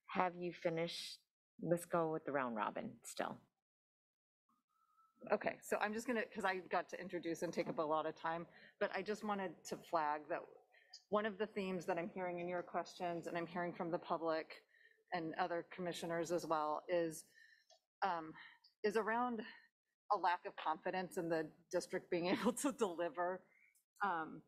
[0.06, 1.18] have you finished?
[1.62, 3.36] Let's go with the round robin still.
[5.32, 8.06] Okay, so I'm just gonna, because I got to introduce and take up a lot
[8.06, 8.46] of time,
[8.80, 10.40] but I just wanted to flag that
[11.10, 13.98] one of the themes that I'm hearing in your questions and I'm hearing from the
[13.98, 14.62] public
[15.12, 17.24] and other commissioners as well is,
[18.02, 18.32] um,
[18.82, 19.42] is around
[20.12, 23.40] a lack of confidence in the district being able to deliver
[24.02, 24.42] um,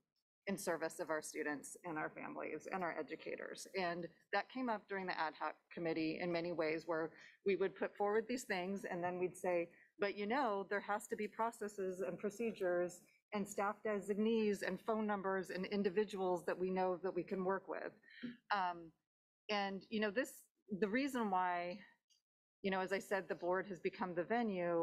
[0.49, 3.69] in service of our students and our families and our educators.
[3.78, 7.11] And that came up during the ad hoc committee in many ways where
[7.47, 9.69] we would put forward these things and then we'd say,
[10.03, 12.93] but you know, there has to be processes and procedures
[13.35, 17.66] and staff designees and phone numbers and individuals that we know that we can work
[17.77, 17.93] with.
[18.59, 18.79] Um,
[19.49, 20.33] And, you know, this,
[20.85, 21.55] the reason why,
[22.65, 24.79] you know, as I said, the board has become the venue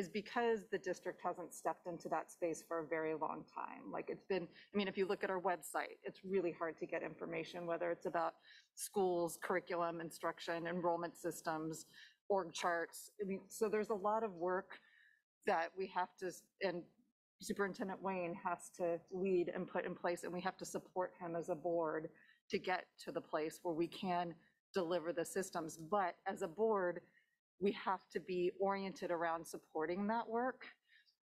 [0.00, 3.84] is because the district hasn't stepped into that space for a very long time.
[3.96, 6.86] Like it's been, I mean, if you look at our website, it's really hard to
[6.92, 8.34] get information, whether it's about
[8.86, 11.86] schools, curriculum, instruction, enrollment systems,
[12.30, 13.10] org charts.
[13.20, 14.78] I mean, so there's a lot of work
[15.46, 16.30] that we have to,
[16.62, 16.82] and
[17.42, 21.36] Superintendent Wayne has to lead and put in place, and we have to support him
[21.36, 22.08] as a board
[22.50, 24.34] to get to the place where we can
[24.72, 25.76] deliver the systems.
[25.90, 27.00] But as a board,
[27.60, 30.64] we have to be oriented around supporting that work.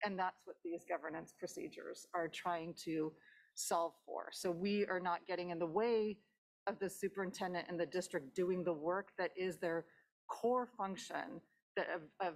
[0.05, 3.13] And that's what these governance procedures are trying to
[3.55, 4.27] solve for.
[4.33, 6.19] So we are not getting in the way
[6.67, 9.87] of the superintendent and the district doing the work that is their
[10.29, 11.41] core function
[11.77, 12.35] that of, of,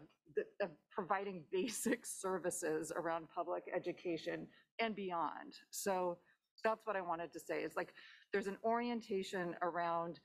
[0.62, 4.47] of providing basic services around public education
[4.79, 5.59] and beyond.
[5.71, 6.19] So
[6.62, 7.93] that's what I wanted to say, is like,
[8.33, 10.21] there's an orientation around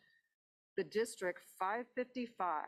[0.77, 2.63] the district 555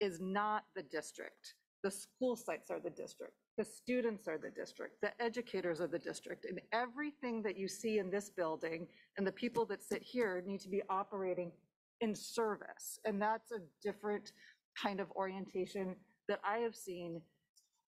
[0.00, 1.54] is not the district.
[1.82, 3.34] The school sites are the district.
[3.56, 5.00] The students are the district.
[5.00, 6.46] The educators are the district.
[6.46, 8.86] And everything that you see in this building
[9.16, 11.52] and the people that sit here need to be operating
[12.00, 12.98] in service.
[13.04, 14.32] And that's a different
[14.80, 15.96] kind of orientation
[16.28, 17.20] that I have seen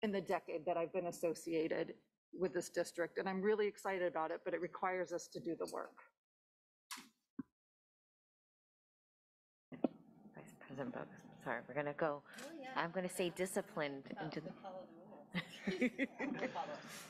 [0.04, 1.94] in the decade that I've been associated
[2.38, 3.18] with this district.
[3.18, 5.96] And I'm really excited about it, but it requires us to do the work.
[10.36, 14.50] Vice President Boggess, sorry, we're gonna go, oh, I'm gonna say disciplined into the.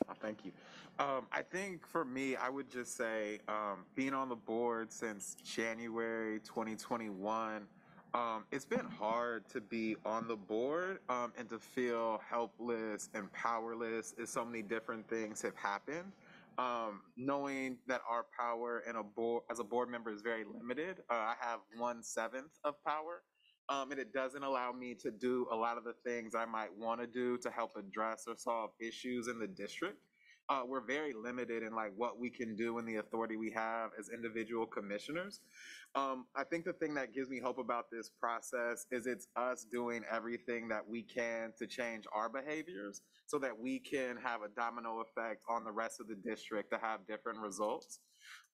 [0.08, 0.52] Oh, Thank you.
[0.98, 5.36] Um, I think for me, I would just say, um, being on the board since
[5.44, 7.66] January 2021,
[8.14, 13.30] um, it's been hard to be on the board um, and to feel helpless and
[13.32, 16.12] powerless as so many different things have happened.
[16.58, 21.02] Um, knowing that our power in a board as a board member is very limited,
[21.10, 23.22] uh, I have one seventh of power.
[23.68, 26.76] Um, and it doesn't allow me to do a lot of the things I might
[26.76, 29.98] want to do to help address or solve issues in the district.
[30.48, 33.90] Uh, we're very limited in like what we can do and the authority we have
[33.98, 35.40] as individual commissioners.
[35.96, 39.66] Um, I think the thing that gives me hope about this process is it's us
[39.72, 44.48] doing everything that we can to change our behaviors so that we can have a
[44.48, 47.98] domino effect on the rest of the district to have different results.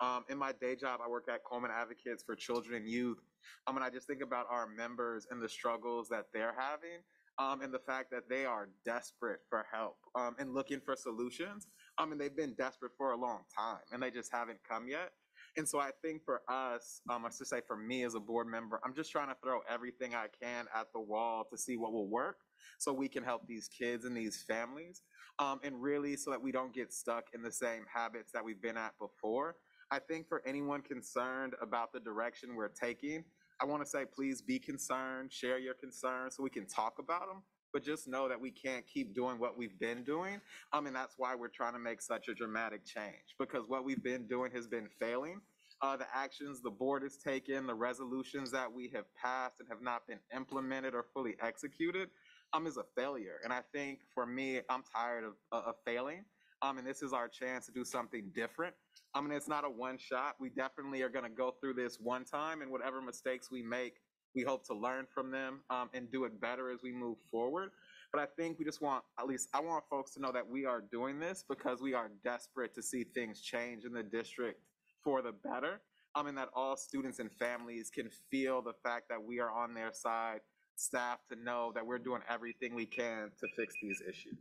[0.00, 3.18] Um, in my day job, I work at Coleman Advocates for Children and Youth.
[3.66, 7.00] Um, and I just think about our members and the struggles that they're having
[7.38, 11.66] um, and the fact that they are desperate for help um, and looking for solutions.
[11.98, 15.12] I mean, they've been desperate for a long time and they just haven't come yet.
[15.56, 18.46] And so I think for us, um, I should say for me as a board
[18.46, 21.92] member, I'm just trying to throw everything I can at the wall to see what
[21.92, 22.36] will work
[22.78, 25.02] so we can help these kids and these families.
[25.38, 28.60] Um, and really so that we don't get stuck in the same habits that we've
[28.60, 29.56] been at before.
[29.92, 33.24] I think for anyone concerned about the direction we're taking,
[33.60, 37.26] I want to say please be concerned, share your concerns so we can talk about
[37.28, 37.42] them.
[37.74, 40.40] But just know that we can't keep doing what we've been doing.
[40.72, 44.02] I mean, that's why we're trying to make such a dramatic change because what we've
[44.02, 45.42] been doing has been failing.
[45.82, 49.82] Uh, the actions the board has taken, the resolutions that we have passed and have
[49.82, 52.08] not been implemented or fully executed,
[52.54, 53.40] um, is a failure.
[53.44, 56.24] And I think for me, I'm tired of, uh, of failing.
[56.62, 58.74] Um, and this is our chance to do something different.
[59.14, 60.36] I mean, it's not a one shot.
[60.40, 63.94] We definitely are going to go through this one time, and whatever mistakes we make,
[64.34, 67.70] we hope to learn from them um, and do it better as we move forward.
[68.12, 70.64] But I think we just want, at least I want folks to know that we
[70.64, 74.60] are doing this because we are desperate to see things change in the district
[75.02, 75.80] for the better.
[76.14, 79.74] I mean, that all students and families can feel the fact that we are on
[79.74, 80.40] their side,
[80.76, 84.38] staff to know that we're doing everything we can to fix these issues.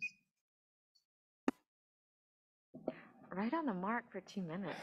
[3.33, 4.81] Right on the mark for two minutes.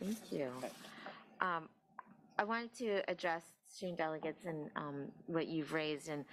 [0.00, 0.50] Thank you.
[1.42, 1.68] Um,
[2.38, 6.24] I wanted to address student delegates and um, what you've raised and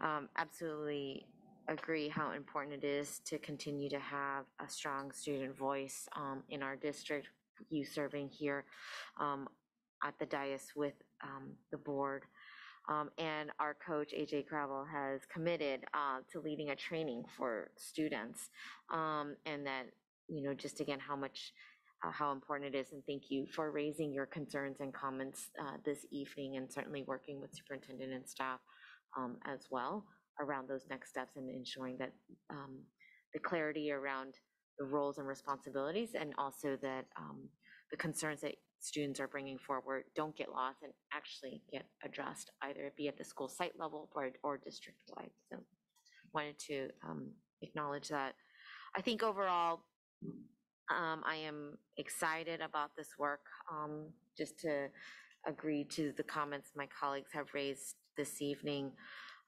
[0.00, 1.26] um, absolutely
[1.68, 6.62] agree how important it is to continue to have a strong student voice um, in
[6.62, 7.28] our district.
[7.68, 8.64] You serving here
[9.20, 9.48] um,
[10.02, 12.22] at the dais with um, the board.
[12.88, 18.48] Um, and our coach, AJ Crabill, has committed uh, to leading a training for students.
[18.90, 19.84] And that,
[20.28, 21.52] you know, just again, how much,
[22.04, 22.92] uh, how important it is.
[22.92, 27.40] And thank you for raising your concerns and comments uh, this evening and certainly working
[27.40, 28.60] with superintendent and staff
[29.16, 30.04] um, as well
[30.40, 32.12] around those next steps and ensuring that
[32.50, 32.80] um,
[33.34, 34.34] the clarity around
[34.78, 37.48] the roles and responsibilities and also that um,
[37.90, 42.86] the concerns that students are bringing forward don't get lost and actually get addressed, either
[42.86, 45.30] it be at the school site level or, or district-wide.
[45.50, 45.58] So
[46.34, 47.30] wanted to um,
[47.60, 48.34] acknowledge that.
[48.96, 49.80] I think overall,
[50.90, 53.44] um, I am excited about this work.
[53.70, 54.88] Um, just to
[55.46, 58.92] agree to the comments my colleagues have raised this evening,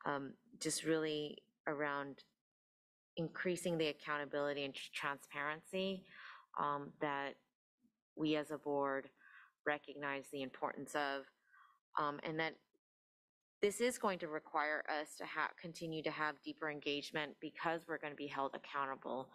[0.06, 2.24] um, just really around
[3.16, 6.02] increasing the accountability and tr- transparency
[6.58, 7.34] um, that
[8.16, 9.08] we as a board
[9.66, 11.22] recognize the importance of,
[11.98, 12.54] um, and that
[13.62, 17.98] this is going to require us to have, continue to have deeper engagement because we're
[17.98, 19.30] going to be held accountable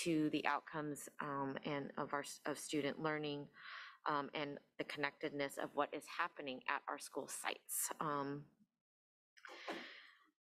[0.00, 3.46] to the outcomes um, and of our, of student learning
[4.06, 7.90] um, and the connectedness of what is happening at our school sites.
[8.00, 8.42] Um,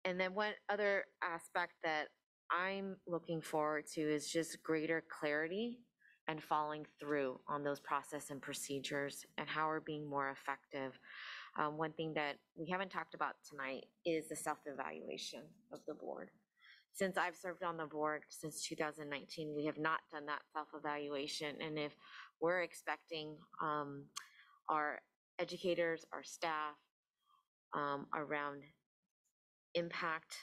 [0.05, 2.09] and then one other aspect that
[2.51, 5.81] I'm looking forward to is just greater clarity
[6.29, 10.99] and following through on those process and procedures and how we're being more effective.
[11.59, 15.41] Um, one thing that we haven't talked about tonight is the self-evaluation
[15.73, 16.31] of the board.
[16.93, 21.57] Since I've served on the board since 2019, we have not done that self-evaluation.
[21.61, 21.93] And if
[22.41, 24.05] we're expecting um,
[24.69, 25.01] our
[25.39, 26.75] educators, our staff
[27.73, 28.63] um, around
[29.75, 30.35] impact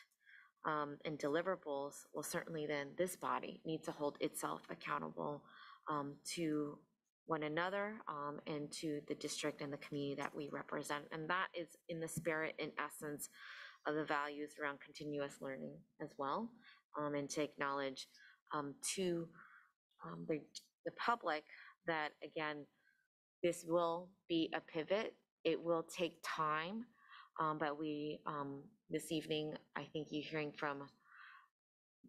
[0.66, 5.44] um, and deliverables, well, certainly then this body needs to hold itself accountable
[5.90, 6.78] um, to
[7.28, 11.04] one another um, and to the district and the community that we represent.
[11.12, 13.30] And that is in the spirit and essence
[13.88, 16.49] of the values around continuous learning as well,
[16.98, 18.07] um, and to acknowledge
[18.53, 19.28] um, to
[20.06, 20.40] um, the,
[20.86, 21.44] the public
[21.88, 22.66] that, again,
[23.44, 25.14] this will be a pivot.
[25.44, 26.86] It will take time,
[27.40, 30.84] um, but we, um, this evening, I think you're hearing from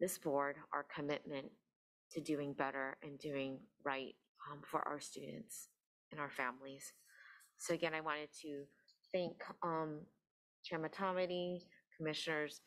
[0.01, 1.47] this board, our commitment
[2.12, 4.15] to doing better and doing right
[4.51, 5.69] um, for our students
[6.12, 6.93] and our families.
[7.59, 8.65] So again, I wanted to
[9.12, 10.01] thank um,
[10.67, 11.63] Chair Motamedi,
[11.97, 12.61] Commissioners,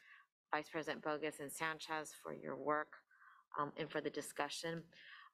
[0.54, 2.94] Vice President Boggess and Sanchez for your work
[3.60, 4.82] um, and for the discussion.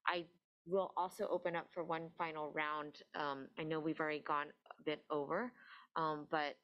[0.08, 0.26] I
[0.66, 2.98] will also open up for one final round.
[3.14, 5.52] Um, I know we've already gone a bit over,
[5.96, 6.58] um, but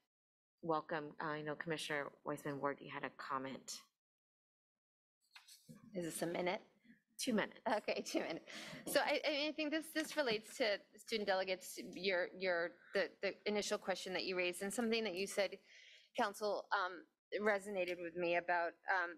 [0.64, 1.11] welcome.
[1.19, 3.82] I know Commissioner Weissman Ward, you had a comment.
[5.94, 6.61] Is this a minute?
[7.19, 7.60] Two minutes.
[7.78, 8.45] Okay, two minutes.
[8.88, 13.10] So I, I mean, I think this, this relates to student delegates, your, your, the,
[13.22, 15.52] the initial question that you raised and something that you said,
[16.17, 17.03] council, um,
[17.45, 19.17] resonated with me about, um,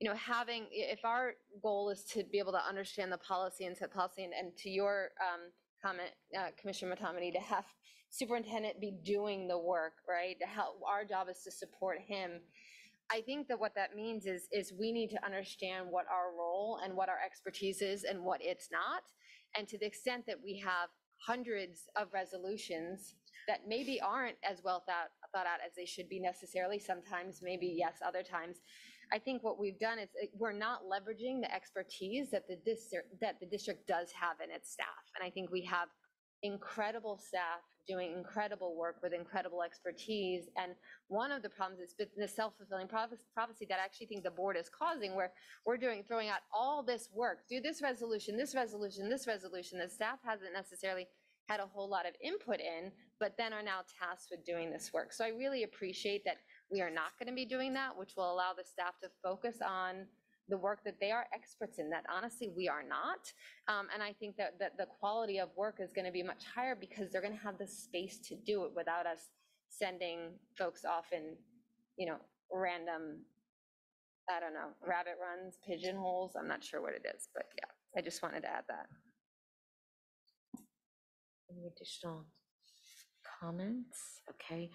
[0.00, 3.76] you know, having, if our goal is to be able to understand the policy and
[3.76, 5.50] set policy and, and to your, um,
[5.82, 7.64] comment, uh, Commissioner Motamedi, to have
[8.10, 10.36] superintendent be doing the work, right?
[10.40, 12.40] To help, our job is to support him
[13.10, 16.80] I think that what that means is, is we need to understand what our role
[16.82, 19.02] and what our expertise is and what it's not.
[19.56, 20.88] And to the extent that we have
[21.26, 23.14] hundreds of resolutions
[23.46, 27.74] that maybe aren't as well thought, thought out as they should be necessarily, sometimes maybe
[27.76, 28.58] yes, other times.
[29.12, 33.20] I think what we've done is uh, we're not leveraging the expertise that the district,
[33.20, 35.04] that the district does have in its staff.
[35.14, 35.88] And I think we have
[36.42, 40.44] incredible staff doing incredible work with incredible expertise.
[40.56, 40.72] And
[41.08, 44.70] one of the problems is the self-fulfilling prophecy that I actually think the board is
[44.70, 45.32] causing, where
[45.66, 49.88] we're doing, throwing out all this work, do this resolution, this resolution, this resolution, the
[49.88, 51.06] staff hasn't necessarily
[51.48, 54.92] had a whole lot of input in, but then are now tasked with doing this
[54.92, 55.12] work.
[55.12, 56.38] So I really appreciate that
[56.70, 59.58] we are not going to be doing that, which will allow the staff to focus
[59.64, 60.06] on
[60.48, 63.32] the work that they are experts in, that honestly, we are not.
[63.66, 66.44] Um, and I think that, that the quality of work is going to be much
[66.54, 69.30] higher because they're going to have the space to do it without us
[69.70, 71.34] sending folks off in,
[71.96, 72.16] you know,
[72.52, 73.20] random,
[74.28, 76.32] I don't know, rabbit runs, pigeonholes.
[76.38, 78.86] I'm not sure what it is, but yeah, I just wanted to add that.
[81.50, 82.26] Any additional
[83.40, 84.20] comments?
[84.30, 84.70] Okay.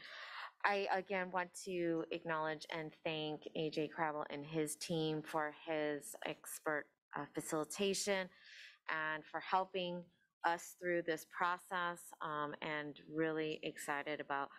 [0.65, 6.85] I again want to acknowledge and thank AJ Crabill and his team for his expert
[7.15, 8.27] uh, facilitation
[8.89, 10.03] and for helping
[10.45, 14.49] us through this process um, and really excited about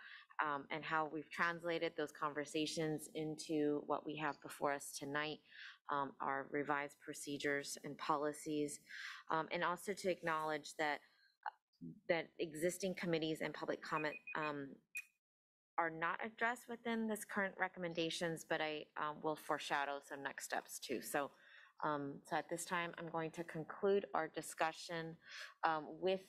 [0.44, 5.38] um, and how we've translated those conversations into what we have before us tonight,
[5.90, 8.80] um, our revised procedures and policies,
[9.30, 11.00] um, and also to acknowledge that
[12.08, 14.68] that existing committees and public comment um,
[15.78, 20.78] are not addressed within this current recommendations, but I um, will foreshadow some next steps
[20.78, 21.00] too.
[21.00, 21.30] So,
[21.82, 25.16] um, so at this time, I'm going to conclude our discussion
[25.64, 26.20] um, with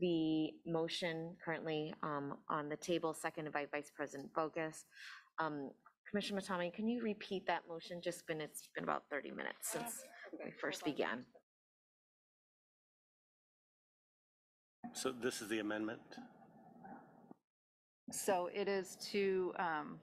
[0.00, 4.84] the motion currently um, on the table, seconded by Vice President Boggess.
[5.38, 5.70] Um,
[6.08, 8.00] Commissioner Motamedi, can you repeat that motion?
[8.00, 10.04] Just been, it's been about 30 minutes since
[10.44, 11.24] we first began.
[14.92, 16.00] So this is the amendment?
[18.10, 19.98] So it is to, um,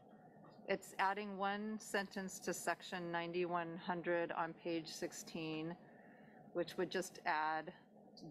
[0.68, 5.76] it's adding one sentence to section 9100 on page 16,
[6.54, 7.72] which would just add,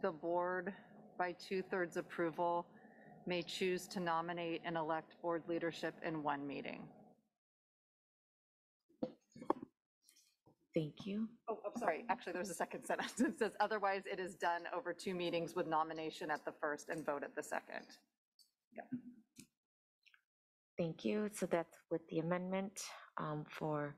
[0.00, 0.72] the board
[1.18, 2.66] by two-thirds approval
[3.26, 6.82] may choose to nominate and elect board leadership in one meeting.
[10.74, 11.28] Thank you.
[11.48, 13.20] Oh, I'm sorry, actually, there's a second sentence.
[13.20, 17.04] It says, otherwise it is done over two meetings with nomination at the first and
[17.04, 17.84] vote at the second.
[18.74, 18.82] Yeah.
[20.78, 21.28] Thank you.
[21.34, 22.80] So that's with the amendment
[23.18, 23.94] um, for,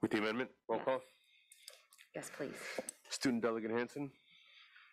[0.00, 1.00] With the amendment, roll call.
[2.14, 2.54] yes, please.
[3.10, 4.10] Student Delegate Hanson,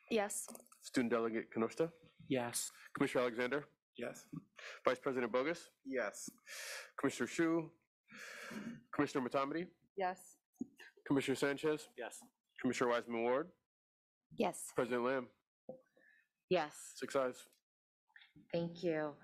[0.09, 0.47] Yes.
[0.81, 1.91] Student Delegate Canosta,
[2.29, 2.71] Yes.
[2.95, 4.25] Commissioner Alexander, Yes.
[4.85, 6.31] Vice President Boggess, Yes.
[6.99, 7.69] Commissioner Hsu,
[8.91, 10.17] Commissioner Motamedi, Yes.
[11.09, 12.19] Commissioner Sanchez, Yes.
[12.61, 13.47] Commissioner Weissman Ward,
[14.37, 14.71] Yes.
[14.75, 15.27] President Lam,
[16.51, 17.47] Yes, six ayes.
[18.53, 19.15] thank you.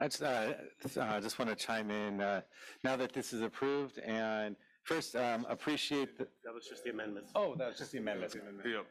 [0.00, 0.52] I just, uh,
[1.00, 2.42] uh, just want to chime in, uh,
[2.84, 7.30] now that this is approved, and first, um, appreciate the, That was just the amendment.
[7.34, 8.34] oh, that was just the amendment.
[8.66, 8.86] Yep.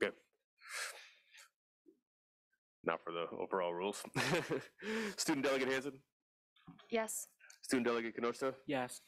[0.00, 0.12] Good.
[2.84, 4.04] Now for the overall rules.
[5.16, 6.00] Student Delegate Hanson,
[6.90, 7.26] Yes.
[7.66, 9.00] Student Delegate Canosta, Yes.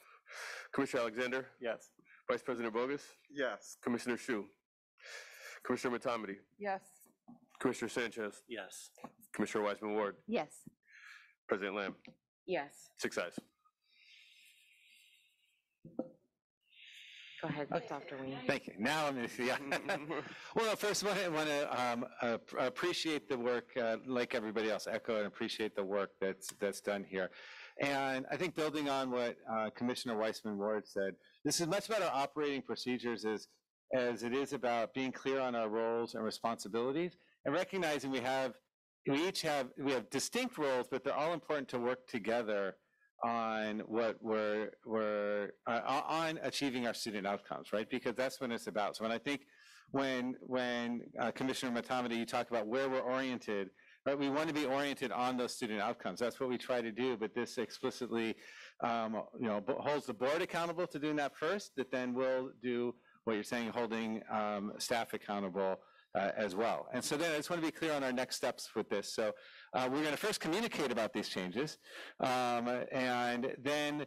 [0.74, 1.90] Commissioner Alexander, Yes.
[2.28, 3.76] Vice President Boggess, Yes.
[3.84, 4.46] Commissioner Hsu,
[5.64, 6.82] Commissioner Motamedi, Yes.
[7.60, 8.90] Commissioner Sanchez, Yes.
[9.32, 10.68] Commissioner Weissman Ward, Yes.
[11.48, 11.94] President Lam,
[12.46, 13.38] Yes, six ayes.
[17.40, 18.16] go ahead, Dr.
[18.20, 18.38] Wayne.
[18.48, 18.72] Thank you.
[18.80, 19.50] Now I'm, gonna- see.
[20.56, 24.68] Well, first of all, I want to um, ap- appreciate the work, uh, like everybody
[24.68, 27.30] else, echo and appreciate the work that's, that's done here.
[27.80, 31.14] And I think building on what uh, Commissioner Weissman Ward said,
[31.44, 33.46] this is much about our operating procedures as,
[33.94, 38.54] as it is about being clear on our roles and responsibilities and recognizing we have,
[39.06, 42.76] we each have, we have distinct roles, but they're all important to work together
[43.24, 47.88] on what we're, we're, uh, on achieving our student outcomes, right?
[47.88, 48.96] Because that's what it's about.
[48.96, 49.42] So when I think,
[49.92, 53.70] when, when uh, Commissioner Motamedi, you talk about where we're oriented,
[54.06, 54.18] right?
[54.18, 56.20] We want to be oriented on those student outcomes.
[56.20, 58.36] That's what we try to do, but this explicitly,
[58.82, 62.94] um, you know, holds the board accountable to doing that first, that then we'll do
[63.24, 65.76] what you're saying, holding um, staff accountable
[66.14, 66.88] uh, as well.
[66.92, 69.12] And so then I just want to be clear on our next steps with this.
[69.12, 69.32] So
[69.74, 71.78] uh, we're going to first communicate about these changes,
[72.20, 74.06] um, and then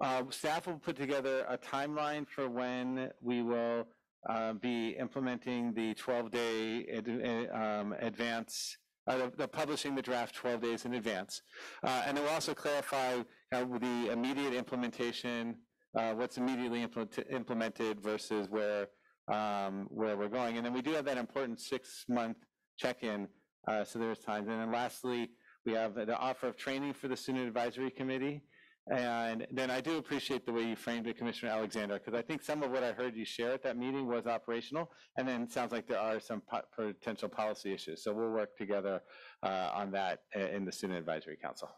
[0.00, 3.86] uh, staff will put together a timeline for when we will
[4.28, 10.60] uh, be implementing the 12-day ad- um, advance uh, the- the publishing the draft 12
[10.60, 11.42] days in advance.
[11.82, 13.22] Uh, And then we'll also clarify
[13.52, 15.56] uh, the immediate implementation,
[15.96, 18.88] uh, what's immediately implement- implemented versus where,
[19.28, 20.56] um, where we're going.
[20.56, 22.38] And then we do have that important six-month
[22.76, 23.28] check-in,
[23.68, 24.48] uh, so there's time.
[24.48, 25.30] And then lastly,
[25.64, 28.42] we have the offer of training for the Student Advisory Committee.
[28.90, 32.42] And then I do appreciate the way you framed it, Commissioner Alexander, because I think
[32.42, 35.52] some of what I heard you share at that meeting was operational, and then it
[35.52, 38.04] sounds like there are some po- potential policy issues.
[38.04, 39.00] So we'll work together
[39.42, 41.70] uh, on that in the Student Advisory Council.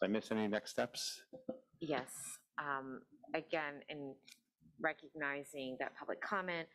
[0.00, 1.20] Did I miss any next steps?
[1.80, 2.10] Yes,
[2.58, 3.02] um,
[3.34, 4.14] again, in
[4.80, 6.68] recognizing that public comment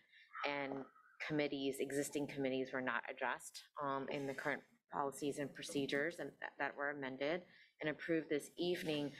[0.47, 0.85] and
[1.27, 4.61] committees, existing committees were not addressed um, in the current
[4.93, 6.29] policies and procedures and
[6.59, 7.41] that were amended
[7.81, 9.11] and approved this evening.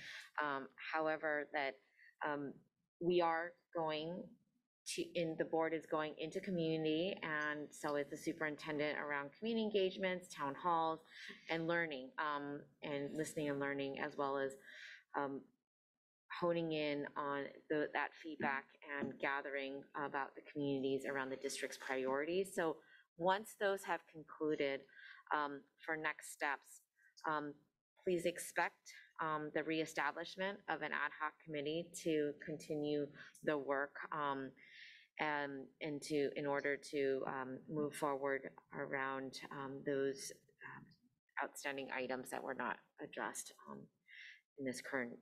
[0.44, 1.76] Um, However, that
[2.26, 2.53] um,
[3.02, 4.23] we are going
[4.95, 9.64] to, in, the board is going into community, and so is the superintendent around community
[9.64, 10.99] engagements, town halls,
[11.49, 14.53] and learning, um, and listening and learning, as well as
[15.18, 15.41] um,
[16.40, 18.65] honing in on the, that feedback
[18.99, 22.52] and gathering about the communities around the district's priorities.
[22.56, 22.77] So
[23.18, 24.81] once those have concluded,
[25.36, 26.81] um, for next steps,
[27.30, 27.53] um,
[28.10, 28.91] please expect
[29.22, 33.06] um, the reestablishment of an ad hoc committee to continue
[33.44, 34.49] the work um,
[35.19, 40.31] and, and to, in order to um, move forward around um, those
[40.65, 40.84] um,
[41.44, 43.77] outstanding items that were not addressed um,
[44.57, 45.14] in this current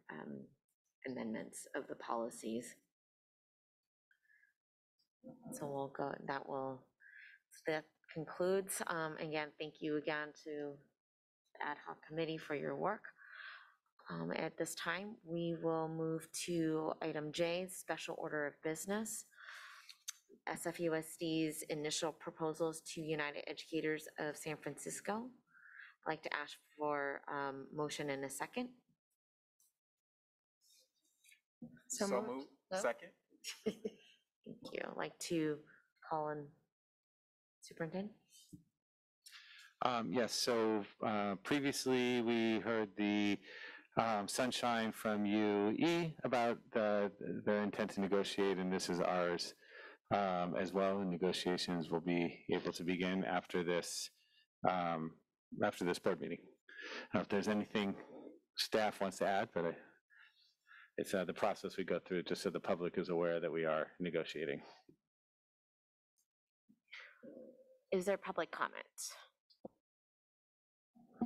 [1.05, 2.73] amendments of the policies.
[5.51, 6.83] So we'll go, that will,
[7.67, 7.83] that
[8.13, 8.81] concludes.
[9.19, 10.71] Again, thank you again to
[11.61, 13.03] ad hoc committee for your work.
[14.09, 19.25] Um, At this time, we will move to item J, special order of business.
[20.49, 25.29] SFUSD's initial proposals to United Educators of San Francisco.
[26.05, 28.69] I'd like to ask for um, motion in a second.
[31.87, 32.47] So moved.
[32.71, 32.79] No?
[32.79, 33.09] Second.
[33.65, 34.81] Thank you.
[34.89, 35.57] I'd Like to
[36.09, 36.45] call in
[37.61, 38.13] Superintendent?
[39.83, 43.37] Um, Yes, so uh, previously, we heard the
[43.97, 47.11] um, sunshine from UE about the-
[47.45, 49.53] their intent to negotiate, and this is ours
[50.13, 50.99] um, as well.
[50.99, 54.09] And negotiations will be able to begin after this,
[54.69, 55.11] um,
[55.63, 56.39] after this board meeting.
[56.41, 57.95] I don't know if there's anything
[58.55, 59.77] staff wants to add, but I-
[60.97, 63.65] it's uh, the process we go through, just so the public is aware that we
[63.65, 64.61] are negotiating.
[67.91, 68.85] Is there public comment?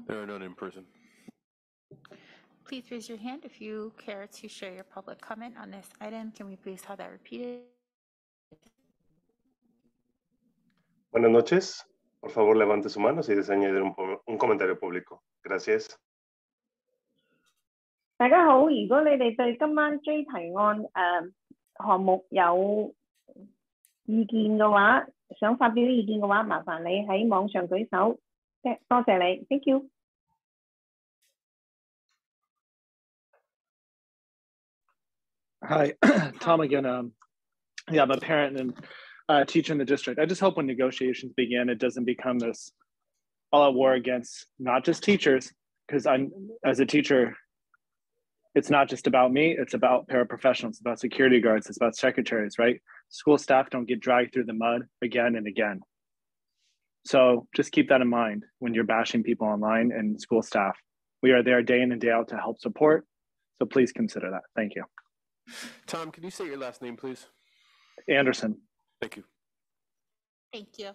[0.07, 0.85] There are none in person.
[2.65, 6.33] Please raise your hand if you care to share your public comment on this item.
[6.33, 7.61] Can we please have that repeated?
[11.13, 11.85] Buenas noches.
[12.21, 15.23] Por favor, levante su mano si desea añadir un, po- un comentario público.
[15.43, 15.97] Gracias.
[18.19, 21.31] 大家好，如果你哋对今晚 J 提案诶、呃、
[21.87, 22.95] 项目有
[24.05, 25.07] 意见嘅话，
[25.39, 28.19] 想发表意见嘅话，麻烦你喺网上举手。
[28.63, 29.89] 多多谢你，thank you。
[35.63, 35.95] Hi,
[36.39, 36.87] Tom again.
[36.87, 37.13] Um,
[37.91, 38.75] yeah, I'm a parent and
[39.29, 40.21] uh, teacher in the district.
[40.21, 42.71] I just hope when negotiations begin, it doesn't become this
[43.53, 45.53] all-out war against not just teachers,
[45.87, 46.31] because I'm
[46.65, 47.37] as a teacher,
[48.55, 49.57] it's not just about me.
[49.59, 52.81] It's about paraprofessionals, it's about security guards, it's about secretaries, right?
[53.09, 55.81] School staff don't get dragged through the mud again and again.
[57.06, 60.78] So just keep that in mind when you're bashing people online and school staff.
[61.24, 63.06] We are there day in and day out to help support.
[63.60, 64.42] So please consider that.
[64.56, 64.84] Thank you.
[65.88, 67.28] Tom, can you say your last name, please?
[68.08, 68.58] Anderson.
[69.00, 69.24] Thank you.
[70.54, 70.92] Thank you.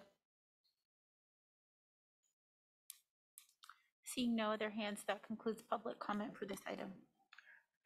[4.03, 6.89] Seeing no other hands, that concludes public comment for this item.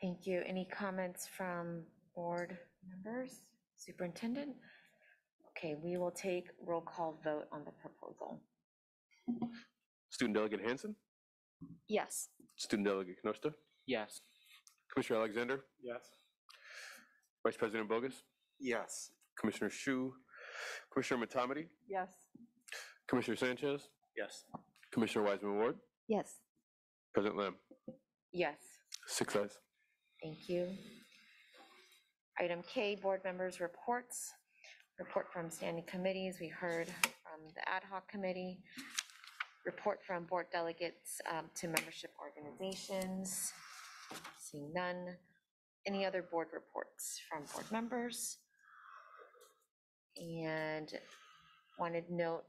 [0.01, 0.41] Thank you.
[0.47, 1.83] Any comments from
[2.15, 2.57] board
[2.87, 3.41] members,
[3.77, 4.55] superintendent?
[5.63, 8.41] Okay, we will take roll call vote on the proposal.
[10.09, 10.95] Student Delegate Hanson,
[11.87, 12.29] Yes.
[12.57, 13.53] Student Delegate Knoster,
[13.85, 14.21] Yes.
[14.91, 16.01] Commissioner Alexander, Yes.
[17.45, 18.23] Vice President Boggess,
[18.59, 19.11] Yes.
[19.39, 20.13] Commissioner Hsu,
[20.91, 22.09] Commissioner Motamedi, Yes.
[23.07, 24.45] Commissioner Sanchez, Yes.
[24.91, 26.41] Commissioner Weissman Ward, Yes.
[27.13, 27.55] President Lam.
[28.31, 28.57] Yes,
[29.05, 29.59] Six ayes.
[30.23, 30.75] thank you.
[32.39, 34.33] Item K, board members' reports.
[35.01, 36.37] Report from standing committees.
[36.39, 38.59] We heard from the ad hoc committee.
[39.65, 43.51] Report from board delegates um, to membership organizations.
[44.37, 45.15] Seeing none.
[45.87, 48.37] Any other board reports from board members?
[50.17, 50.93] And
[51.79, 52.43] wanted note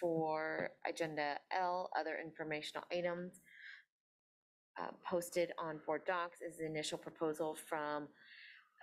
[0.00, 3.42] for agenda L, other informational items.
[4.76, 8.08] Uh, Posted on board docs is the initial proposal from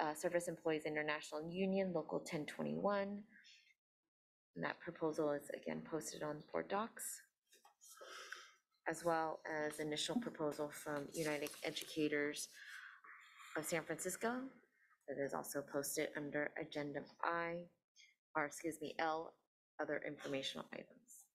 [0.02, 3.24] uh, Service Employees International Union, Local 1021.
[4.56, 7.22] And that proposal is again posted on board docs.
[8.88, 12.48] As well as initial proposal from United Educators
[13.58, 14.42] of San Francisco.
[15.08, 17.64] That is also posted under agenda I,
[18.36, 19.34] or excuse me, L,
[19.82, 21.26] other informational items.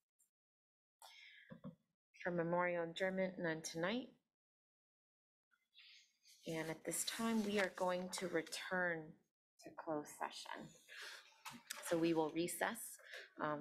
[2.23, 4.09] For memorial adjournment, none tonight.
[6.47, 9.03] And at this time, we are going to return
[9.63, 10.69] to closed session.
[11.89, 12.81] So we will recess
[13.41, 13.61] um,